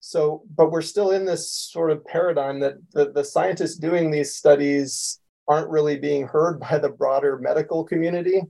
So, 0.00 0.42
but 0.56 0.70
we're 0.70 0.80
still 0.80 1.10
in 1.10 1.26
this 1.26 1.52
sort 1.52 1.90
of 1.90 2.04
paradigm 2.06 2.60
that 2.60 2.76
the, 2.92 3.12
the 3.12 3.24
scientists 3.24 3.76
doing 3.76 4.10
these 4.10 4.34
studies 4.34 5.20
aren't 5.46 5.68
really 5.68 5.98
being 5.98 6.26
heard 6.26 6.58
by 6.60 6.78
the 6.78 6.88
broader 6.88 7.38
medical 7.38 7.84
community 7.84 8.40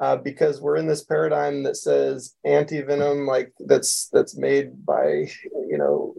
uh, 0.00 0.16
because 0.16 0.60
we're 0.60 0.76
in 0.76 0.86
this 0.86 1.04
paradigm 1.04 1.62
that 1.62 1.76
says 1.76 2.34
anti-venom 2.44 3.26
like 3.26 3.52
that's 3.60 4.08
that's 4.12 4.36
made 4.36 4.84
by 4.84 5.26
you 5.68 5.78
know 5.78 6.14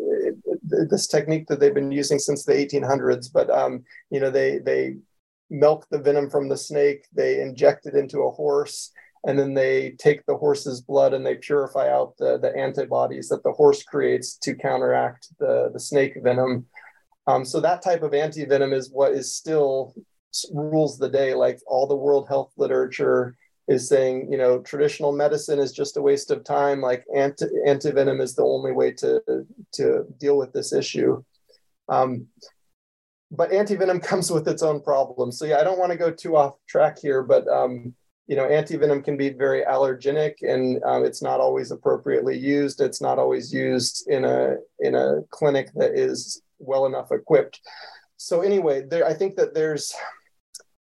this 0.90 1.08
technique 1.08 1.48
that 1.48 1.60
they've 1.60 1.74
been 1.74 1.92
using 1.92 2.20
since 2.20 2.44
the 2.44 2.54
1800s 2.54 3.32
but 3.32 3.50
um, 3.50 3.84
you 4.10 4.20
know 4.20 4.30
they 4.30 4.60
they 4.60 4.96
milk 5.50 5.88
the 5.90 6.00
venom 6.00 6.30
from 6.30 6.50
the 6.50 6.58
snake 6.58 7.06
they 7.14 7.42
inject 7.42 7.86
it 7.86 7.96
into 7.96 8.20
a 8.22 8.32
horse 8.32 8.92
and 9.26 9.38
then 9.38 9.54
they 9.54 9.92
take 9.98 10.26
the 10.26 10.38
horse's 10.38 10.82
blood 10.82 11.14
and 11.14 11.26
they 11.26 11.36
purify 11.36 11.90
out 11.90 12.14
the, 12.18 12.38
the 12.38 12.56
antibodies 12.56 13.28
that 13.30 13.44
the 13.44 13.52
horse 13.52 13.84
creates 13.84 14.38
to 14.38 14.56
counteract 14.56 15.28
the, 15.40 15.70
the 15.74 15.80
snake 15.80 16.14
venom 16.22 16.66
um, 17.28 17.44
so 17.44 17.60
that 17.60 17.82
type 17.82 18.04
of 18.04 18.14
anti-venom 18.14 18.72
is 18.72 18.90
what 18.90 19.12
is 19.12 19.36
still 19.36 19.94
rules 20.54 20.98
the 20.98 21.10
day. 21.10 21.34
Like 21.34 21.60
all 21.68 21.88
the 21.88 21.96
World 21.96 22.28
Health 22.28 22.54
literature 22.58 23.36
is 23.68 23.88
saying, 23.90 24.32
you 24.32 24.38
know, 24.38 24.60
traditional 24.60 25.12
medicine 25.12 25.60
is 25.60 25.74
just 25.74 25.98
a 25.98 26.02
waste 26.02 26.32
of 26.32 26.44
time. 26.44 26.82
Like 26.82 27.06
anti 27.14 27.46
antivenom 27.68 28.22
is 28.22 28.36
the 28.36 28.46
only 28.46 28.72
way 28.72 28.92
to 28.94 29.22
to 29.74 30.06
deal 30.18 30.38
with 30.38 30.54
this 30.54 30.74
issue. 30.74 31.24
Um, 31.90 32.28
but 33.32 33.52
antivenom 33.52 34.02
comes 34.04 34.32
with 34.32 34.48
its 34.48 34.64
own 34.64 34.82
problems. 34.82 35.38
So 35.38 35.46
yeah, 35.46 35.60
I 35.60 35.64
don't 35.64 35.80
want 35.80 35.92
to 35.92 35.98
go 35.98 36.12
too 36.12 36.38
off 36.38 36.56
track 36.68 36.98
here, 37.00 37.24
but 37.24 37.48
um, 37.48 37.94
you 38.28 38.36
know, 38.36 38.48
antivenom 38.48 39.04
can 39.04 39.16
be 39.16 39.30
very 39.30 39.64
allergenic, 39.64 40.36
and 40.42 40.84
um, 40.84 41.06
it's 41.06 41.22
not 41.22 41.40
always 41.40 41.72
appropriately 41.72 42.38
used. 42.38 42.82
It's 42.82 43.02
not 43.02 43.20
always 43.20 43.54
used 43.54 44.08
in 44.08 44.26
a 44.26 44.56
in 44.80 44.96
a 44.96 45.22
clinic 45.30 45.72
that 45.76 45.92
is 45.92 46.42
well 46.60 46.86
enough 46.86 47.12
equipped. 47.12 47.62
So 48.18 48.42
anyway, 48.42 48.84
there 48.90 49.06
I 49.06 49.14
think 49.14 49.36
that 49.38 49.54
there's 49.54 49.94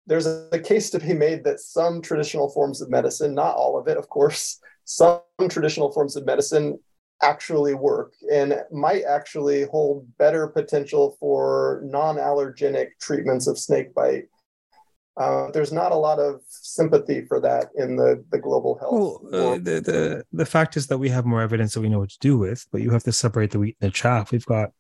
there's 0.07 0.27
a 0.27 0.59
case 0.59 0.91
to 0.91 0.99
be 0.99 1.15
made 1.15 1.45
that 1.45 1.61
some 1.61 2.01
traditional 2.01 2.49
forms 2.49 2.81
of 2.81 2.91
medicine, 2.91 3.35
not 3.35 3.57
all 3.57 3.79
of 3.79 3.89
it, 3.89 3.97
of 3.97 4.09
course, 4.09 4.61
some 4.85 5.21
traditional 5.49 5.91
forms 5.93 6.17
of 6.17 6.25
medicine 6.25 6.79
actually 7.23 7.75
work 7.75 8.13
and 8.33 8.63
might 8.71 9.03
actually 9.05 9.65
hold 9.65 10.07
better 10.19 10.47
potential 10.47 11.17
for 11.19 11.81
non-allergenic 11.85 12.89
treatments 13.01 13.47
of 13.47 13.59
snake 13.59 13.95
bite. 13.95 14.25
Uh, 15.17 15.51
there's 15.53 15.73
not 15.73 15.93
a 15.93 15.97
lot 15.97 16.19
of 16.19 16.43
sympathy 16.49 17.25
for 17.25 17.41
that 17.41 17.71
in 17.77 17.97
the, 17.97 18.23
the 18.33 18.39
global 18.39 18.79
health. 18.79 19.23
Well, 19.23 19.55
uh, 19.55 19.55
the, 19.55 19.81
the 19.81 20.25
the 20.31 20.45
fact 20.45 20.77
is 20.77 20.89
that 20.89 20.99
we 20.99 21.09
have 21.09 21.25
more 21.25 21.41
evidence 21.41 21.73
that 21.73 21.81
we 21.81 21.89
know 21.89 22.01
what 22.01 22.11
to 22.11 22.19
do 22.21 22.37
with, 22.37 22.67
but 22.71 22.83
you 22.83 22.91
have 22.91 23.05
to 23.05 23.13
separate 23.13 23.51
the 23.51 23.59
wheat 23.59 23.79
and 23.81 23.91
the 23.91 23.95
chaff. 23.95 24.31
We've 24.31 24.45
got 24.45 24.73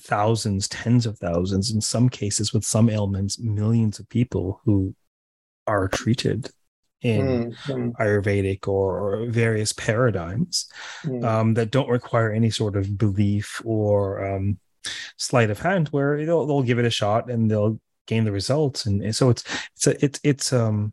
thousands, 0.00 0.68
tens 0.68 1.06
of 1.06 1.18
thousands, 1.18 1.70
in 1.70 1.80
some 1.80 2.08
cases 2.08 2.52
with 2.52 2.64
some 2.64 2.90
ailments, 2.90 3.38
millions 3.38 3.98
of 3.98 4.08
people 4.08 4.60
who 4.64 4.94
are 5.66 5.88
treated 5.88 6.50
in 7.02 7.52
mm-hmm. 7.52 8.02
Ayurvedic 8.02 8.66
or, 8.68 8.98
or, 8.98 9.26
various 9.26 9.72
paradigms 9.72 10.66
mm. 11.04 11.24
um, 11.24 11.54
that 11.54 11.70
don't 11.70 11.88
require 11.88 12.32
any 12.32 12.50
sort 12.50 12.74
of 12.74 12.96
belief 12.96 13.60
or 13.64 14.24
um, 14.24 14.58
sleight 15.16 15.50
of 15.50 15.60
hand, 15.60 15.88
where 15.88 16.24
they'll, 16.24 16.46
they'll 16.46 16.62
give 16.62 16.78
it 16.78 16.84
a 16.84 16.90
shot 16.90 17.30
and 17.30 17.50
they'll 17.50 17.78
gain 18.06 18.24
the 18.24 18.32
results. 18.32 18.86
And, 18.86 19.02
and 19.02 19.14
so 19.14 19.30
it's 19.30 19.44
it's 19.74 19.86
a, 19.86 20.04
it's 20.04 20.20
it's 20.22 20.52
um 20.52 20.92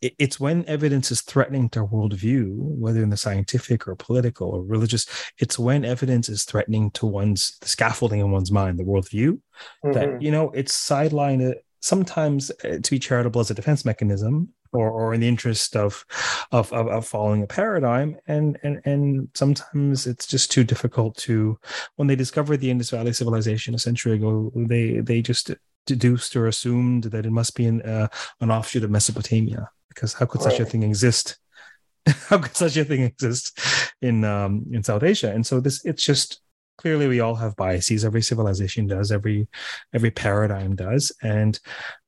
it's 0.00 0.38
when 0.38 0.64
evidence 0.66 1.10
is 1.10 1.22
threatening 1.22 1.68
to 1.70 1.84
worldview, 1.84 2.54
whether 2.54 3.02
in 3.02 3.10
the 3.10 3.16
scientific 3.16 3.88
or 3.88 3.96
political 3.96 4.48
or 4.48 4.62
religious, 4.62 5.06
it's 5.38 5.58
when 5.58 5.84
evidence 5.84 6.28
is 6.28 6.44
threatening 6.44 6.90
to 6.92 7.06
one's 7.06 7.58
the 7.60 7.68
scaffolding 7.68 8.20
in 8.20 8.30
one's 8.30 8.52
mind, 8.52 8.78
the 8.78 8.84
worldview, 8.84 9.40
mm-hmm. 9.84 9.92
that 9.92 10.22
you 10.22 10.30
know 10.30 10.50
it's 10.50 10.76
sidelined 10.76 11.50
uh, 11.50 11.54
sometimes 11.80 12.50
uh, 12.64 12.78
to 12.82 12.90
be 12.90 12.98
charitable 12.98 13.40
as 13.40 13.50
a 13.50 13.54
defense 13.54 13.84
mechanism 13.84 14.48
or, 14.72 14.90
or 14.90 15.14
in 15.14 15.20
the 15.20 15.28
interest 15.28 15.74
of, 15.76 16.04
of, 16.52 16.72
of 16.72 16.86
of 16.88 17.06
following 17.06 17.42
a 17.42 17.46
paradigm 17.46 18.16
and 18.26 18.58
and 18.62 18.80
and 18.84 19.28
sometimes 19.34 20.06
it's 20.06 20.26
just 20.26 20.50
too 20.50 20.62
difficult 20.62 21.16
to 21.16 21.58
when 21.96 22.06
they 22.06 22.16
discovered 22.16 22.58
the 22.58 22.70
Indus 22.70 22.90
Valley 22.90 23.12
civilization 23.12 23.74
a 23.74 23.78
century 23.78 24.14
ago 24.14 24.52
they 24.54 25.00
they 25.00 25.22
just 25.22 25.50
deduced 25.86 26.36
or 26.36 26.46
assumed 26.46 27.04
that 27.04 27.24
it 27.24 27.32
must 27.32 27.56
be 27.56 27.64
an 27.66 27.82
uh, 27.82 28.08
an 28.40 28.50
offshoot 28.50 28.84
of 28.84 28.90
Mesopotamia 28.90 29.70
because 29.88 30.12
how 30.14 30.26
could 30.26 30.42
such 30.42 30.60
a 30.60 30.64
thing 30.64 30.82
exist? 30.82 31.38
how 32.28 32.38
could 32.38 32.56
such 32.56 32.76
a 32.76 32.84
thing 32.84 33.02
exist 33.02 33.58
in 34.00 34.24
um, 34.24 34.66
in 34.72 34.82
South 34.82 35.02
Asia? 35.02 35.30
And 35.30 35.46
so 35.46 35.60
this 35.60 35.84
it's 35.84 36.04
just 36.04 36.40
clearly 36.76 37.08
we 37.08 37.20
all 37.20 37.34
have 37.34 37.56
biases. 37.56 38.04
Every 38.04 38.22
civilization 38.22 38.86
does. 38.86 39.12
Every 39.12 39.48
every 39.92 40.10
paradigm 40.10 40.76
does. 40.76 41.12
And 41.22 41.58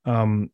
um, 0.05 0.51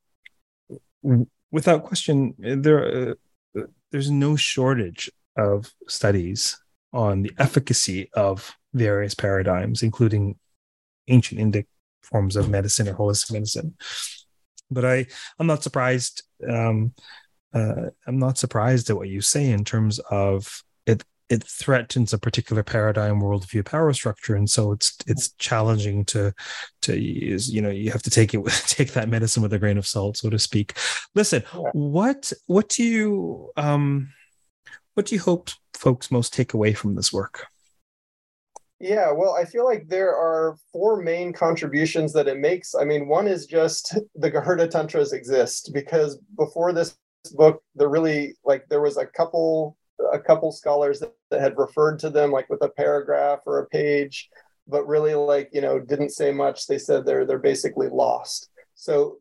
without 1.51 1.85
question, 1.85 2.35
there 2.39 3.11
uh, 3.11 3.63
there's 3.93 4.11
no 4.11 4.37
shortage 4.37 5.11
of 5.37 5.73
studies 5.89 6.59
on 6.93 7.23
the 7.23 7.33
efficacy 7.39 8.11
of 8.15 8.57
various 8.73 9.15
paradigms, 9.15 9.83
including 9.83 10.37
ancient 11.09 11.41
Indic 11.41 11.67
forms 12.03 12.37
of 12.37 12.49
medicine 12.49 12.89
or 12.89 12.95
holistic 12.95 13.33
medicine. 13.33 13.77
But 14.71 14.85
I, 14.85 15.07
I'm 15.39 15.47
not 15.47 15.63
surprised 15.63 16.23
um, 16.49 16.93
uh, 17.57 17.91
I'm 18.07 18.19
not 18.19 18.39
surprised 18.39 18.91
at 18.91 18.97
what 18.97 19.09
you 19.09 19.21
say 19.21 19.51
in 19.51 19.65
terms 19.65 19.99
of 20.11 20.63
it. 20.85 21.05
It 21.29 21.43
threatens 21.43 22.13
a 22.13 22.19
particular 22.19 22.63
paradigm, 22.63 23.21
worldview, 23.21 23.65
power 23.65 23.93
structure, 23.93 24.37
and 24.37 24.49
so 24.49 24.73
it's 24.73 24.97
it's 25.07 25.31
challenging 25.39 26.05
to 26.07 26.35
to 26.83 27.01
use. 27.01 27.51
You 27.51 27.63
know, 27.63 27.71
you 27.71 27.91
have 27.91 28.03
to 28.03 28.11
take 28.11 28.35
it 28.35 28.39
with 28.39 28.67
take 28.69 28.93
that 28.93 29.09
medicine 29.09 29.43
with 29.43 29.53
a 29.55 29.59
grain 29.59 29.79
of 29.79 29.87
salt, 29.87 30.19
so 30.19 30.29
to 30.29 30.39
speak. 30.39 30.75
Listen, 31.15 31.43
what 31.73 32.33
what 32.47 32.69
do 32.69 32.85
you 32.85 33.51
um 33.57 34.13
what 34.95 35.07
do 35.07 35.15
you 35.15 35.21
hope 35.21 35.51
folks 35.75 36.11
most 36.11 36.35
take 36.35 36.53
away 36.53 36.75
from 36.75 36.95
this 36.95 37.13
work? 37.13 37.47
Yeah, 38.79 39.11
well, 39.11 39.35
I 39.35 39.47
feel 39.47 39.65
like 39.65 39.89
there 39.89 40.15
are 40.15 40.57
four 40.71 41.01
main 41.01 41.33
contributions 41.33 42.13
that 42.13 42.29
it 42.29 42.39
makes. 42.39 42.75
I 42.75 42.85
mean, 42.85 43.09
one 43.09 43.27
is 43.27 43.47
just 43.47 43.97
the 44.15 44.31
Garuda 44.31 44.69
Tantras 44.69 45.13
exist 45.13 45.71
because 45.73 46.19
before 46.37 46.73
this 46.73 46.97
book 47.35 47.61
there 47.75 47.89
really 47.89 48.37
like 48.45 48.65
there 48.69 48.81
was 48.81 48.97
a 48.99 49.07
couple 49.07 49.77
a 50.13 50.19
couple 50.19 50.53
scholars 50.53 51.01
that, 51.01 51.13
that 51.31 51.41
had 51.41 51.59
referred 51.59 51.99
to 51.99 52.09
them 52.09 52.31
like 52.31 52.49
with 52.49 52.63
a 52.63 52.69
paragraph 52.69 53.41
or 53.47 53.59
a 53.59 53.67
page 53.67 54.29
but 54.69 54.87
really 54.87 55.15
like 55.15 55.49
you 55.53 55.61
know 55.61 55.79
didn't 55.79 56.11
say 56.11 56.31
much. 56.31 56.67
They 56.67 56.79
said 56.79 57.05
they're 57.05 57.25
they're 57.25 57.39
basically 57.39 57.89
lost. 57.89 58.51
So 58.75 59.19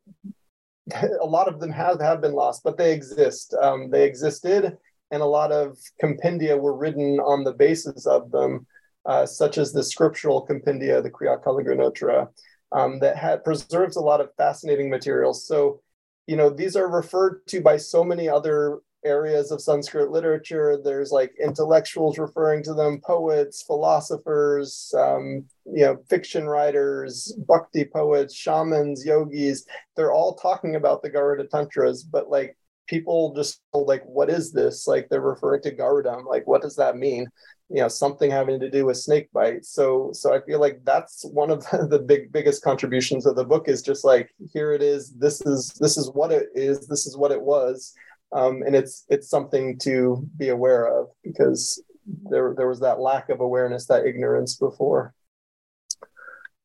a 1.20 1.26
lot 1.26 1.48
of 1.48 1.60
them 1.60 1.70
have 1.70 2.00
have 2.00 2.20
been 2.20 2.34
lost 2.34 2.62
but 2.62 2.76
they 2.76 2.92
exist. 2.92 3.54
Um, 3.60 3.90
they 3.90 4.04
existed 4.04 4.76
and 5.10 5.22
a 5.22 5.26
lot 5.26 5.52
of 5.52 5.78
compendia 6.02 6.58
were 6.58 6.76
written 6.76 7.20
on 7.20 7.44
the 7.44 7.54
basis 7.54 8.06
of 8.06 8.30
them 8.30 8.66
uh, 9.06 9.26
such 9.26 9.58
as 9.58 9.72
the 9.72 9.82
scriptural 9.82 10.46
compendia 10.46 11.02
the 11.02 11.10
Kriya 11.10 11.42
Kalagunottara 11.42 12.28
um, 12.72 12.98
that 13.00 13.44
preserves 13.44 13.96
a 13.96 14.00
lot 14.00 14.20
of 14.20 14.34
fascinating 14.36 14.90
materials. 14.90 15.46
So 15.46 15.80
you 16.26 16.36
know 16.36 16.50
these 16.50 16.76
are 16.76 16.88
referred 16.88 17.46
to 17.48 17.60
by 17.60 17.76
so 17.76 18.04
many 18.04 18.28
other 18.28 18.80
areas 19.04 19.52
of 19.52 19.62
sanskrit 19.62 20.10
literature. 20.10 20.78
There's 20.82 21.12
like 21.12 21.32
intellectuals 21.40 22.18
referring 22.18 22.64
to 22.64 22.74
them 22.74 23.00
poets 23.04 23.62
philosophers 23.62 24.92
um, 24.98 25.44
you 25.64 25.84
know 25.84 25.98
fiction 26.08 26.46
writers 26.46 27.32
bhakti 27.46 27.84
poets 27.84 28.34
shamans 28.34 29.06
yogis. 29.06 29.64
They're 29.94 30.12
all 30.12 30.34
talking 30.34 30.74
about 30.74 31.02
the 31.02 31.10
garuda 31.10 31.46
tantras 31.46 32.02
but 32.02 32.28
like 32.28 32.56
people 32.86 33.34
just 33.34 33.60
like, 33.72 34.02
what 34.04 34.30
is 34.30 34.52
this? 34.52 34.86
Like 34.86 35.08
they're 35.08 35.20
referring 35.20 35.62
to 35.62 35.70
Garuda. 35.70 36.18
like, 36.28 36.46
what 36.46 36.62
does 36.62 36.76
that 36.76 36.96
mean? 36.96 37.26
You 37.68 37.82
know, 37.82 37.88
something 37.88 38.30
having 38.30 38.60
to 38.60 38.70
do 38.70 38.86
with 38.86 38.96
snake 38.96 39.30
bites. 39.32 39.70
So, 39.70 40.10
so 40.12 40.32
I 40.34 40.40
feel 40.40 40.60
like 40.60 40.80
that's 40.84 41.24
one 41.24 41.50
of 41.50 41.64
the 41.90 41.98
big 41.98 42.32
biggest 42.32 42.62
contributions 42.62 43.26
of 43.26 43.36
the 43.36 43.44
book 43.44 43.68
is 43.68 43.82
just 43.82 44.04
like, 44.04 44.30
here 44.52 44.72
it 44.72 44.82
is. 44.82 45.12
This 45.12 45.40
is 45.40 45.70
this 45.80 45.96
is 45.96 46.10
what 46.10 46.30
it 46.32 46.48
is. 46.54 46.86
This 46.86 47.06
is 47.06 47.16
what 47.16 47.32
it 47.32 47.42
was, 47.42 47.92
um, 48.32 48.62
and 48.62 48.76
it's 48.76 49.04
it's 49.08 49.28
something 49.28 49.78
to 49.80 50.26
be 50.36 50.50
aware 50.50 50.86
of 50.86 51.08
because 51.24 51.82
there 52.30 52.54
there 52.56 52.68
was 52.68 52.80
that 52.80 53.00
lack 53.00 53.28
of 53.30 53.40
awareness, 53.40 53.86
that 53.86 54.06
ignorance 54.06 54.56
before. 54.56 55.12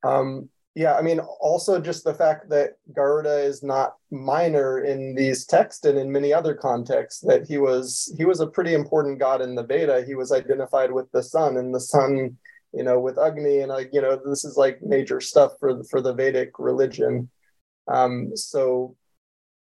Um, 0.03 0.49
yeah, 0.73 0.95
I 0.95 1.01
mean, 1.01 1.19
also 1.19 1.81
just 1.81 2.05
the 2.05 2.13
fact 2.13 2.49
that 2.49 2.75
Garuda 2.93 3.39
is 3.39 3.61
not 3.61 3.95
minor 4.09 4.83
in 4.85 5.15
these 5.15 5.45
texts 5.45 5.85
and 5.85 5.97
in 5.97 6.11
many 6.11 6.33
other 6.33 6.53
contexts. 6.53 7.19
That 7.21 7.45
he 7.45 7.57
was 7.57 8.13
he 8.17 8.23
was 8.23 8.39
a 8.39 8.47
pretty 8.47 8.73
important 8.73 9.19
god 9.19 9.41
in 9.41 9.55
the 9.55 9.65
Veda. 9.65 10.05
He 10.05 10.15
was 10.15 10.31
identified 10.31 10.91
with 10.91 11.11
the 11.11 11.23
sun, 11.23 11.57
and 11.57 11.75
the 11.75 11.79
sun, 11.81 12.37
you 12.73 12.83
know, 12.83 13.01
with 13.01 13.19
Agni, 13.19 13.59
and 13.59 13.69
like 13.69 13.89
you 13.91 14.01
know, 14.01 14.17
this 14.23 14.45
is 14.45 14.55
like 14.55 14.81
major 14.81 15.19
stuff 15.19 15.51
for 15.59 15.83
for 15.85 15.99
the 15.99 16.13
Vedic 16.13 16.51
religion. 16.57 17.29
Um, 17.89 18.37
so, 18.37 18.95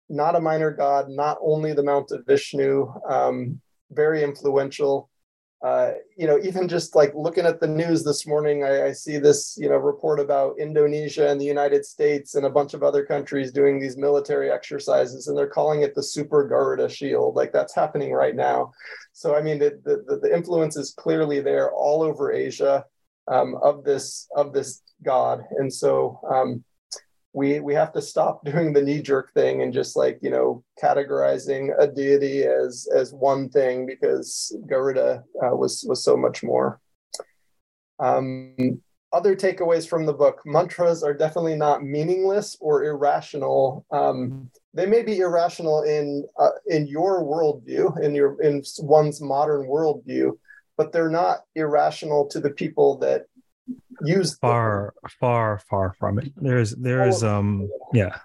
not 0.08 0.34
a 0.34 0.40
minor 0.40 0.70
god, 0.70 1.10
not 1.10 1.36
only 1.42 1.74
the 1.74 1.82
Mount 1.82 2.10
of 2.10 2.24
Vishnu, 2.24 2.90
um, 3.06 3.60
very 3.90 4.22
influential 4.24 5.10
uh, 5.66 5.94
you 6.16 6.28
know, 6.28 6.38
even 6.44 6.68
just 6.68 6.94
like 6.94 7.12
looking 7.16 7.44
at 7.44 7.58
the 7.58 7.66
news 7.66 8.04
this 8.04 8.24
morning, 8.24 8.62
I, 8.62 8.86
I, 8.86 8.92
see 8.92 9.18
this, 9.18 9.58
you 9.60 9.68
know, 9.68 9.74
report 9.74 10.20
about 10.20 10.60
Indonesia 10.60 11.28
and 11.28 11.40
the 11.40 11.44
United 11.44 11.84
States 11.84 12.36
and 12.36 12.46
a 12.46 12.50
bunch 12.50 12.72
of 12.72 12.84
other 12.84 13.04
countries 13.04 13.50
doing 13.50 13.80
these 13.80 13.96
military 13.96 14.48
exercises, 14.48 15.26
and 15.26 15.36
they're 15.36 15.48
calling 15.48 15.82
it 15.82 15.96
the 15.96 16.04
Super 16.04 16.46
Garuda 16.46 16.88
Shield. 16.88 17.34
Like 17.34 17.52
that's 17.52 17.74
happening 17.74 18.12
right 18.12 18.36
now. 18.36 18.70
So 19.12 19.34
I 19.34 19.42
mean, 19.42 19.58
the 19.58 19.70
the, 19.82 20.20
the 20.22 20.32
influence 20.32 20.76
is 20.76 20.94
clearly 20.96 21.40
there 21.40 21.72
all 21.72 22.00
over 22.00 22.32
Asia 22.32 22.84
um, 23.26 23.56
of 23.60 23.82
this 23.82 24.28
of 24.36 24.52
this 24.52 24.82
god, 25.02 25.42
and 25.58 25.72
so 25.72 26.20
um, 26.32 26.62
we 27.36 27.60
we 27.60 27.74
have 27.74 27.92
to 27.92 28.02
stop 28.02 28.44
doing 28.50 28.72
the 28.72 28.82
knee 28.82 29.02
jerk 29.02 29.32
thing 29.34 29.62
and 29.62 29.72
just 29.72 29.94
like 29.94 30.18
you 30.22 30.30
know 30.30 30.64
categorizing 30.82 31.70
a 31.78 31.86
deity 31.86 32.42
as 32.42 32.88
as 32.92 33.12
one 33.12 33.48
thing 33.50 33.86
because 33.86 34.56
Garuda 34.66 35.22
uh, 35.44 35.54
was 35.54 35.84
was 35.86 36.02
so 36.02 36.16
much 36.16 36.42
more. 36.42 36.80
Um, 37.98 38.80
other 39.12 39.36
takeaways 39.36 39.86
from 39.86 40.06
the 40.06 40.12
book: 40.12 40.40
mantras 40.44 41.02
are 41.02 41.14
definitely 41.14 41.56
not 41.56 41.84
meaningless 41.84 42.56
or 42.60 42.84
irrational. 42.84 43.84
Um, 43.92 44.50
they 44.74 44.86
may 44.86 45.02
be 45.02 45.18
irrational 45.18 45.82
in 45.82 46.26
uh, 46.38 46.56
in 46.66 46.86
your 46.86 47.22
worldview, 47.22 48.02
in 48.02 48.14
your 48.14 48.40
in 48.42 48.62
one's 48.80 49.20
modern 49.20 49.68
worldview, 49.68 50.32
but 50.78 50.90
they're 50.90 51.10
not 51.10 51.44
irrational 51.54 52.26
to 52.28 52.40
the 52.40 52.50
people 52.50 52.98
that 52.98 53.26
use 54.04 54.36
far 54.38 54.94
the, 55.02 55.08
far 55.20 55.58
far 55.70 55.94
from 55.98 56.18
it. 56.18 56.32
There's 56.36 56.72
there 56.72 57.06
is 57.08 57.22
um 57.24 57.68
yeah. 57.92 58.18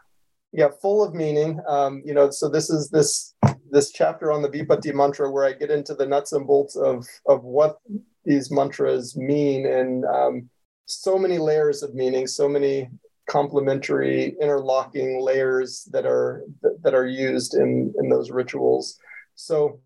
Yeah 0.52 0.70
full 0.82 1.04
of 1.04 1.14
meaning. 1.14 1.60
Um 1.68 2.02
you 2.06 2.14
know 2.14 2.30
so 2.32 2.50
this 2.50 2.70
is 2.70 2.90
this 2.90 3.34
this 3.70 3.92
chapter 3.92 4.32
on 4.32 4.42
the 4.42 4.50
vipatti 4.50 4.94
mantra 4.94 5.32
where 5.32 5.46
i 5.46 5.54
get 5.54 5.72
into 5.72 5.96
the 5.96 6.06
nuts 6.06 6.34
and 6.34 6.46
bolts 6.46 6.76
of 6.76 7.08
of 7.26 7.42
what 7.44 7.78
these 8.26 8.52
mantras 8.52 9.16
mean 9.16 9.66
and 9.66 10.04
um 10.04 10.50
so 10.88 11.18
many 11.18 11.38
layers 11.38 11.82
of 11.82 11.96
meaning 11.96 12.28
so 12.28 12.50
many 12.50 12.90
complementary 13.32 14.36
interlocking 14.42 15.22
layers 15.22 15.88
that 15.94 16.06
are 16.06 16.44
that 16.84 16.94
are 16.94 17.08
used 17.08 17.54
in 17.54 17.94
in 17.98 18.10
those 18.10 18.30
rituals. 18.30 19.00
So 19.36 19.80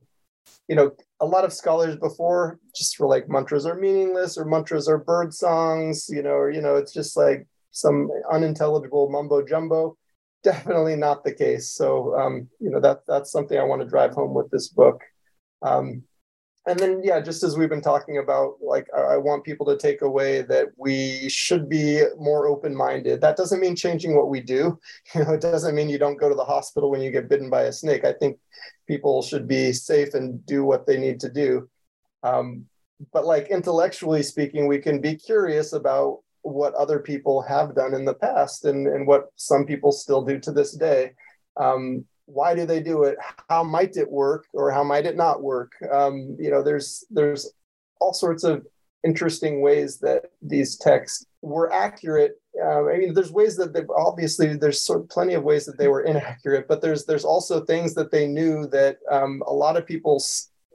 you 0.68 0.76
know 0.76 0.92
a 1.20 1.26
lot 1.26 1.46
of 1.46 1.54
scholars 1.54 1.96
before 1.96 2.60
just 2.76 3.00
were 3.00 3.08
like 3.08 3.30
mantras 3.30 3.66
are 3.66 3.76
meaningless 3.76 4.38
or 4.38 4.46
mantras 4.46 4.88
are 4.88 4.98
bird 4.98 5.34
songs, 5.34 6.08
you 6.10 6.22
know, 6.22 6.32
or 6.32 6.52
you 6.52 6.62
know, 6.62 6.76
it's 6.76 6.94
just 6.94 7.16
like 7.16 7.48
some 7.72 8.10
unintelligible 8.32 9.10
mumbo 9.10 9.46
jumbo. 9.46 9.98
Definitely 10.44 10.96
not 10.96 11.24
the 11.24 11.34
case. 11.34 11.72
So 11.72 12.16
um, 12.18 12.48
you 12.60 12.70
know 12.70 12.80
that 12.80 13.00
that's 13.08 13.32
something 13.32 13.58
I 13.58 13.64
want 13.64 13.82
to 13.82 13.88
drive 13.88 14.14
home 14.14 14.34
with 14.34 14.50
this 14.52 14.70
book. 14.70 15.02
Um, 15.62 16.04
and 16.68 16.80
then 16.80 17.02
yeah 17.04 17.20
just 17.20 17.44
as 17.44 17.58
we've 17.58 17.70
been 17.70 17.82
talking 17.82 18.18
about 18.18 18.56
like 18.62 18.88
i 18.98 19.18
want 19.18 19.44
people 19.44 19.66
to 19.66 19.78
take 19.78 20.02
away 20.02 20.42
that 20.42 20.68
we 20.78 21.30
should 21.30 21.70
be 21.70 22.02
more 22.18 22.48
open-minded. 22.48 23.22
That 23.22 23.38
doesn't 23.38 23.60
mean 23.60 23.76
changing 23.76 24.16
what 24.16 24.30
we 24.30 24.42
do. 24.42 24.80
You 25.14 25.24
know 25.24 25.34
it 25.34 25.42
doesn't 25.42 25.76
mean 25.76 25.90
you 25.90 25.98
don't 25.98 26.20
go 26.20 26.30
to 26.30 26.36
the 26.36 26.44
hospital 26.44 26.90
when 26.90 27.02
you 27.02 27.12
get 27.12 27.30
bitten 27.30 27.50
by 27.50 27.64
a 27.64 27.74
snake. 27.74 28.04
I 28.04 28.14
think 28.14 28.38
people 28.88 29.22
should 29.22 29.48
be 29.48 29.72
safe 29.74 30.14
and 30.14 30.46
do 30.46 30.66
what 30.66 30.86
they 30.86 30.98
need 30.98 31.20
to 31.22 31.30
do. 31.30 31.70
Um, 32.24 32.66
but 33.14 33.26
like 33.26 33.50
intellectually 33.50 34.24
speaking 34.24 34.68
we 34.68 34.80
can 34.80 35.00
be 35.02 35.16
curious 35.16 35.74
about 35.74 36.20
what 36.42 36.74
other 36.76 37.00
people 37.00 37.42
have 37.42 37.76
done 37.76 37.94
in 37.94 38.06
the 38.06 38.14
past 38.14 38.66
and, 38.66 38.88
and 38.88 39.08
what 39.08 39.32
some 39.36 39.66
people 39.66 39.92
still 39.92 40.22
do 40.22 40.40
to 40.40 40.52
this 40.52 40.74
day. 40.74 41.14
Um, 41.58 42.06
why 42.26 42.56
do 42.56 42.66
they 42.66 42.82
do 42.82 43.04
it? 43.04 43.18
How 43.50 43.64
might 43.64 43.98
it 43.98 44.10
work 44.10 44.48
or 44.54 44.72
how 44.72 44.84
might 44.84 45.06
it 45.06 45.16
not 45.16 45.44
work? 45.44 45.74
Um, 45.92 46.36
you 46.40 46.50
know 46.50 46.64
there's 46.64 47.06
there's 47.10 47.54
all 48.00 48.14
sorts 48.14 48.44
of 48.44 48.66
interesting 49.06 49.62
ways 49.62 50.00
that 50.00 50.32
these 50.42 50.78
texts 50.78 51.26
were 51.42 51.72
accurate. 51.72 52.34
Um, 52.64 52.88
i 52.88 52.98
mean 52.98 53.14
there's 53.14 53.34
ways 53.34 53.58
that 53.58 53.74
they 53.74 53.82
obviously 53.98 54.56
there's 54.56 54.80
sort 54.80 55.02
of 55.02 55.10
plenty 55.10 55.34
of 55.34 55.44
ways 55.44 55.66
that 55.66 55.78
they 55.78 55.90
were 55.90 56.04
inaccurate 56.04 56.70
but 56.70 56.82
there's 56.82 57.04
there's 57.04 57.26
also 57.26 57.66
things 57.66 57.94
that 57.96 58.12
they 58.12 58.28
knew 58.28 58.66
that 58.68 59.00
um, 59.12 59.44
a 59.46 59.54
lot 59.54 59.76
of 59.76 59.86
people 59.86 60.24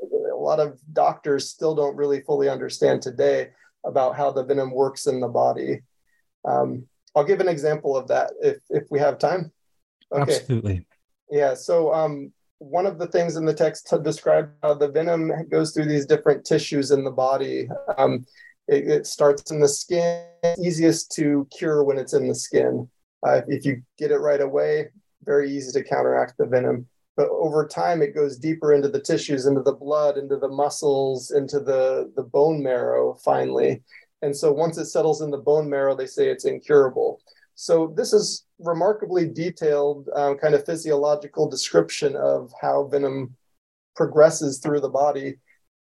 a 0.03 0.37
lot 0.37 0.61
of 0.61 0.79
doctors 0.93 1.49
still 1.49 1.75
don't 1.75 1.97
really 1.97 2.21
fully 2.21 2.51
understand 2.51 3.01
today 3.01 3.49
about 3.87 4.15
how 4.15 4.31
the 4.31 4.45
venom 4.45 4.71
works 4.71 5.07
in 5.07 5.21
the 5.21 5.29
body. 5.29 5.81
Um, 6.45 6.87
i'll 7.17 7.25
give 7.25 7.41
an 7.41 7.49
example 7.49 7.97
of 7.97 8.09
that 8.09 8.33
if 8.41 8.59
if 8.71 8.85
we 8.91 8.99
have 8.99 9.19
time. 9.19 9.51
Okay. 10.13 10.35
absolutely 10.35 10.87
yeah. 11.31 11.55
So 11.55 11.93
um, 11.93 12.33
one 12.59 12.87
of 12.87 12.99
the 12.99 13.07
things 13.07 13.37
in 13.37 13.45
the 13.45 13.55
text 13.55 13.89
to 13.89 13.99
describe 13.99 14.51
how 14.63 14.75
the 14.75 14.89
venom 14.89 15.33
goes 15.51 15.73
through 15.73 15.87
these 15.87 16.07
different 16.07 16.45
tissues 16.45 16.91
in 16.91 17.05
the 17.05 17.11
body. 17.11 17.69
Um, 17.97 18.27
it, 18.69 18.87
it, 18.89 19.07
starts 19.07 19.51
in 19.51 19.61
the 19.61 19.69
skin. 19.69 20.27
Easiest 20.59 21.11
to 21.13 21.47
cure 21.57 21.83
when 21.83 21.99
it's 21.99 22.13
in 22.13 22.29
the 22.29 22.35
skin. 22.35 22.89
Uh, 23.27 23.41
if 23.49 23.65
you 23.65 23.83
get 23.99 24.11
it 24.11 24.19
right 24.19 24.41
away, 24.41 24.89
very 25.25 25.51
easy 25.51 25.73
to 25.73 25.87
counteract 25.87 26.39
the 26.39 26.47
venom. 26.47 26.87
But 27.17 27.29
over 27.31 27.67
time, 27.67 28.01
it 28.01 28.15
goes 28.15 28.39
deeper 28.39 28.73
into 28.73 28.89
the 28.89 29.01
tissues, 29.01 29.47
into 29.47 29.63
the 29.63 29.75
blood, 29.75 30.17
into 30.17 30.37
the 30.37 30.49
muscles, 30.49 31.33
into 31.33 31.61
the, 31.61 32.13
the 32.17 32.23
bone 32.23 32.63
marrow 32.63 33.15
finally. 33.25 33.83
And 34.23 34.37
so 34.37 34.53
once 34.53 34.79
it 34.79 34.87
settles 34.87 35.23
in 35.23 35.31
the 35.31 35.39
bone 35.39 35.69
marrow, 35.69 35.97
they 35.97 36.07
say 36.07 36.29
it's 36.29 36.45
incurable. 36.45 37.21
So 37.61 37.93
this 37.95 38.15
is 38.15 38.47
remarkably 38.59 39.29
detailed 39.29 40.09
um, 40.17 40.39
kind 40.39 40.55
of 40.55 40.65
physiological 40.65 41.47
description 41.47 42.17
of 42.17 42.51
how 42.59 42.85
venom 42.85 43.37
progresses 43.95 44.61
through 44.61 44.81
the 44.81 44.89
body. 44.89 45.37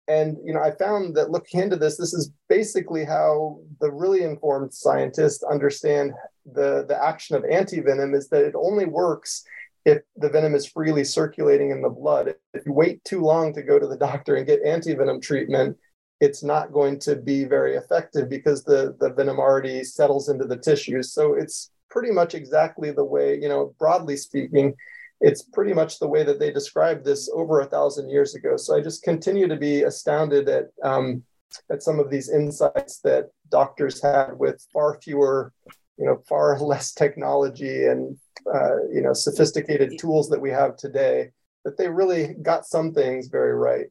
And 0.09 0.39
you 0.45 0.53
know, 0.53 0.61
I 0.61 0.72
found 0.72 1.14
that 1.14 1.31
looking 1.31 1.61
into 1.61 1.76
this, 1.76 1.97
this 1.97 2.12
is 2.12 2.33
basically 2.49 3.05
how 3.05 3.61
the 3.81 3.93
really 3.93 4.24
informed 4.24 4.74
scientists 4.74 5.45
understand 5.45 6.14
the, 6.53 6.85
the 6.89 7.01
action 7.01 7.37
of 7.37 7.45
antivenom 7.45 8.12
is 8.12 8.29
that 8.31 8.43
it 8.43 8.57
only 8.57 8.87
works 8.87 9.45
if 9.85 10.03
the 10.16 10.31
venom 10.31 10.57
is 10.57 10.66
freely 10.66 11.05
circulating 11.05 11.70
in 11.70 11.81
the 11.81 11.89
blood. 11.89 12.35
If 12.55 12.66
you 12.66 12.72
wait 12.72 13.05
too 13.05 13.20
long 13.20 13.55
to 13.55 13.62
go 13.62 13.79
to 13.79 13.87
the 13.87 13.97
doctor 13.97 14.35
and 14.35 14.45
get 14.45 14.64
antivenom 14.64 15.22
treatment, 15.22 15.76
it's 16.21 16.43
not 16.43 16.73
going 16.73 16.99
to 16.99 17.16
be 17.16 17.45
very 17.45 17.77
effective 17.77 18.29
because 18.29 18.64
the, 18.64 18.97
the 19.01 19.11
venom 19.11 19.39
already 19.39 19.85
settles 19.85 20.29
into 20.29 20.45
the 20.45 20.57
tissues. 20.57 21.12
So 21.12 21.35
it's 21.35 21.71
pretty 21.91 22.11
much 22.11 22.35
exactly 22.35 22.91
the 22.91 23.05
way, 23.05 23.39
you 23.41 23.49
know, 23.49 23.75
broadly 23.79 24.16
speaking, 24.16 24.75
it's 25.21 25.43
pretty 25.43 25.73
much 25.73 25.99
the 25.99 26.09
way 26.09 26.23
that 26.25 26.39
they 26.39 26.53
described 26.53 27.05
this 27.05 27.29
over 27.33 27.61
a 27.61 27.66
thousand 27.66 28.09
years 28.09 28.35
ago. 28.35 28.57
So 28.57 28.77
I 28.77 28.81
just 28.81 29.03
continue 29.03 29.49
to 29.49 29.57
be 29.57 29.83
astounded 29.83 30.49
at 30.49 30.66
um, 30.83 31.23
at 31.71 31.83
some 31.83 31.99
of 31.99 32.11
these 32.11 32.29
insights 32.29 33.01
that 33.01 33.31
doctors 33.49 34.03
had 34.03 34.39
with 34.39 34.64
far 34.73 35.01
fewer, 35.03 35.53
you 35.97 36.05
know, 36.05 36.23
far 36.29 36.59
less 36.61 36.93
technology 36.93 37.87
and 37.87 38.16
uh, 38.53 38.77
you 38.93 39.03
know 39.03 39.12
sophisticated 39.12 39.99
tools 39.99 40.29
that 40.29 40.41
we 40.41 40.51
have 40.51 40.77
today. 40.77 41.31
That 41.64 41.77
they 41.77 41.89
really 41.89 42.35
got 42.41 42.66
some 42.66 42.95
things 42.95 43.27
very 43.27 43.55
right. 43.55 43.87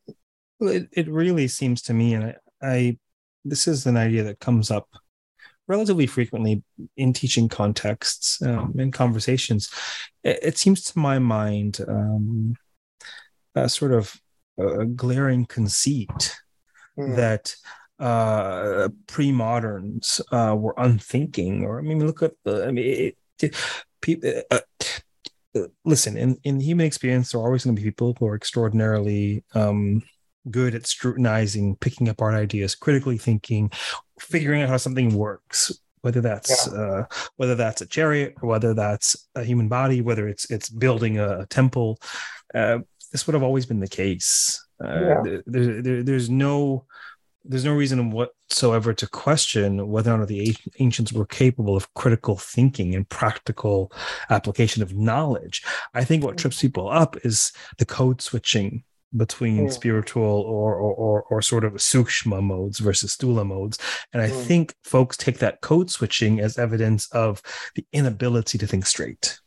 Well, 0.59 0.69
it, 0.69 0.89
it 0.91 1.07
really 1.07 1.47
seems 1.47 1.81
to 1.83 1.93
me, 1.93 2.13
and 2.13 2.25
I, 2.25 2.35
I 2.61 2.97
this 3.45 3.67
is 3.67 3.85
an 3.85 3.97
idea 3.97 4.23
that 4.23 4.39
comes 4.39 4.71
up 4.71 4.89
relatively 5.67 6.07
frequently 6.07 6.63
in 6.95 7.13
teaching 7.13 7.49
contexts 7.49 8.41
um, 8.41 8.73
in 8.77 8.91
conversations. 8.91 9.69
It, 10.23 10.39
it, 10.41 10.57
seems 10.57 10.83
to 10.85 10.99
my 10.99 11.19
mind 11.19 11.79
um, 11.87 12.55
a 13.53 13.67
sort 13.69 13.91
of 13.91 14.15
a 14.57 14.85
glaring 14.85 15.45
conceit 15.45 16.37
mm. 16.97 17.15
that 17.15 17.55
uh, 17.99 18.89
pre-moderns 19.07 20.21
uh, 20.31 20.55
were 20.57 20.75
unthinking, 20.77 21.65
or 21.65 21.79
I 21.79 21.81
mean, 21.81 22.05
look 22.05 22.23
at 22.23 22.33
the, 22.43 22.65
I 22.65 22.71
mean, 22.71 22.85
it, 22.85 23.17
it, 23.41 23.55
people. 24.01 24.41
Uh, 24.49 24.59
listen 25.85 26.17
in 26.17 26.37
in 26.43 26.59
human 26.59 26.85
experience 26.85 27.31
there 27.31 27.41
are 27.41 27.45
always 27.45 27.63
going 27.63 27.75
to 27.75 27.81
be 27.81 27.89
people 27.89 28.15
who 28.19 28.27
are 28.27 28.35
extraordinarily 28.35 29.43
um 29.55 30.03
good 30.51 30.75
at 30.75 30.87
scrutinizing 30.87 31.75
picking 31.77 32.07
apart 32.07 32.33
ideas 32.33 32.75
critically 32.75 33.17
thinking 33.17 33.71
figuring 34.19 34.61
out 34.61 34.69
how 34.69 34.77
something 34.77 35.13
works 35.13 35.71
whether 36.01 36.21
that's 36.21 36.69
yeah. 36.71 36.79
uh, 36.79 37.05
whether 37.37 37.55
that's 37.55 37.81
a 37.81 37.85
chariot 37.85 38.33
or 38.41 38.49
whether 38.49 38.73
that's 38.73 39.27
a 39.35 39.43
human 39.43 39.67
body 39.67 40.01
whether 40.01 40.27
it's 40.27 40.49
it's 40.49 40.69
building 40.69 41.19
a, 41.19 41.45
temple 41.47 41.99
uh, 42.55 42.79
this 43.11 43.25
would 43.25 43.33
have 43.33 43.43
always 43.43 43.65
been 43.65 43.79
the 43.79 43.87
case 43.87 44.63
uh, 44.83 44.99
yeah. 44.99 45.39
there, 45.45 45.81
there, 45.81 46.03
there's 46.03 46.29
no 46.29 46.85
there's 47.47 47.65
no 47.65 47.73
reason 47.73 48.11
whatsoever 48.11 48.93
to 48.93 49.07
question 49.07 49.87
whether 49.87 50.11
or 50.11 50.17
not 50.17 50.27
the 50.27 50.55
ancients 50.79 51.13
were 51.13 51.25
capable 51.25 51.75
of 51.75 51.93
critical 51.93 52.37
thinking 52.37 52.93
and 52.93 53.07
practical 53.09 53.91
application 54.29 54.83
of 54.83 54.95
knowledge. 54.95 55.63
I 55.93 56.03
think 56.03 56.23
what 56.23 56.37
trips 56.37 56.61
people 56.61 56.89
up 56.89 57.15
is 57.23 57.51
the 57.77 57.85
code 57.85 58.21
switching 58.21 58.83
between 59.15 59.67
mm. 59.67 59.71
spiritual 59.71 60.23
or, 60.23 60.75
or, 60.75 60.93
or 60.93 61.21
or 61.23 61.41
sort 61.41 61.63
of 61.63 61.73
sukshma 61.73 62.41
modes 62.41 62.79
versus 62.79 63.15
sthula 63.15 63.45
modes, 63.45 63.77
and 64.13 64.21
I 64.21 64.29
mm. 64.29 64.43
think 64.43 64.75
folks 64.83 65.17
take 65.17 65.39
that 65.39 65.61
code 65.61 65.89
switching 65.89 66.39
as 66.39 66.57
evidence 66.57 67.09
of 67.11 67.41
the 67.75 67.85
inability 67.93 68.57
to 68.57 68.67
think 68.67 68.85
straight. 68.85 69.39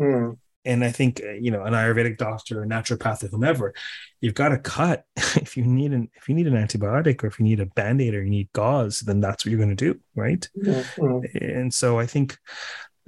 Mm 0.00 0.36
and 0.64 0.84
I 0.84 0.90
think 0.90 1.20
uh, 1.24 1.32
you 1.32 1.50
know 1.50 1.64
an 1.64 1.72
Ayurvedic 1.72 2.18
doctor, 2.18 2.62
a 2.62 2.66
naturopath, 2.66 3.24
or 3.24 3.28
whomever, 3.28 3.74
you've 4.20 4.34
got 4.34 4.50
to 4.50 4.58
cut. 4.58 5.04
if 5.16 5.56
you 5.56 5.64
need 5.64 5.92
an 5.92 6.08
if 6.14 6.28
you 6.28 6.34
need 6.34 6.46
an 6.46 6.54
antibiotic 6.54 7.22
or 7.22 7.26
if 7.26 7.38
you 7.38 7.44
need 7.44 7.60
a 7.60 7.66
band 7.66 8.00
aid 8.00 8.14
or 8.14 8.22
you 8.22 8.30
need 8.30 8.52
gauze, 8.52 9.00
then 9.00 9.20
that's 9.20 9.44
what 9.44 9.50
you're 9.50 9.64
going 9.64 9.74
to 9.76 9.92
do, 9.92 9.98
right? 10.14 10.48
Mm-hmm. 10.58 11.44
And 11.44 11.72
so 11.72 11.98
I 11.98 12.06
think 12.06 12.38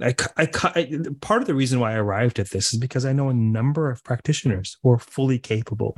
I, 0.01 0.15
I, 0.37 0.49
I, 0.63 0.99
part 1.21 1.41
of 1.41 1.47
the 1.47 1.53
reason 1.53 1.79
why 1.79 1.93
I 1.93 1.97
arrived 1.97 2.39
at 2.39 2.49
this 2.49 2.73
is 2.73 2.79
because 2.79 3.05
I 3.05 3.13
know 3.13 3.29
a 3.29 3.33
number 3.33 3.89
of 3.89 4.03
practitioners 4.03 4.77
who 4.81 4.91
are 4.91 4.99
fully 4.99 5.39
capable 5.39 5.97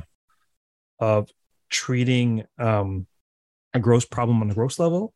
of 0.98 1.28
treating 1.70 2.44
um, 2.58 3.06
a 3.74 3.78
gross 3.78 4.04
problem 4.04 4.42
on 4.42 4.50
a 4.50 4.54
gross 4.54 4.78
level. 4.78 5.12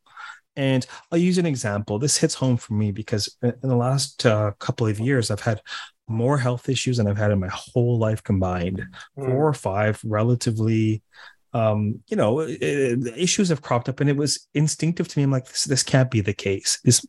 And 0.57 0.85
I'll 1.11 1.19
use 1.19 1.39
an 1.39 1.47
example. 1.47 1.99
This 1.99 2.17
hits 2.17 2.35
home 2.35 2.57
for 2.57 2.75
me 2.75 2.91
because 2.91 3.35
in 3.43 3.55
the 3.63 3.77
last 3.77 4.27
uh, 4.27 4.53
couple 4.59 4.87
of 4.87 4.99
years, 4.99 5.31
I've 5.31 5.41
had 5.41 5.63
more 6.09 6.39
health 6.39 6.69
issues 6.69 6.97
than 6.97 7.07
I've 7.07 7.17
had 7.17 7.31
in 7.31 7.39
my 7.39 7.49
whole 7.49 7.99
life 7.99 8.23
combined. 8.23 8.83
Mm. 9.17 9.27
Four 9.27 9.49
or 9.49 9.55
five 9.55 10.01
relatively 10.05 11.03
um, 11.53 12.01
you 12.09 12.17
know, 12.17 12.41
it, 12.41 12.63
it, 12.63 13.19
issues 13.19 13.49
have 13.49 13.63
cropped 13.63 13.89
up, 13.89 14.01
and 14.01 14.09
it 14.09 14.17
was 14.17 14.47
instinctive 14.55 15.09
to 15.09 15.19
me. 15.19 15.25
I'm 15.25 15.31
like, 15.31 15.49
this, 15.49 15.65
this 15.65 15.83
can't 15.83 16.11
be 16.11 16.21
the 16.21 16.33
case. 16.33 16.79
This, 16.85 17.05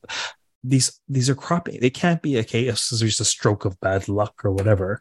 these, 0.64 1.00
these 1.08 1.30
are 1.30 1.36
cropping. 1.36 1.80
They 1.80 1.90
can't 1.90 2.22
be 2.22 2.38
a 2.38 2.44
case. 2.44 2.90
There's 2.90 3.02
just 3.02 3.20
a 3.22 3.26
stroke 3.26 3.66
of 3.66 3.80
bad 3.80 4.08
luck 4.08 4.42
or 4.44 4.52
whatever. 4.52 5.00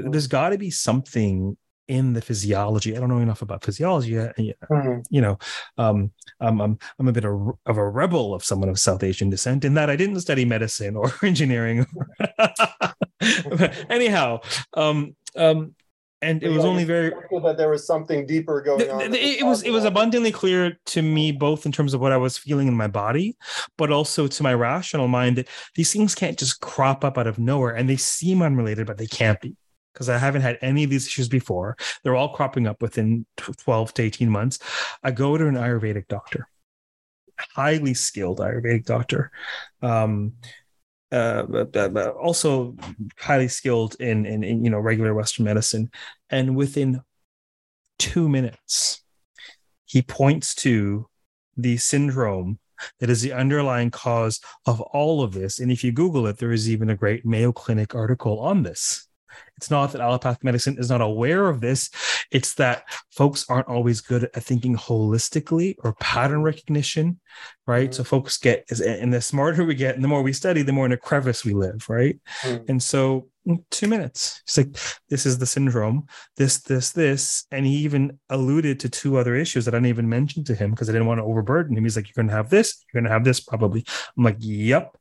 Hmm. 0.00 0.10
There's 0.10 0.26
got 0.26 0.50
to 0.50 0.58
be 0.58 0.70
something 0.70 1.56
in 1.88 2.12
the 2.14 2.22
physiology. 2.22 2.96
I 2.96 3.00
don't 3.00 3.08
know 3.08 3.18
enough 3.18 3.42
about 3.42 3.64
physiology 3.64 4.12
yet. 4.12 4.36
Mm-hmm. 4.38 5.00
You 5.10 5.20
know, 5.20 5.38
um, 5.76 6.12
I'm, 6.40 6.60
I'm, 6.60 6.78
I'm 6.98 7.08
a 7.08 7.12
bit 7.12 7.24
of, 7.24 7.58
of, 7.66 7.76
a 7.76 7.88
rebel 7.88 8.34
of 8.34 8.44
someone 8.44 8.68
of 8.68 8.78
South 8.78 9.02
Asian 9.02 9.30
descent 9.30 9.64
in 9.64 9.74
that 9.74 9.90
I 9.90 9.96
didn't 9.96 10.20
study 10.20 10.44
medicine 10.44 10.96
or 10.96 11.12
engineering. 11.22 11.86
anyhow, 13.90 14.40
um, 14.74 15.14
um, 15.36 15.74
and 16.24 16.42
it 16.42 16.48
was 16.48 16.64
only 16.64 16.84
very 16.84 17.10
that 17.42 17.56
there 17.56 17.68
was 17.68 17.86
something 17.86 18.26
deeper 18.26 18.60
going 18.60 18.90
on. 18.90 19.00
It, 19.00 19.14
it 19.14 19.44
was 19.44 19.62
it 19.62 19.70
was 19.70 19.84
abundantly 19.84 20.32
clear 20.32 20.78
to 20.86 21.02
me 21.02 21.30
both 21.32 21.66
in 21.66 21.72
terms 21.72 21.94
of 21.94 22.00
what 22.00 22.12
I 22.12 22.16
was 22.16 22.38
feeling 22.38 22.66
in 22.66 22.74
my 22.74 22.88
body, 22.88 23.36
but 23.76 23.92
also 23.92 24.26
to 24.26 24.42
my 24.42 24.54
rational 24.54 25.08
mind 25.08 25.36
that 25.36 25.48
these 25.74 25.92
things 25.92 26.14
can't 26.14 26.38
just 26.38 26.60
crop 26.60 27.04
up 27.04 27.18
out 27.18 27.26
of 27.26 27.38
nowhere, 27.38 27.74
and 27.74 27.88
they 27.88 27.96
seem 27.96 28.42
unrelated, 28.42 28.86
but 28.86 28.98
they 28.98 29.06
can't 29.06 29.40
be 29.40 29.56
because 29.92 30.08
I 30.08 30.18
haven't 30.18 30.42
had 30.42 30.58
any 30.60 30.84
of 30.84 30.90
these 30.90 31.06
issues 31.06 31.28
before. 31.28 31.76
They're 32.02 32.16
all 32.16 32.34
cropping 32.34 32.66
up 32.66 32.82
within 32.82 33.26
12 33.36 33.94
to 33.94 34.02
18 34.02 34.28
months. 34.28 34.58
I 35.02 35.12
go 35.12 35.36
to 35.36 35.46
an 35.46 35.54
Ayurvedic 35.54 36.08
doctor, 36.08 36.48
highly 37.54 37.94
skilled 37.94 38.40
Ayurvedic 38.40 38.84
doctor. 38.84 39.30
Um, 39.82 40.32
Uh, 41.14 42.12
also 42.20 42.76
highly 43.20 43.46
skilled 43.46 43.94
in, 44.00 44.26
in, 44.26 44.42
in 44.42 44.64
you 44.64 44.70
know 44.70 44.80
regular 44.80 45.14
Western 45.14 45.44
medicine, 45.44 45.90
and 46.28 46.56
within 46.56 47.00
two 47.98 48.28
minutes, 48.28 49.02
he 49.84 50.02
points 50.02 50.54
to 50.56 51.06
the 51.56 51.76
syndrome 51.76 52.58
that 52.98 53.10
is 53.10 53.22
the 53.22 53.32
underlying 53.32 53.90
cause 53.90 54.40
of 54.66 54.80
all 54.80 55.22
of 55.22 55.32
this. 55.32 55.60
And 55.60 55.70
if 55.70 55.84
you 55.84 55.92
Google 55.92 56.26
it, 56.26 56.38
there 56.38 56.52
is 56.52 56.68
even 56.68 56.90
a 56.90 56.96
great 56.96 57.24
Mayo 57.24 57.52
Clinic 57.52 57.94
article 57.94 58.40
on 58.40 58.64
this. 58.64 59.06
It's 59.56 59.70
not 59.70 59.92
that 59.92 60.00
allopathic 60.00 60.44
medicine 60.44 60.76
is 60.78 60.90
not 60.90 61.00
aware 61.00 61.48
of 61.48 61.60
this. 61.60 61.90
It's 62.30 62.54
that 62.54 62.84
folks 63.10 63.46
aren't 63.48 63.68
always 63.68 64.00
good 64.00 64.24
at 64.24 64.42
thinking 64.42 64.76
holistically 64.76 65.76
or 65.84 65.94
pattern 65.94 66.42
recognition, 66.42 67.20
right? 67.66 67.90
Mm-hmm. 67.90 67.96
So 67.96 68.04
folks 68.04 68.36
get, 68.38 68.64
and 68.70 69.12
the 69.12 69.20
smarter 69.20 69.64
we 69.64 69.74
get 69.74 69.94
and 69.94 70.02
the 70.02 70.08
more 70.08 70.22
we 70.22 70.32
study, 70.32 70.62
the 70.62 70.72
more 70.72 70.86
in 70.86 70.92
a 70.92 70.96
crevice 70.96 71.44
we 71.44 71.54
live, 71.54 71.88
right? 71.88 72.18
Mm-hmm. 72.42 72.64
And 72.68 72.82
so 72.82 73.28
mm, 73.46 73.62
two 73.70 73.86
minutes, 73.86 74.42
it's 74.44 74.56
like, 74.56 74.76
this 75.08 75.26
is 75.26 75.38
the 75.38 75.46
syndrome, 75.46 76.06
this, 76.36 76.60
this, 76.62 76.90
this. 76.90 77.46
And 77.50 77.64
he 77.64 77.76
even 77.78 78.18
alluded 78.30 78.80
to 78.80 78.88
two 78.88 79.18
other 79.18 79.36
issues 79.36 79.64
that 79.64 79.74
I 79.74 79.78
didn't 79.78 79.88
even 79.88 80.08
mention 80.08 80.44
to 80.44 80.54
him 80.54 80.70
because 80.70 80.88
I 80.88 80.92
didn't 80.92 81.06
want 81.06 81.18
to 81.18 81.24
overburden 81.24 81.76
him. 81.76 81.84
He's 81.84 81.96
like, 81.96 82.08
you're 82.08 82.22
going 82.22 82.28
to 82.28 82.36
have 82.36 82.50
this, 82.50 82.84
you're 82.92 83.00
going 83.00 83.08
to 83.08 83.14
have 83.14 83.24
this 83.24 83.40
probably. 83.40 83.84
I'm 84.16 84.24
like, 84.24 84.38
yep. 84.40 84.96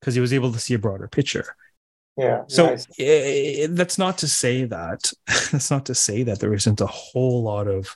Because 0.00 0.14
he 0.14 0.20
was 0.20 0.34
able 0.34 0.52
to 0.52 0.58
see 0.58 0.74
a 0.74 0.78
broader 0.78 1.08
picture. 1.08 1.56
Yeah. 2.16 2.44
So 2.48 2.66
nice. 2.66 2.86
it, 2.96 3.76
that's 3.76 3.98
not 3.98 4.18
to 4.18 4.28
say 4.28 4.64
that 4.64 5.12
that's 5.26 5.70
not 5.70 5.84
to 5.86 5.94
say 5.94 6.22
that 6.22 6.40
there 6.40 6.54
isn't 6.54 6.80
a 6.80 6.86
whole 6.86 7.42
lot 7.42 7.68
of, 7.68 7.94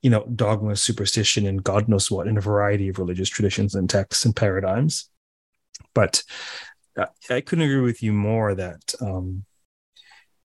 you 0.00 0.08
know, 0.08 0.24
dogma, 0.34 0.74
superstition, 0.76 1.46
and 1.46 1.62
God 1.62 1.86
knows 1.86 2.10
what 2.10 2.26
in 2.26 2.38
a 2.38 2.42
variety 2.42 2.88
of 2.88 2.98
religious 2.98 3.28
traditions 3.28 3.74
and 3.74 3.90
texts 3.90 4.24
and 4.24 4.34
paradigms. 4.34 5.10
But 5.94 6.22
I 7.30 7.40
couldn't 7.40 7.64
agree 7.64 7.82
with 7.82 8.02
you 8.02 8.12
more 8.12 8.54
that 8.54 8.94
um, 9.00 9.44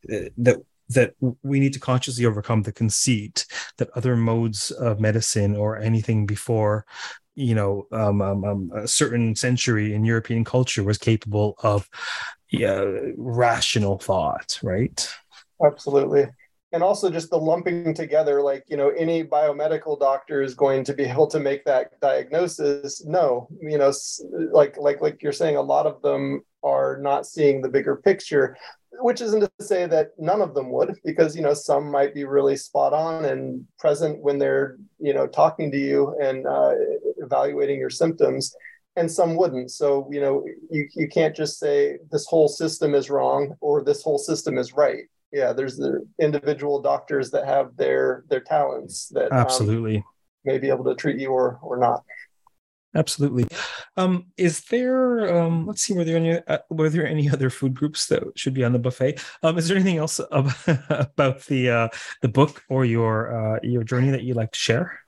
that 0.10 0.62
that 0.90 1.14
we 1.42 1.60
need 1.60 1.74
to 1.74 1.80
consciously 1.80 2.26
overcome 2.26 2.64
the 2.64 2.72
conceit 2.72 3.46
that 3.78 3.90
other 3.96 4.16
modes 4.16 4.70
of 4.72 5.00
medicine 5.00 5.56
or 5.56 5.80
anything 5.80 6.26
before 6.26 6.86
you 7.36 7.56
know 7.56 7.88
um, 7.92 8.22
um, 8.22 8.44
um, 8.44 8.72
a 8.76 8.88
certain 8.88 9.36
century 9.36 9.94
in 9.94 10.06
European 10.06 10.44
culture 10.44 10.84
was 10.84 10.98
capable 10.98 11.56
of 11.64 11.90
yeah, 12.54 12.86
rational 13.18 13.98
thought, 13.98 14.60
right? 14.62 15.10
Absolutely. 15.66 16.28
And 16.72 16.82
also 16.82 17.10
just 17.10 17.30
the 17.30 17.38
lumping 17.38 17.94
together, 17.94 18.42
like, 18.42 18.64
you 18.68 18.78
know, 18.78 18.90
any 18.90 19.24
biomedical 19.24 20.00
doctor 20.00 20.42
is 20.42 20.54
going 20.54 20.84
to 20.86 20.94
be 20.94 21.04
able 21.14 21.28
to 21.28 21.40
make 21.40 21.66
that 21.66 22.00
diagnosis. 22.00 23.04
No, 23.06 23.48
you 23.60 23.78
know, 23.78 23.92
like 24.52 24.78
like 24.78 25.02
like 25.02 25.22
you're 25.22 25.34
saying, 25.34 25.56
a 25.56 25.62
lot 25.62 25.88
of 25.88 26.02
them 26.02 26.44
are 26.64 26.98
not 27.02 27.26
seeing 27.26 27.62
the 27.62 27.70
bigger 27.70 27.98
picture 27.98 28.56
which 29.00 29.22
isn't 29.22 29.40
to 29.42 29.50
say 29.60 29.86
that 29.86 30.12
none 30.18 30.42
of 30.42 30.54
them 30.54 30.70
would 30.70 30.96
because 31.04 31.36
you 31.36 31.42
know 31.42 31.54
some 31.54 31.90
might 31.90 32.14
be 32.14 32.26
really 32.26 32.56
spot 32.56 32.94
on 32.94 33.26
and 33.26 33.66
present 33.80 34.20
when 34.20 34.38
they're 34.38 34.78
you 35.00 35.14
know 35.14 35.28
talking 35.28 35.72
to 35.72 35.78
you 35.78 36.16
and 36.22 36.46
uh, 36.46 36.74
evaluating 37.18 37.80
your 37.80 37.90
symptoms 37.90 38.56
and 38.96 39.12
some 39.12 39.36
wouldn't. 39.36 39.72
So, 39.72 40.08
you 40.12 40.22
know, 40.22 40.46
you, 40.70 40.88
you 40.94 41.08
can't 41.08 41.36
just 41.36 41.60
say 41.60 41.98
this 42.12 42.26
whole 42.26 42.48
system 42.48 42.94
is 42.94 43.10
wrong 43.10 43.56
or 43.62 43.84
this 43.84 44.04
whole 44.04 44.18
system 44.18 44.58
is 44.58 44.74
right. 44.74 45.06
Yeah, 45.32 45.52
there's 45.52 45.78
the 45.78 46.08
individual 46.22 46.80
doctors 46.82 47.32
that 47.32 47.46
have 47.46 47.76
their 47.76 48.24
their 48.30 48.42
talents 48.42 49.08
that 49.10 49.32
um, 49.32 49.40
absolutely 49.40 49.98
um, 49.98 50.04
may 50.46 50.60
be 50.60 50.70
able 50.70 50.84
to 50.86 50.94
treat 50.94 51.20
you 51.20 51.30
or 51.30 51.60
or 51.64 51.78
not. 51.78 52.04
Absolutely. 52.96 53.48
Um, 53.98 54.28
is 54.38 54.62
there? 54.66 55.36
Um, 55.36 55.66
let's 55.66 55.82
see. 55.82 55.96
Were 55.96 56.04
there 56.04 56.18
any? 56.18 56.40
Uh, 56.48 56.60
were 56.70 56.90
there 56.90 57.08
any 57.08 57.30
other 57.30 57.50
food 57.50 57.74
groups 57.74 58.06
that 58.08 58.24
should 58.36 58.54
be 58.54 58.64
on 58.64 58.74
the 58.74 58.80
buffet? 58.80 59.24
Um, 59.42 59.58
is 59.58 59.68
there 59.68 59.78
anything 59.78 59.98
else 59.98 60.20
about, 60.20 60.54
about 60.90 61.42
the 61.46 61.70
uh, 61.70 61.88
the 62.22 62.28
book 62.28 62.64
or 62.70 62.86
your 62.86 63.56
uh, 63.56 63.60
your 63.64 63.84
journey 63.84 64.12
that 64.12 64.22
you'd 64.22 64.38
like 64.38 64.52
to 64.52 64.60
share? 64.60 65.00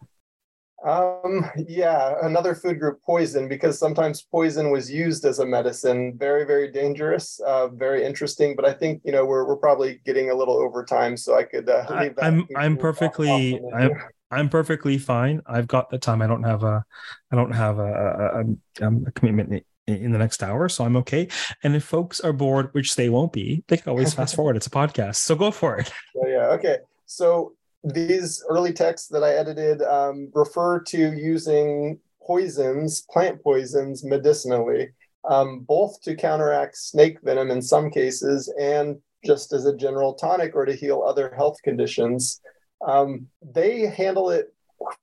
Um, 0.86 1.50
yeah, 1.68 2.14
another 2.22 2.54
food 2.54 2.80
group, 2.80 3.02
poison, 3.04 3.48
because 3.48 3.80
sometimes 3.80 4.22
poison 4.22 4.70
was 4.70 4.92
used 4.92 5.26
as 5.26 5.40
a 5.40 5.46
medicine. 5.46 6.14
Very, 6.18 6.46
very 6.46 6.72
dangerous. 6.72 7.40
Uh, 7.40 7.70
very 7.70 8.06
interesting. 8.06 8.56
But 8.56 8.66
I 8.66 8.74
think 8.74 9.02
you 9.04 9.12
know 9.12 9.26
we're 9.26 9.48
we're 9.48 9.58
probably 9.58 10.00
getting 10.06 10.30
a 10.30 10.36
little 10.36 10.56
over 10.56 10.86
time, 10.86 11.18
so 11.18 11.36
I 11.36 11.44
could 11.44 11.68
uh, 11.68 11.86
leave 12.00 12.16
that. 12.16 12.24
I'm 12.24 12.48
I'm 12.56 12.78
perfectly 12.78 13.60
I'm 13.76 13.92
I'm 14.30 14.50
perfectly 14.50 14.98
fine. 15.00 15.42
I've 15.48 15.68
got 15.68 15.90
the 15.90 15.98
time. 15.98 16.22
I 16.22 16.28
don't 16.28 16.44
have 16.44 16.64
a 16.64 16.86
I 17.32 17.36
don't 17.36 17.52
have 17.52 17.80
a 17.80 18.46
a, 18.80 18.86
a, 18.86 18.96
a 19.08 19.12
commitment 19.12 19.66
in 19.88 20.12
the 20.12 20.18
next 20.18 20.44
hour, 20.44 20.70
so 20.70 20.84
I'm 20.84 20.98
okay. 20.98 21.28
And 21.64 21.76
if 21.76 21.84
folks 21.84 22.20
are 22.20 22.34
bored, 22.34 22.70
which 22.74 22.96
they 22.96 23.10
won't 23.10 23.34
be, 23.34 23.64
they 23.68 23.78
can 23.78 23.90
always 23.90 24.14
fast 24.14 24.36
forward. 24.36 24.56
It's 24.56 24.68
a 24.68 24.72
podcast, 24.72 25.18
so 25.18 25.36
go 25.36 25.52
for 25.52 25.78
it. 25.78 25.92
Yeah, 26.16 26.28
yeah. 26.28 26.46
Okay. 26.54 26.78
So 27.06 27.54
these 27.86 28.44
early 28.50 28.74
texts 28.74 29.08
that 29.10 29.24
I 29.24 29.36
edited 29.36 29.82
um, 29.84 30.30
refer 30.34 30.80
to 30.82 30.98
using 31.14 32.00
poisons, 32.26 33.06
plant 33.12 33.42
poisons, 33.44 34.04
medicinally. 34.04 34.90
um, 35.30 35.62
both 35.62 36.02
to 36.02 36.16
counteract 36.16 36.78
snake 36.78 37.18
venom 37.24 37.52
in 37.52 37.62
some 37.62 37.90
cases 37.90 38.54
and 38.60 38.98
just 39.26 39.54
as 39.54 39.66
a 39.66 39.76
general 39.76 40.14
tonic 40.14 40.56
or 40.56 40.66
to 40.66 40.74
heal 40.76 41.04
other 41.06 41.34
health 41.36 41.58
conditions. 41.64 42.42
Um, 42.88 43.28
they 43.42 43.88
handle 43.88 44.30
it 44.30 44.54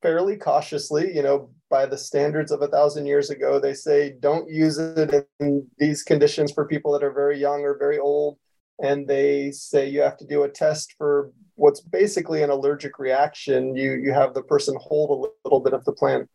fairly 0.01 0.37
cautiously, 0.37 1.15
you 1.15 1.23
know, 1.23 1.51
by 1.71 1.87
the 1.87 1.99
standards 1.99 2.53
of 2.53 2.63
a 2.63 2.69
thousand 2.69 3.07
years 3.07 3.31
ago. 3.31 3.59
They 3.59 3.75
say 3.75 4.15
don't 4.21 4.49
use 4.49 4.79
it 4.79 5.29
in 5.41 5.67
these 5.79 6.03
conditions 6.03 6.53
for 6.53 6.69
people 6.69 6.93
that 6.93 7.03
are 7.03 7.13
very 7.13 7.39
young 7.39 7.63
or 7.63 7.77
very 7.79 7.99
old. 7.99 8.39
And 8.83 9.07
they 9.07 9.53
say 9.53 9.89
you 9.89 10.03
have 10.03 10.19
to 10.19 10.27
do 10.27 10.43
a 10.43 10.49
test 10.49 10.95
for 10.99 11.31
what's 11.55 11.81
basically 11.81 12.43
an 12.43 12.51
allergic 12.51 12.99
reaction. 12.99 13.77
You 13.77 13.93
you 13.95 14.13
have 14.13 14.35
the 14.35 14.43
person 14.43 14.77
hold 14.81 15.11
a 15.11 15.47
little 15.47 15.61
bit 15.61 15.73
of 15.73 15.85
the 15.85 15.93
plant 15.93 16.29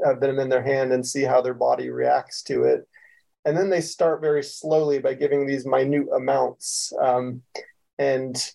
venom 0.00 0.38
in 0.38 0.48
their 0.48 0.62
hand 0.62 0.92
and 0.92 1.06
see 1.06 1.22
how 1.22 1.40
their 1.42 1.54
body 1.54 1.90
reacts 1.90 2.42
to 2.44 2.64
it 2.64 2.88
and 3.44 3.56
then 3.56 3.70
they 3.70 3.80
start 3.80 4.20
very 4.20 4.42
slowly 4.42 4.98
by 4.98 5.14
giving 5.14 5.46
these 5.46 5.66
minute 5.66 6.08
amounts 6.14 6.92
um, 7.00 7.42
and 7.98 8.52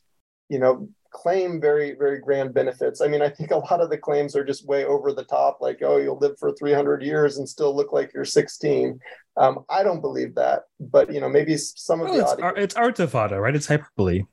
you 0.49 0.59
know 0.59 0.89
claim 1.16 1.61
very 1.61 1.95
very 1.95 2.20
grand 2.20 2.53
benefits. 2.53 2.99
I 3.01 3.07
mean 3.07 3.22
i 3.22 3.30
think 3.30 3.51
a 3.51 3.57
lot 3.57 3.82
of 3.82 3.89
the 3.89 3.97
claims 3.97 4.36
are 4.36 4.43
just 4.43 4.68
way 4.68 4.84
over 4.86 5.13
the 5.13 5.24
top 5.24 5.59
like 5.61 5.80
oh 5.82 5.97
you'll 5.97 6.20
live 6.20 6.38
for 6.38 6.51
300 6.53 7.01
years 7.01 7.38
and 7.38 7.47
still 7.47 7.74
look 7.76 7.93
like 7.93 8.11
you're 8.13 8.26
16 8.26 8.99
um, 9.38 9.66
i 9.70 9.82
don't 9.82 10.01
believe 10.01 10.36
that 10.36 10.63
but 10.80 11.13
you 11.13 11.22
know 11.22 11.30
maybe 11.30 11.55
some 11.57 12.01
of 12.01 12.09
well, 12.09 12.18
the 12.18 12.22
it's, 12.22 12.32
audience... 12.34 12.57
it's 12.57 12.76
arthavada 12.76 13.39
right? 13.41 13.55
It's 13.55 13.68
hyperbole. 13.68 14.24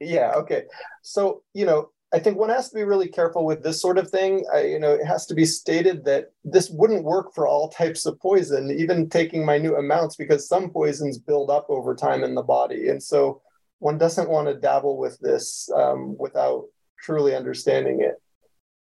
Yeah 0.00 0.32
okay. 0.36 0.62
So 1.02 1.42
you 1.54 1.66
know 1.66 1.90
I 2.14 2.18
think 2.20 2.38
one 2.38 2.50
has 2.50 2.68
to 2.70 2.74
be 2.74 2.84
really 2.84 3.08
careful 3.08 3.44
with 3.44 3.62
this 3.62 3.82
sort 3.82 3.98
of 3.98 4.08
thing. 4.08 4.44
I, 4.54 4.62
you 4.62 4.78
know, 4.78 4.92
it 4.92 5.04
has 5.04 5.26
to 5.26 5.34
be 5.34 5.44
stated 5.44 6.04
that 6.04 6.30
this 6.44 6.70
wouldn't 6.70 7.04
work 7.04 7.34
for 7.34 7.48
all 7.48 7.68
types 7.68 8.06
of 8.06 8.18
poison, 8.20 8.70
even 8.70 9.08
taking 9.08 9.44
minute 9.44 9.74
amounts, 9.76 10.14
because 10.14 10.48
some 10.48 10.70
poisons 10.70 11.18
build 11.18 11.50
up 11.50 11.66
over 11.68 11.94
time 11.94 12.22
in 12.22 12.36
the 12.36 12.42
body, 12.42 12.88
and 12.88 13.02
so 13.02 13.42
one 13.78 13.98
doesn't 13.98 14.30
want 14.30 14.48
to 14.48 14.54
dabble 14.54 14.98
with 14.98 15.18
this 15.20 15.70
um, 15.74 16.16
without 16.18 16.64
truly 16.98 17.34
understanding 17.34 18.00
it. 18.00 18.20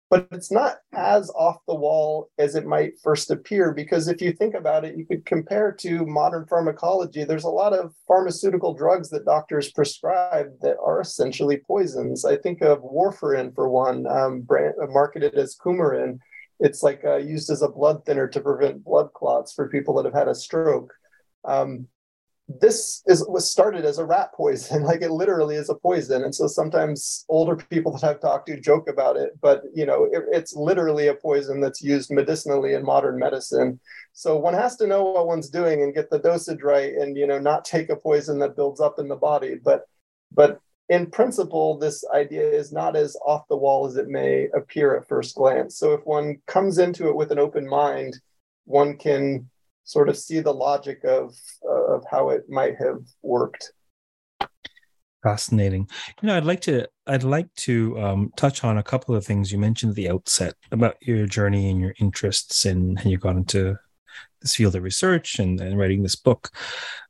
But 0.10 0.28
it's 0.32 0.52
not 0.52 0.78
as 0.94 1.32
off 1.32 1.58
the 1.68 1.76
wall 1.76 2.30
as 2.38 2.56
it 2.56 2.66
might 2.66 3.00
first 3.04 3.32
appear 3.32 3.74
because 3.74 4.08
if 4.08 4.22
you 4.22 4.32
think 4.32 4.54
about 4.54 4.86
it 4.86 4.96
you 4.96 5.06
could 5.06 5.26
compare 5.26 5.72
to 5.80 6.06
modern 6.06 6.46
pharmacology. 6.46 7.24
There's 7.24 7.44
a 7.44 7.50
lot 7.50 7.74
of 7.74 7.94
pharmaceutical 8.08 8.76
drugs 8.76 9.10
that 9.10 9.26
doctors 9.26 9.72
prescribe 9.72 10.52
that 10.62 10.78
are 10.78 11.02
essentially 11.02 11.58
poisons. 11.58 12.24
I 12.24 12.38
think 12.38 12.62
of 12.62 12.84
warfarin 12.84 13.56
for 13.56 13.68
one 13.68 14.06
um, 14.06 14.42
brand, 14.42 14.76
marketed 14.90 15.34
as 15.34 15.58
Coumadin. 15.58 16.20
It's 16.60 16.84
like 16.84 17.04
uh, 17.04 17.18
used 17.18 17.50
as 17.50 17.64
a 17.64 17.68
blood 17.68 18.06
thinner 18.06 18.28
to 18.28 18.40
prevent 18.40 18.84
blood 18.84 19.12
clots 19.14 19.54
for 19.54 19.68
people 19.68 19.96
that 19.96 20.06
have 20.06 20.14
had 20.14 20.28
a 20.28 20.36
stroke. 20.36 20.94
Um, 21.44 21.88
this 22.48 23.02
is 23.08 23.26
was 23.28 23.50
started 23.50 23.86
as 23.86 23.98
a 23.98 24.06
rat 24.06 24.32
poison. 24.34 24.84
Like 24.86 25.02
it 25.02 25.12
literally 25.12 25.56
is 25.56 25.70
a 25.70 25.76
poison. 25.76 26.24
And 26.24 26.34
so 26.34 26.48
sometimes 26.48 27.26
older 27.28 27.56
people 27.56 27.92
that 27.94 28.04
i've 28.04 28.22
talked 28.22 28.48
to 28.48 28.60
joke 28.60 28.88
about 28.88 29.18
it 29.18 29.32
but 29.42 29.64
you 29.74 29.86
know 29.86 30.06
it, 30.12 30.24
it's 30.32 30.56
literally 30.56 31.08
a 31.08 31.16
poison 31.16 31.60
that's 31.60 31.82
used 31.82 32.12
medicinally 32.12 32.74
in 32.74 32.84
modern 32.86 33.18
medicine. 33.18 33.80
So 34.14 34.38
one 34.38 34.54
has 34.54 34.76
to 34.78 34.88
know 34.88 35.04
what 35.04 35.28
one's 35.28 35.50
doing 35.50 35.82
and 35.82 35.94
get 35.94 36.10
the 36.10 36.20
dosage 36.20 36.62
right 36.62 36.94
and 36.94 37.18
you 37.18 37.26
know 37.26 37.40
not 37.40 37.66
take 37.66 37.90
a 37.90 37.96
poison 37.96 38.40
that 38.40 38.56
builds 38.56 38.80
up 38.80 39.00
in 39.00 39.08
the 39.08 39.16
body. 39.16 39.56
But 39.64 39.88
but 40.32 40.60
in 40.90 41.10
principle 41.10 41.80
this 41.80 42.06
idea 42.14 42.48
is 42.48 42.72
not 42.72 42.96
as 42.96 43.18
off 43.26 43.48
the 43.48 43.58
wall 43.58 43.88
as 43.88 43.96
it 43.98 44.08
may 44.08 44.50
appear 44.54 44.96
at 44.96 45.08
first 45.08 45.36
glance. 45.36 45.78
So 45.78 45.94
if 45.94 46.06
one 46.06 46.38
comes 46.46 46.78
into 46.78 47.08
it 47.10 47.16
with 47.16 47.32
an 47.32 47.40
open 47.40 47.68
mind 47.68 48.20
one 48.66 48.98
can 48.98 49.50
sort 49.86 50.10
of 50.10 50.18
see 50.18 50.42
the 50.42 50.54
logic 50.54 51.04
of 51.06 51.34
uh, 51.64 51.96
of 51.96 52.04
how 52.12 52.30
it 52.30 52.50
might 52.50 52.76
have 52.78 53.00
worked. 53.22 53.72
Fascinating. 55.24 55.90
You 56.22 56.28
know, 56.28 56.38
I'd 56.38 56.46
like 56.46 56.62
to 56.62 56.88
I'd 57.08 57.24
like 57.24 57.54
to 57.58 58.00
um, 58.00 58.32
touch 58.36 58.64
on 58.64 58.78
a 58.78 58.84
couple 58.84 59.16
of 59.16 59.26
things 59.26 59.52
you 59.52 59.58
mentioned 59.58 59.92
at 59.92 59.96
the 59.96 60.10
outset 60.10 60.56
about 60.72 60.98
your 61.02 61.26
journey 61.26 61.70
and 61.70 61.80
your 61.80 61.96
interests 62.00 62.66
and 62.66 63.00
how 63.00 63.10
you 63.10 63.18
got 63.18 63.38
into 63.38 63.78
this 64.42 64.56
field 64.56 64.76
of 64.76 64.84
research 64.84 65.40
and, 65.40 65.60
and 65.60 65.80
writing 65.80 66.04
this 66.04 66.16
book 66.16 66.52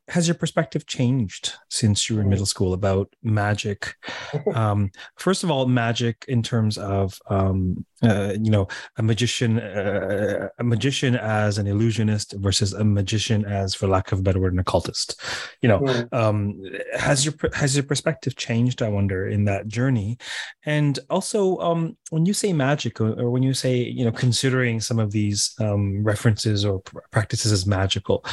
has 0.07 0.27
your 0.27 0.35
perspective 0.35 0.85
changed 0.85 1.53
since 1.69 2.09
you 2.09 2.15
were 2.15 2.21
in 2.21 2.29
middle 2.29 2.45
school 2.45 2.73
about 2.73 3.13
magic? 3.23 3.95
Um, 4.53 4.91
first 5.17 5.43
of 5.43 5.51
all, 5.51 5.65
magic 5.65 6.25
in 6.27 6.43
terms 6.43 6.77
of 6.77 7.19
um, 7.29 7.85
uh, 8.03 8.33
you 8.33 8.51
know 8.51 8.67
a 8.97 9.03
magician, 9.03 9.59
uh, 9.59 10.49
a 10.59 10.63
magician 10.63 11.15
as 11.15 11.57
an 11.57 11.67
illusionist 11.67 12.33
versus 12.33 12.73
a 12.73 12.83
magician 12.83 13.45
as, 13.45 13.73
for 13.73 13.87
lack 13.87 14.11
of 14.11 14.19
a 14.19 14.21
better 14.21 14.39
word, 14.39 14.53
an 14.53 14.59
occultist. 14.59 15.19
You 15.61 15.69
know, 15.69 15.79
mm. 15.79 16.13
um, 16.13 16.61
has 16.97 17.25
your 17.25 17.33
has 17.53 17.75
your 17.75 17.83
perspective 17.83 18.35
changed? 18.35 18.81
I 18.81 18.89
wonder 18.89 19.27
in 19.27 19.45
that 19.45 19.67
journey, 19.67 20.17
and 20.65 20.99
also 21.09 21.57
um, 21.57 21.97
when 22.09 22.25
you 22.25 22.33
say 22.33 22.53
magic 22.53 22.99
or, 23.01 23.13
or, 23.19 23.29
when 23.29 23.43
you 23.43 23.53
say 23.53 23.77
you 23.77 24.05
know 24.05 24.11
considering 24.11 24.79
some 24.79 24.99
of 24.99 25.11
these 25.11 25.55
um, 25.59 26.03
references 26.03 26.65
or 26.65 26.81
practices 27.11 27.51
as 27.51 27.65
magical. 27.65 28.23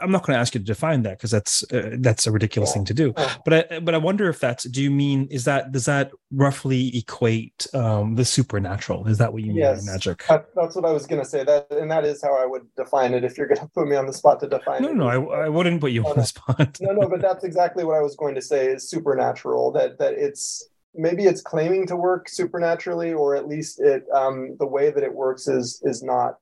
I'm 0.00 0.10
not 0.10 0.26
going 0.26 0.36
to 0.36 0.40
ask 0.40 0.54
you 0.54 0.60
to 0.60 0.64
define 0.64 1.02
that 1.02 1.18
because 1.18 1.30
that's 1.30 1.62
uh, 1.72 1.96
that's 1.98 2.26
a 2.26 2.30
ridiculous 2.30 2.72
thing 2.72 2.84
to 2.86 2.94
do. 2.94 3.12
But 3.44 3.72
I 3.72 3.80
but 3.80 3.94
I 3.94 3.98
wonder 3.98 4.28
if 4.28 4.40
that's. 4.40 4.64
Do 4.64 4.82
you 4.82 4.90
mean 4.90 5.28
is 5.30 5.44
that 5.44 5.72
does 5.72 5.86
that 5.86 6.10
roughly 6.30 6.96
equate 6.96 7.66
um, 7.74 8.14
the 8.14 8.24
supernatural? 8.24 9.06
Is 9.06 9.18
that 9.18 9.32
what 9.32 9.42
you 9.42 9.48
mean 9.48 9.58
yes. 9.58 9.86
by 9.86 9.92
magic? 9.92 10.24
That, 10.28 10.46
that's 10.54 10.76
what 10.76 10.84
I 10.84 10.92
was 10.92 11.06
going 11.06 11.22
to 11.22 11.28
say. 11.28 11.44
That 11.44 11.70
and 11.70 11.90
that 11.90 12.04
is 12.04 12.22
how 12.22 12.34
I 12.34 12.46
would 12.46 12.66
define 12.76 13.14
it. 13.14 13.24
If 13.24 13.38
you're 13.38 13.46
going 13.46 13.60
to 13.60 13.68
put 13.68 13.88
me 13.88 13.96
on 13.96 14.06
the 14.06 14.12
spot 14.12 14.40
to 14.40 14.48
define 14.48 14.82
no, 14.82 14.88
it. 14.88 14.94
No, 14.94 15.08
no, 15.08 15.30
I, 15.30 15.46
I 15.46 15.48
wouldn't 15.48 15.80
put 15.80 15.92
you 15.92 16.06
on 16.06 16.16
the 16.16 16.24
spot. 16.24 16.78
no, 16.80 16.92
no, 16.92 17.08
but 17.08 17.20
that's 17.20 17.44
exactly 17.44 17.84
what 17.84 17.96
I 17.96 18.00
was 18.00 18.16
going 18.16 18.34
to 18.34 18.42
say. 18.42 18.66
Is 18.66 18.88
supernatural. 18.88 19.72
That 19.72 19.98
that 19.98 20.14
it's 20.14 20.68
maybe 20.94 21.24
it's 21.24 21.42
claiming 21.42 21.86
to 21.86 21.96
work 21.96 22.28
supernaturally, 22.28 23.12
or 23.12 23.36
at 23.36 23.46
least 23.46 23.80
it 23.80 24.04
um, 24.14 24.56
the 24.58 24.66
way 24.66 24.90
that 24.90 25.02
it 25.02 25.12
works 25.12 25.48
is 25.48 25.80
is 25.84 26.02
not 26.02 26.36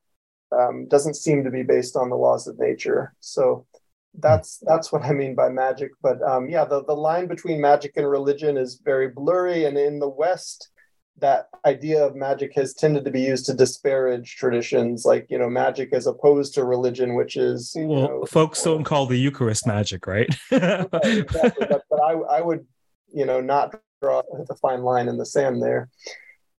um, 0.51 0.87
doesn't 0.87 1.15
seem 1.15 1.43
to 1.43 1.51
be 1.51 1.63
based 1.63 1.95
on 1.95 2.09
the 2.09 2.15
laws 2.15 2.47
of 2.47 2.59
nature. 2.59 3.13
So 3.19 3.65
that's 4.17 4.63
that's 4.65 4.91
what 4.91 5.03
I 5.03 5.11
mean 5.11 5.35
by 5.35 5.49
magic. 5.49 5.91
But 6.01 6.21
um, 6.21 6.49
yeah, 6.49 6.65
the, 6.65 6.83
the 6.83 6.95
line 6.95 7.27
between 7.27 7.59
magic 7.59 7.93
and 7.97 8.09
religion 8.09 8.57
is 8.57 8.81
very 8.83 9.09
blurry. 9.09 9.65
And 9.65 9.77
in 9.77 9.99
the 9.99 10.09
West, 10.09 10.69
that 11.19 11.47
idea 11.65 12.03
of 12.03 12.15
magic 12.15 12.53
has 12.55 12.73
tended 12.73 13.05
to 13.05 13.11
be 13.11 13.21
used 13.21 13.45
to 13.45 13.53
disparage 13.53 14.35
traditions 14.35 15.05
like 15.05 15.25
you 15.29 15.37
know 15.37 15.49
magic 15.49 15.93
as 15.93 16.07
opposed 16.07 16.53
to 16.53 16.63
religion 16.65 17.15
which 17.15 17.37
is 17.37 17.73
well 17.77 18.01
know, 18.01 18.25
folks 18.25 18.61
don't 18.63 18.83
call 18.83 19.05
the 19.05 19.17
eucharist 19.17 19.65
magic 19.65 20.05
right 20.07 20.27
exactly, 20.51 21.65
but, 21.69 21.83
but 21.89 22.01
I, 22.03 22.11
I 22.11 22.41
would 22.41 22.65
you 23.13 23.25
know 23.25 23.39
not 23.39 23.75
draw 24.01 24.21
a 24.49 24.55
fine 24.55 24.81
line 24.81 25.07
in 25.07 25.17
the 25.17 25.25
sand 25.25 25.61
there 25.61 25.89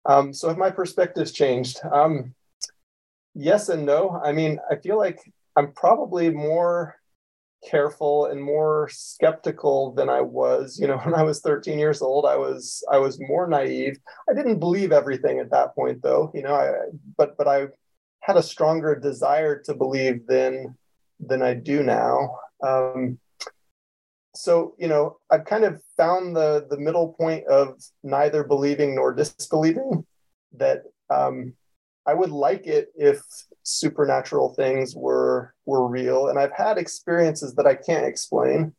um, 0.07 0.33
so 0.33 0.49
have 0.49 0.57
my 0.57 0.71
perspectives 0.71 1.33
changed 1.33 1.81
um, 1.93 2.35
yes 3.37 3.69
and 3.69 3.85
no. 3.85 4.21
I 4.25 4.33
mean, 4.33 4.59
I 4.71 4.77
feel 4.77 4.97
like 4.97 5.21
I'm 5.57 5.73
probably 5.73 6.31
more 6.31 6.97
careful 7.69 8.27
and 8.27 8.43
more 8.43 8.89
skeptical 8.91 9.93
than 9.93 10.09
I 10.09 10.21
was. 10.21 10.79
You 10.79 10.89
know, 10.89 10.99
when 11.05 11.15
I 11.15 11.23
was 11.23 11.41
13 11.41 11.79
years 11.79 12.03
old, 12.03 12.25
I 12.27 12.37
was 12.37 12.83
I 12.91 12.99
was 12.99 13.21
more 13.21 13.47
naive. 13.47 13.99
I 14.29 14.35
didn't 14.35 14.59
believe 14.59 14.93
everything 14.93 15.39
at 15.39 15.51
that 15.51 15.75
point, 15.75 16.03
though. 16.03 16.31
You 16.35 16.43
know, 16.43 16.55
I, 16.55 16.73
but 17.17 17.37
but 17.37 17.47
I 17.47 17.69
had 18.21 18.37
a 18.37 18.43
stronger 18.43 18.95
desire 18.97 19.61
to 19.63 19.75
believe 19.75 20.27
than 20.27 20.77
than 21.21 21.43
I 21.43 21.55
do 21.55 21.83
now. 21.83 22.39
Um, 22.63 23.19
so 24.35 24.75
you 24.79 24.89
know, 24.89 25.19
I've 25.31 25.45
kind 25.45 25.65
of 25.65 25.83
found 25.97 26.37
the 26.37 26.67
the 26.69 26.79
middle 26.79 27.13
point 27.13 27.47
of 27.47 27.83
neither 28.03 28.45
believing 28.45 28.95
nor 28.95 29.13
disbelieving. 29.13 30.07
That 30.53 30.85
um, 31.11 31.53
I 32.07 32.15
would 32.15 32.31
like 32.31 32.67
it 32.67 32.89
if 32.97 33.21
supernatural 33.63 34.55
things 34.55 34.95
were 34.95 35.55
were 35.65 35.89
real. 35.89 36.29
And 36.29 36.39
I've 36.39 36.53
had 36.53 36.79
experiences 36.79 37.55
that 37.55 37.67
I 37.67 37.75
can't 37.75 38.07
explain, 38.07 38.75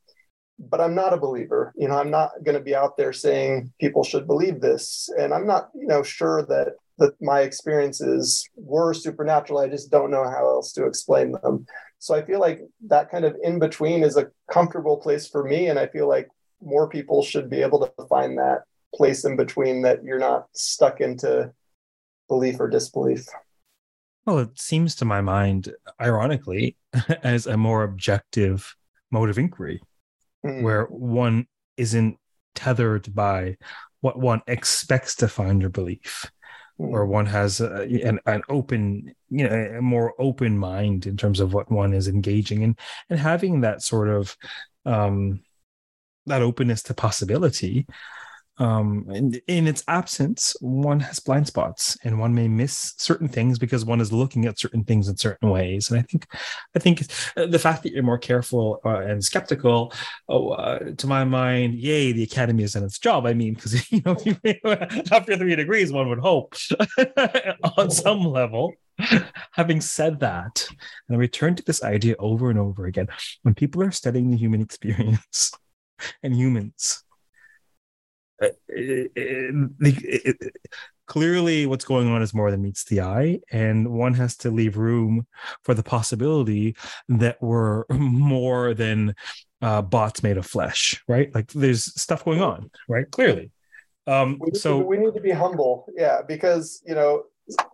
but 0.57 0.79
I'm 0.79 0.95
not 0.95 1.13
a 1.13 1.17
believer. 1.17 1.73
You 1.75 1.89
know, 1.89 1.97
I'm 1.97 2.09
not 2.09 2.31
going 2.43 2.57
to 2.57 2.63
be 2.63 2.75
out 2.75 2.97
there 2.97 3.13
saying 3.13 3.73
people 3.79 4.03
should 4.03 4.27
believe 4.27 4.61
this. 4.61 5.09
And 5.17 5.33
I'm 5.33 5.45
not, 5.45 5.69
you 5.75 5.87
know, 5.87 6.03
sure 6.03 6.43
that 6.43 6.75
that 6.99 7.13
my 7.21 7.41
experiences 7.41 8.49
were 8.55 8.93
supernatural. 8.93 9.59
I 9.59 9.69
just 9.69 9.91
don't 9.91 10.09
know 10.09 10.23
how 10.23 10.49
else 10.49 10.73
to 10.73 10.85
explain 10.85 11.33
them. 11.33 11.65
So 11.99 12.15
I 12.15 12.23
feel 12.23 12.39
like 12.39 12.61
that 12.87 13.11
kind 13.11 13.25
of 13.25 13.35
in 13.43 13.59
between 13.59 14.03
is 14.03 14.17
a 14.17 14.31
comfortable 14.51 14.97
place 14.97 15.27
for 15.27 15.43
me. 15.43 15.67
And 15.67 15.77
I 15.77 15.87
feel 15.87 16.07
like 16.07 16.27
more 16.61 16.89
people 16.89 17.23
should 17.23 17.49
be 17.49 17.61
able 17.61 17.85
to 17.85 18.05
find 18.07 18.37
that 18.37 18.63
place 18.95 19.25
in 19.25 19.35
between 19.35 19.83
that 19.83 20.03
you're 20.03 20.17
not 20.17 20.47
stuck 20.53 21.01
into 21.01 21.51
belief 22.27 22.59
or 22.59 22.69
disbelief? 22.69 23.25
Well, 24.25 24.39
it 24.39 24.59
seems 24.59 24.95
to 24.95 25.05
my 25.05 25.21
mind, 25.21 25.73
ironically, 26.01 26.75
as 27.23 27.47
a 27.47 27.57
more 27.57 27.83
objective 27.83 28.75
mode 29.11 29.29
of 29.29 29.37
inquiry, 29.37 29.81
mm. 30.45 30.61
where 30.61 30.83
one 30.85 31.47
isn't 31.77 32.17
tethered 32.55 33.13
by 33.13 33.57
what 34.01 34.19
one 34.19 34.41
expects 34.47 35.15
to 35.15 35.27
find 35.27 35.61
your 35.61 35.69
belief. 35.69 36.29
or 36.77 37.05
one 37.05 37.25
has 37.25 37.59
a, 37.59 37.83
an, 38.03 38.19
an 38.25 38.41
open 38.49 39.15
you 39.29 39.47
know 39.47 39.77
a 39.77 39.81
more 39.81 40.13
open 40.19 40.57
mind 40.57 41.07
in 41.07 41.17
terms 41.17 41.39
of 41.39 41.53
what 41.53 41.71
one 41.71 41.93
is 41.93 42.07
engaging 42.07 42.61
in 42.61 42.75
and 43.09 43.19
having 43.19 43.61
that 43.61 43.81
sort 43.81 44.09
of 44.09 44.37
um 44.85 45.41
that 46.27 46.43
openness 46.43 46.83
to 46.83 46.93
possibility 46.93 47.87
um 48.59 49.05
in, 49.13 49.33
in 49.47 49.67
its 49.67 49.83
absence 49.87 50.55
one 50.61 50.99
has 50.99 51.19
blind 51.19 51.45
spots 51.45 51.97
and 52.03 52.19
one 52.19 52.33
may 52.33 52.47
miss 52.47 52.93
certain 52.97 53.27
things 53.27 53.59
because 53.59 53.85
one 53.85 54.01
is 54.01 54.11
looking 54.11 54.45
at 54.45 54.59
certain 54.59 54.83
things 54.83 55.07
in 55.07 55.15
certain 55.17 55.49
ways. 55.49 55.91
And 55.91 55.99
i 55.99 56.01
think 56.01 56.27
i 56.75 56.79
think 56.79 57.07
the 57.35 57.59
fact 57.59 57.83
that 57.83 57.91
you're 57.91 58.03
more 58.03 58.17
careful 58.17 58.81
uh, 58.85 58.99
and 58.99 59.23
skeptical 59.23 59.93
oh, 60.27 60.49
uh, 60.49 60.79
to 60.97 61.07
my 61.07 61.23
mind 61.23 61.75
yay 61.75 62.11
the 62.11 62.23
academy 62.23 62.63
has 62.63 62.73
done 62.73 62.83
its 62.83 62.99
job. 62.99 63.25
I 63.25 63.33
mean 63.33 63.53
because 63.53 63.91
you 63.91 64.01
know 64.05 64.17
after 65.11 65.37
three 65.37 65.55
degrees 65.55 65.91
one 65.91 66.09
would 66.09 66.19
hope 66.19 66.55
on 67.77 67.91
some 67.91 68.21
level. 68.21 68.73
Having 69.51 69.81
said 69.81 70.19
that 70.21 70.67
and 71.07 71.15
i 71.15 71.19
return 71.19 71.53
to 71.53 71.63
this 71.63 71.83
idea 71.83 72.15
over 72.17 72.49
and 72.49 72.57
over 72.57 72.87
again 72.87 73.07
when 73.43 73.53
people 73.53 73.83
are 73.83 73.91
studying 73.91 74.31
the 74.31 74.37
human 74.37 74.59
experience 74.59 75.51
and 76.23 76.35
humans 76.35 77.03
it, 78.39 78.59
it, 78.67 79.11
it, 79.79 80.55
clearly 81.07 81.65
what's 81.65 81.85
going 81.85 82.07
on 82.07 82.21
is 82.21 82.33
more 82.33 82.51
than 82.51 82.61
meets 82.61 82.83
the 82.85 83.01
eye 83.01 83.39
and 83.51 83.87
one 83.89 84.13
has 84.13 84.35
to 84.37 84.51
leave 84.51 84.77
room 84.77 85.25
for 85.63 85.73
the 85.73 85.83
possibility 85.83 86.75
that 87.07 87.41
we're 87.41 87.83
more 87.89 88.73
than 88.73 89.15
uh, 89.61 89.81
bots 89.81 90.21
made 90.21 90.37
of 90.37 90.45
flesh 90.45 91.03
right? 91.07 91.33
Like 91.33 91.51
there's 91.53 91.85
stuff 91.99 92.25
going 92.25 92.41
on 92.41 92.69
right? 92.87 93.09
Clearly. 93.09 93.51
Um 94.05 94.37
we 94.39 94.57
so 94.57 94.79
to, 94.79 94.85
we 94.85 94.97
need 94.97 95.13
to 95.15 95.21
be 95.21 95.31
humble 95.31 95.85
yeah 95.95 96.21
because 96.25 96.81
you 96.85 96.95
know 96.95 97.23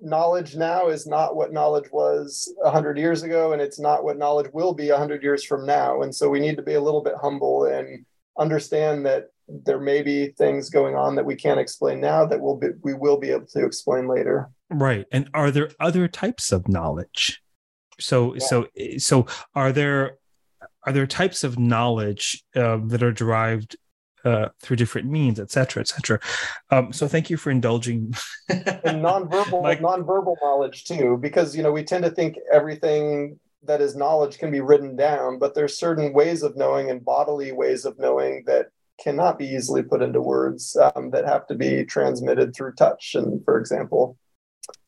knowledge 0.02 0.56
now 0.56 0.90
is 0.90 1.08
not 1.08 1.36
what 1.36 1.54
knowledge 1.54 1.90
was 1.92 2.54
100 2.58 2.98
years 2.98 3.24
ago 3.24 3.54
and 3.54 3.62
it's 3.62 3.80
not 3.80 4.04
what 4.04 4.18
knowledge 4.18 4.52
will 4.54 4.74
be 4.74 4.90
100 4.90 5.24
years 5.24 5.44
from 5.44 5.66
now. 5.66 6.02
And 6.02 6.14
so 6.14 6.30
we 6.30 6.40
need 6.40 6.56
to 6.58 6.62
be 6.62 6.76
a 6.76 6.82
little 6.82 7.02
bit 7.02 7.16
humble 7.20 7.66
and 7.66 8.06
understand 8.38 9.06
that 9.06 9.30
there 9.48 9.80
may 9.80 10.02
be 10.02 10.28
things 10.28 10.70
going 10.70 10.96
on 10.96 11.16
that 11.16 11.26
we 11.26 11.36
can't 11.36 11.60
explain 11.60 12.00
now 12.00 12.26
that 12.26 12.40
we'll 12.40 12.58
be, 12.58 12.70
we 12.82 12.94
will 12.94 13.18
be 13.18 13.32
able 13.32 13.46
to 13.48 13.66
explain 13.66 14.08
later. 14.08 14.50
Right. 14.70 15.06
And 15.12 15.30
are 15.34 15.52
there 15.52 15.70
other 15.80 16.08
types 16.08 16.52
of 16.52 16.68
knowledge? 16.68 17.42
So 18.00 18.34
yeah. 18.34 18.46
so 18.46 18.68
so 18.98 19.28
are 19.54 19.72
there 19.72 20.18
are 20.86 20.94
there 20.94 21.08
types 21.08 21.44
of 21.44 21.60
knowledge 21.60 22.44
uh, 22.56 22.80
that 22.86 23.04
are 23.04 23.12
derived 23.12 23.78
uh, 24.26 24.50
through 24.62 24.78
different 24.78 25.10
means, 25.10 25.40
et 25.40 25.52
cetera, 25.52 25.82
et 25.82 25.88
cetera. 25.88 26.20
Um, 26.70 26.94
so 26.94 27.08
thank 27.08 27.30
you 27.30 27.38
for 27.38 27.52
indulging. 27.52 28.14
and 28.50 29.04
nonverbal, 29.04 29.62
like, 29.64 29.80
nonverbal 29.80 30.36
knowledge 30.42 30.86
too, 30.86 31.18
because 31.22 31.56
you 31.56 31.64
know 31.64 31.72
we 31.72 31.84
tend 31.84 32.04
to 32.04 32.12
think 32.12 32.38
everything 32.52 33.40
that 33.66 33.82
is 33.82 33.96
knowledge 33.96 34.40
can 34.40 34.52
be 34.52 34.62
written 34.62 34.96
down, 34.96 35.40
but 35.40 35.56
there's 35.56 35.78
certain 35.78 36.14
ways 36.14 36.44
of 36.44 36.58
knowing 36.58 36.90
and 36.90 37.04
bodily 37.04 37.52
ways 37.52 37.86
of 37.86 37.98
knowing 37.98 38.44
that 38.46 38.68
cannot 39.02 39.38
be 39.38 39.46
easily 39.46 39.84
put 39.84 40.02
into 40.02 40.22
words 40.22 40.76
um, 40.76 41.12
that 41.12 41.26
have 41.26 41.48
to 41.48 41.56
be 41.56 41.84
transmitted 41.84 42.56
through 42.56 42.74
touch 42.74 43.16
and 43.16 43.44
for 43.44 43.60
example. 43.60 44.18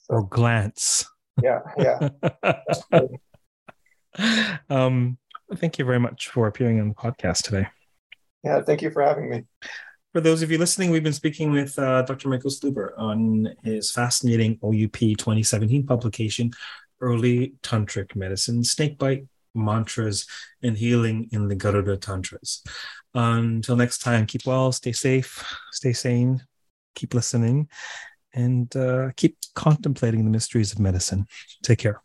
Or 0.10 0.24
glance. 0.24 1.06
Yeah 1.42 1.60
yeah. 1.78 2.10
Um 4.70 5.18
thank 5.56 5.78
you 5.78 5.86
very 5.86 6.00
much 6.00 6.30
for 6.30 6.48
appearing 6.48 6.80
on 6.80 6.90
the 6.90 6.96
podcast 6.96 7.44
today. 7.44 7.68
Yeah 8.44 8.62
thank 8.62 8.82
you 8.82 8.92
for 8.92 9.02
having 9.02 9.30
me. 9.30 9.44
For 10.14 10.22
those 10.22 10.42
of 10.42 10.50
you 10.50 10.58
listening, 10.58 10.92
we've 10.92 11.04
been 11.04 11.12
speaking 11.12 11.52
with 11.52 11.78
uh, 11.78 12.04
Dr. 12.04 12.30
Michael 12.30 12.50
Slouber 12.50 12.98
on 12.98 13.54
his 13.66 13.92
fascinating 13.92 14.58
OUP 14.64 14.98
2017 14.98 15.86
publication, 15.86 16.52
Early 17.02 17.56
Tantric 17.62 18.16
Medicine, 18.16 18.62
Snakebite, 18.62 19.28
Mantras, 19.56 20.28
and 20.62 20.78
Healing 20.78 21.30
in 21.32 21.48
the 21.48 21.56
Garuda 21.56 21.98
Tantras. 21.98 22.64
Until 23.14 23.76
next 23.76 24.00
time, 24.00 24.26
keep 24.26 24.46
well, 24.46 24.72
stay 24.72 24.92
safe, 24.92 25.44
stay 25.72 25.94
sane, 25.94 26.44
keep 26.96 27.14
listening, 27.14 27.70
and 28.34 28.76
uh, 28.76 29.12
keep 29.16 29.38
contemplating 29.54 30.26
the 30.26 30.32
mysteries 30.32 30.72
of 30.72 30.80
medicine. 30.80 31.26
Take 31.64 31.80
care. 31.80 32.05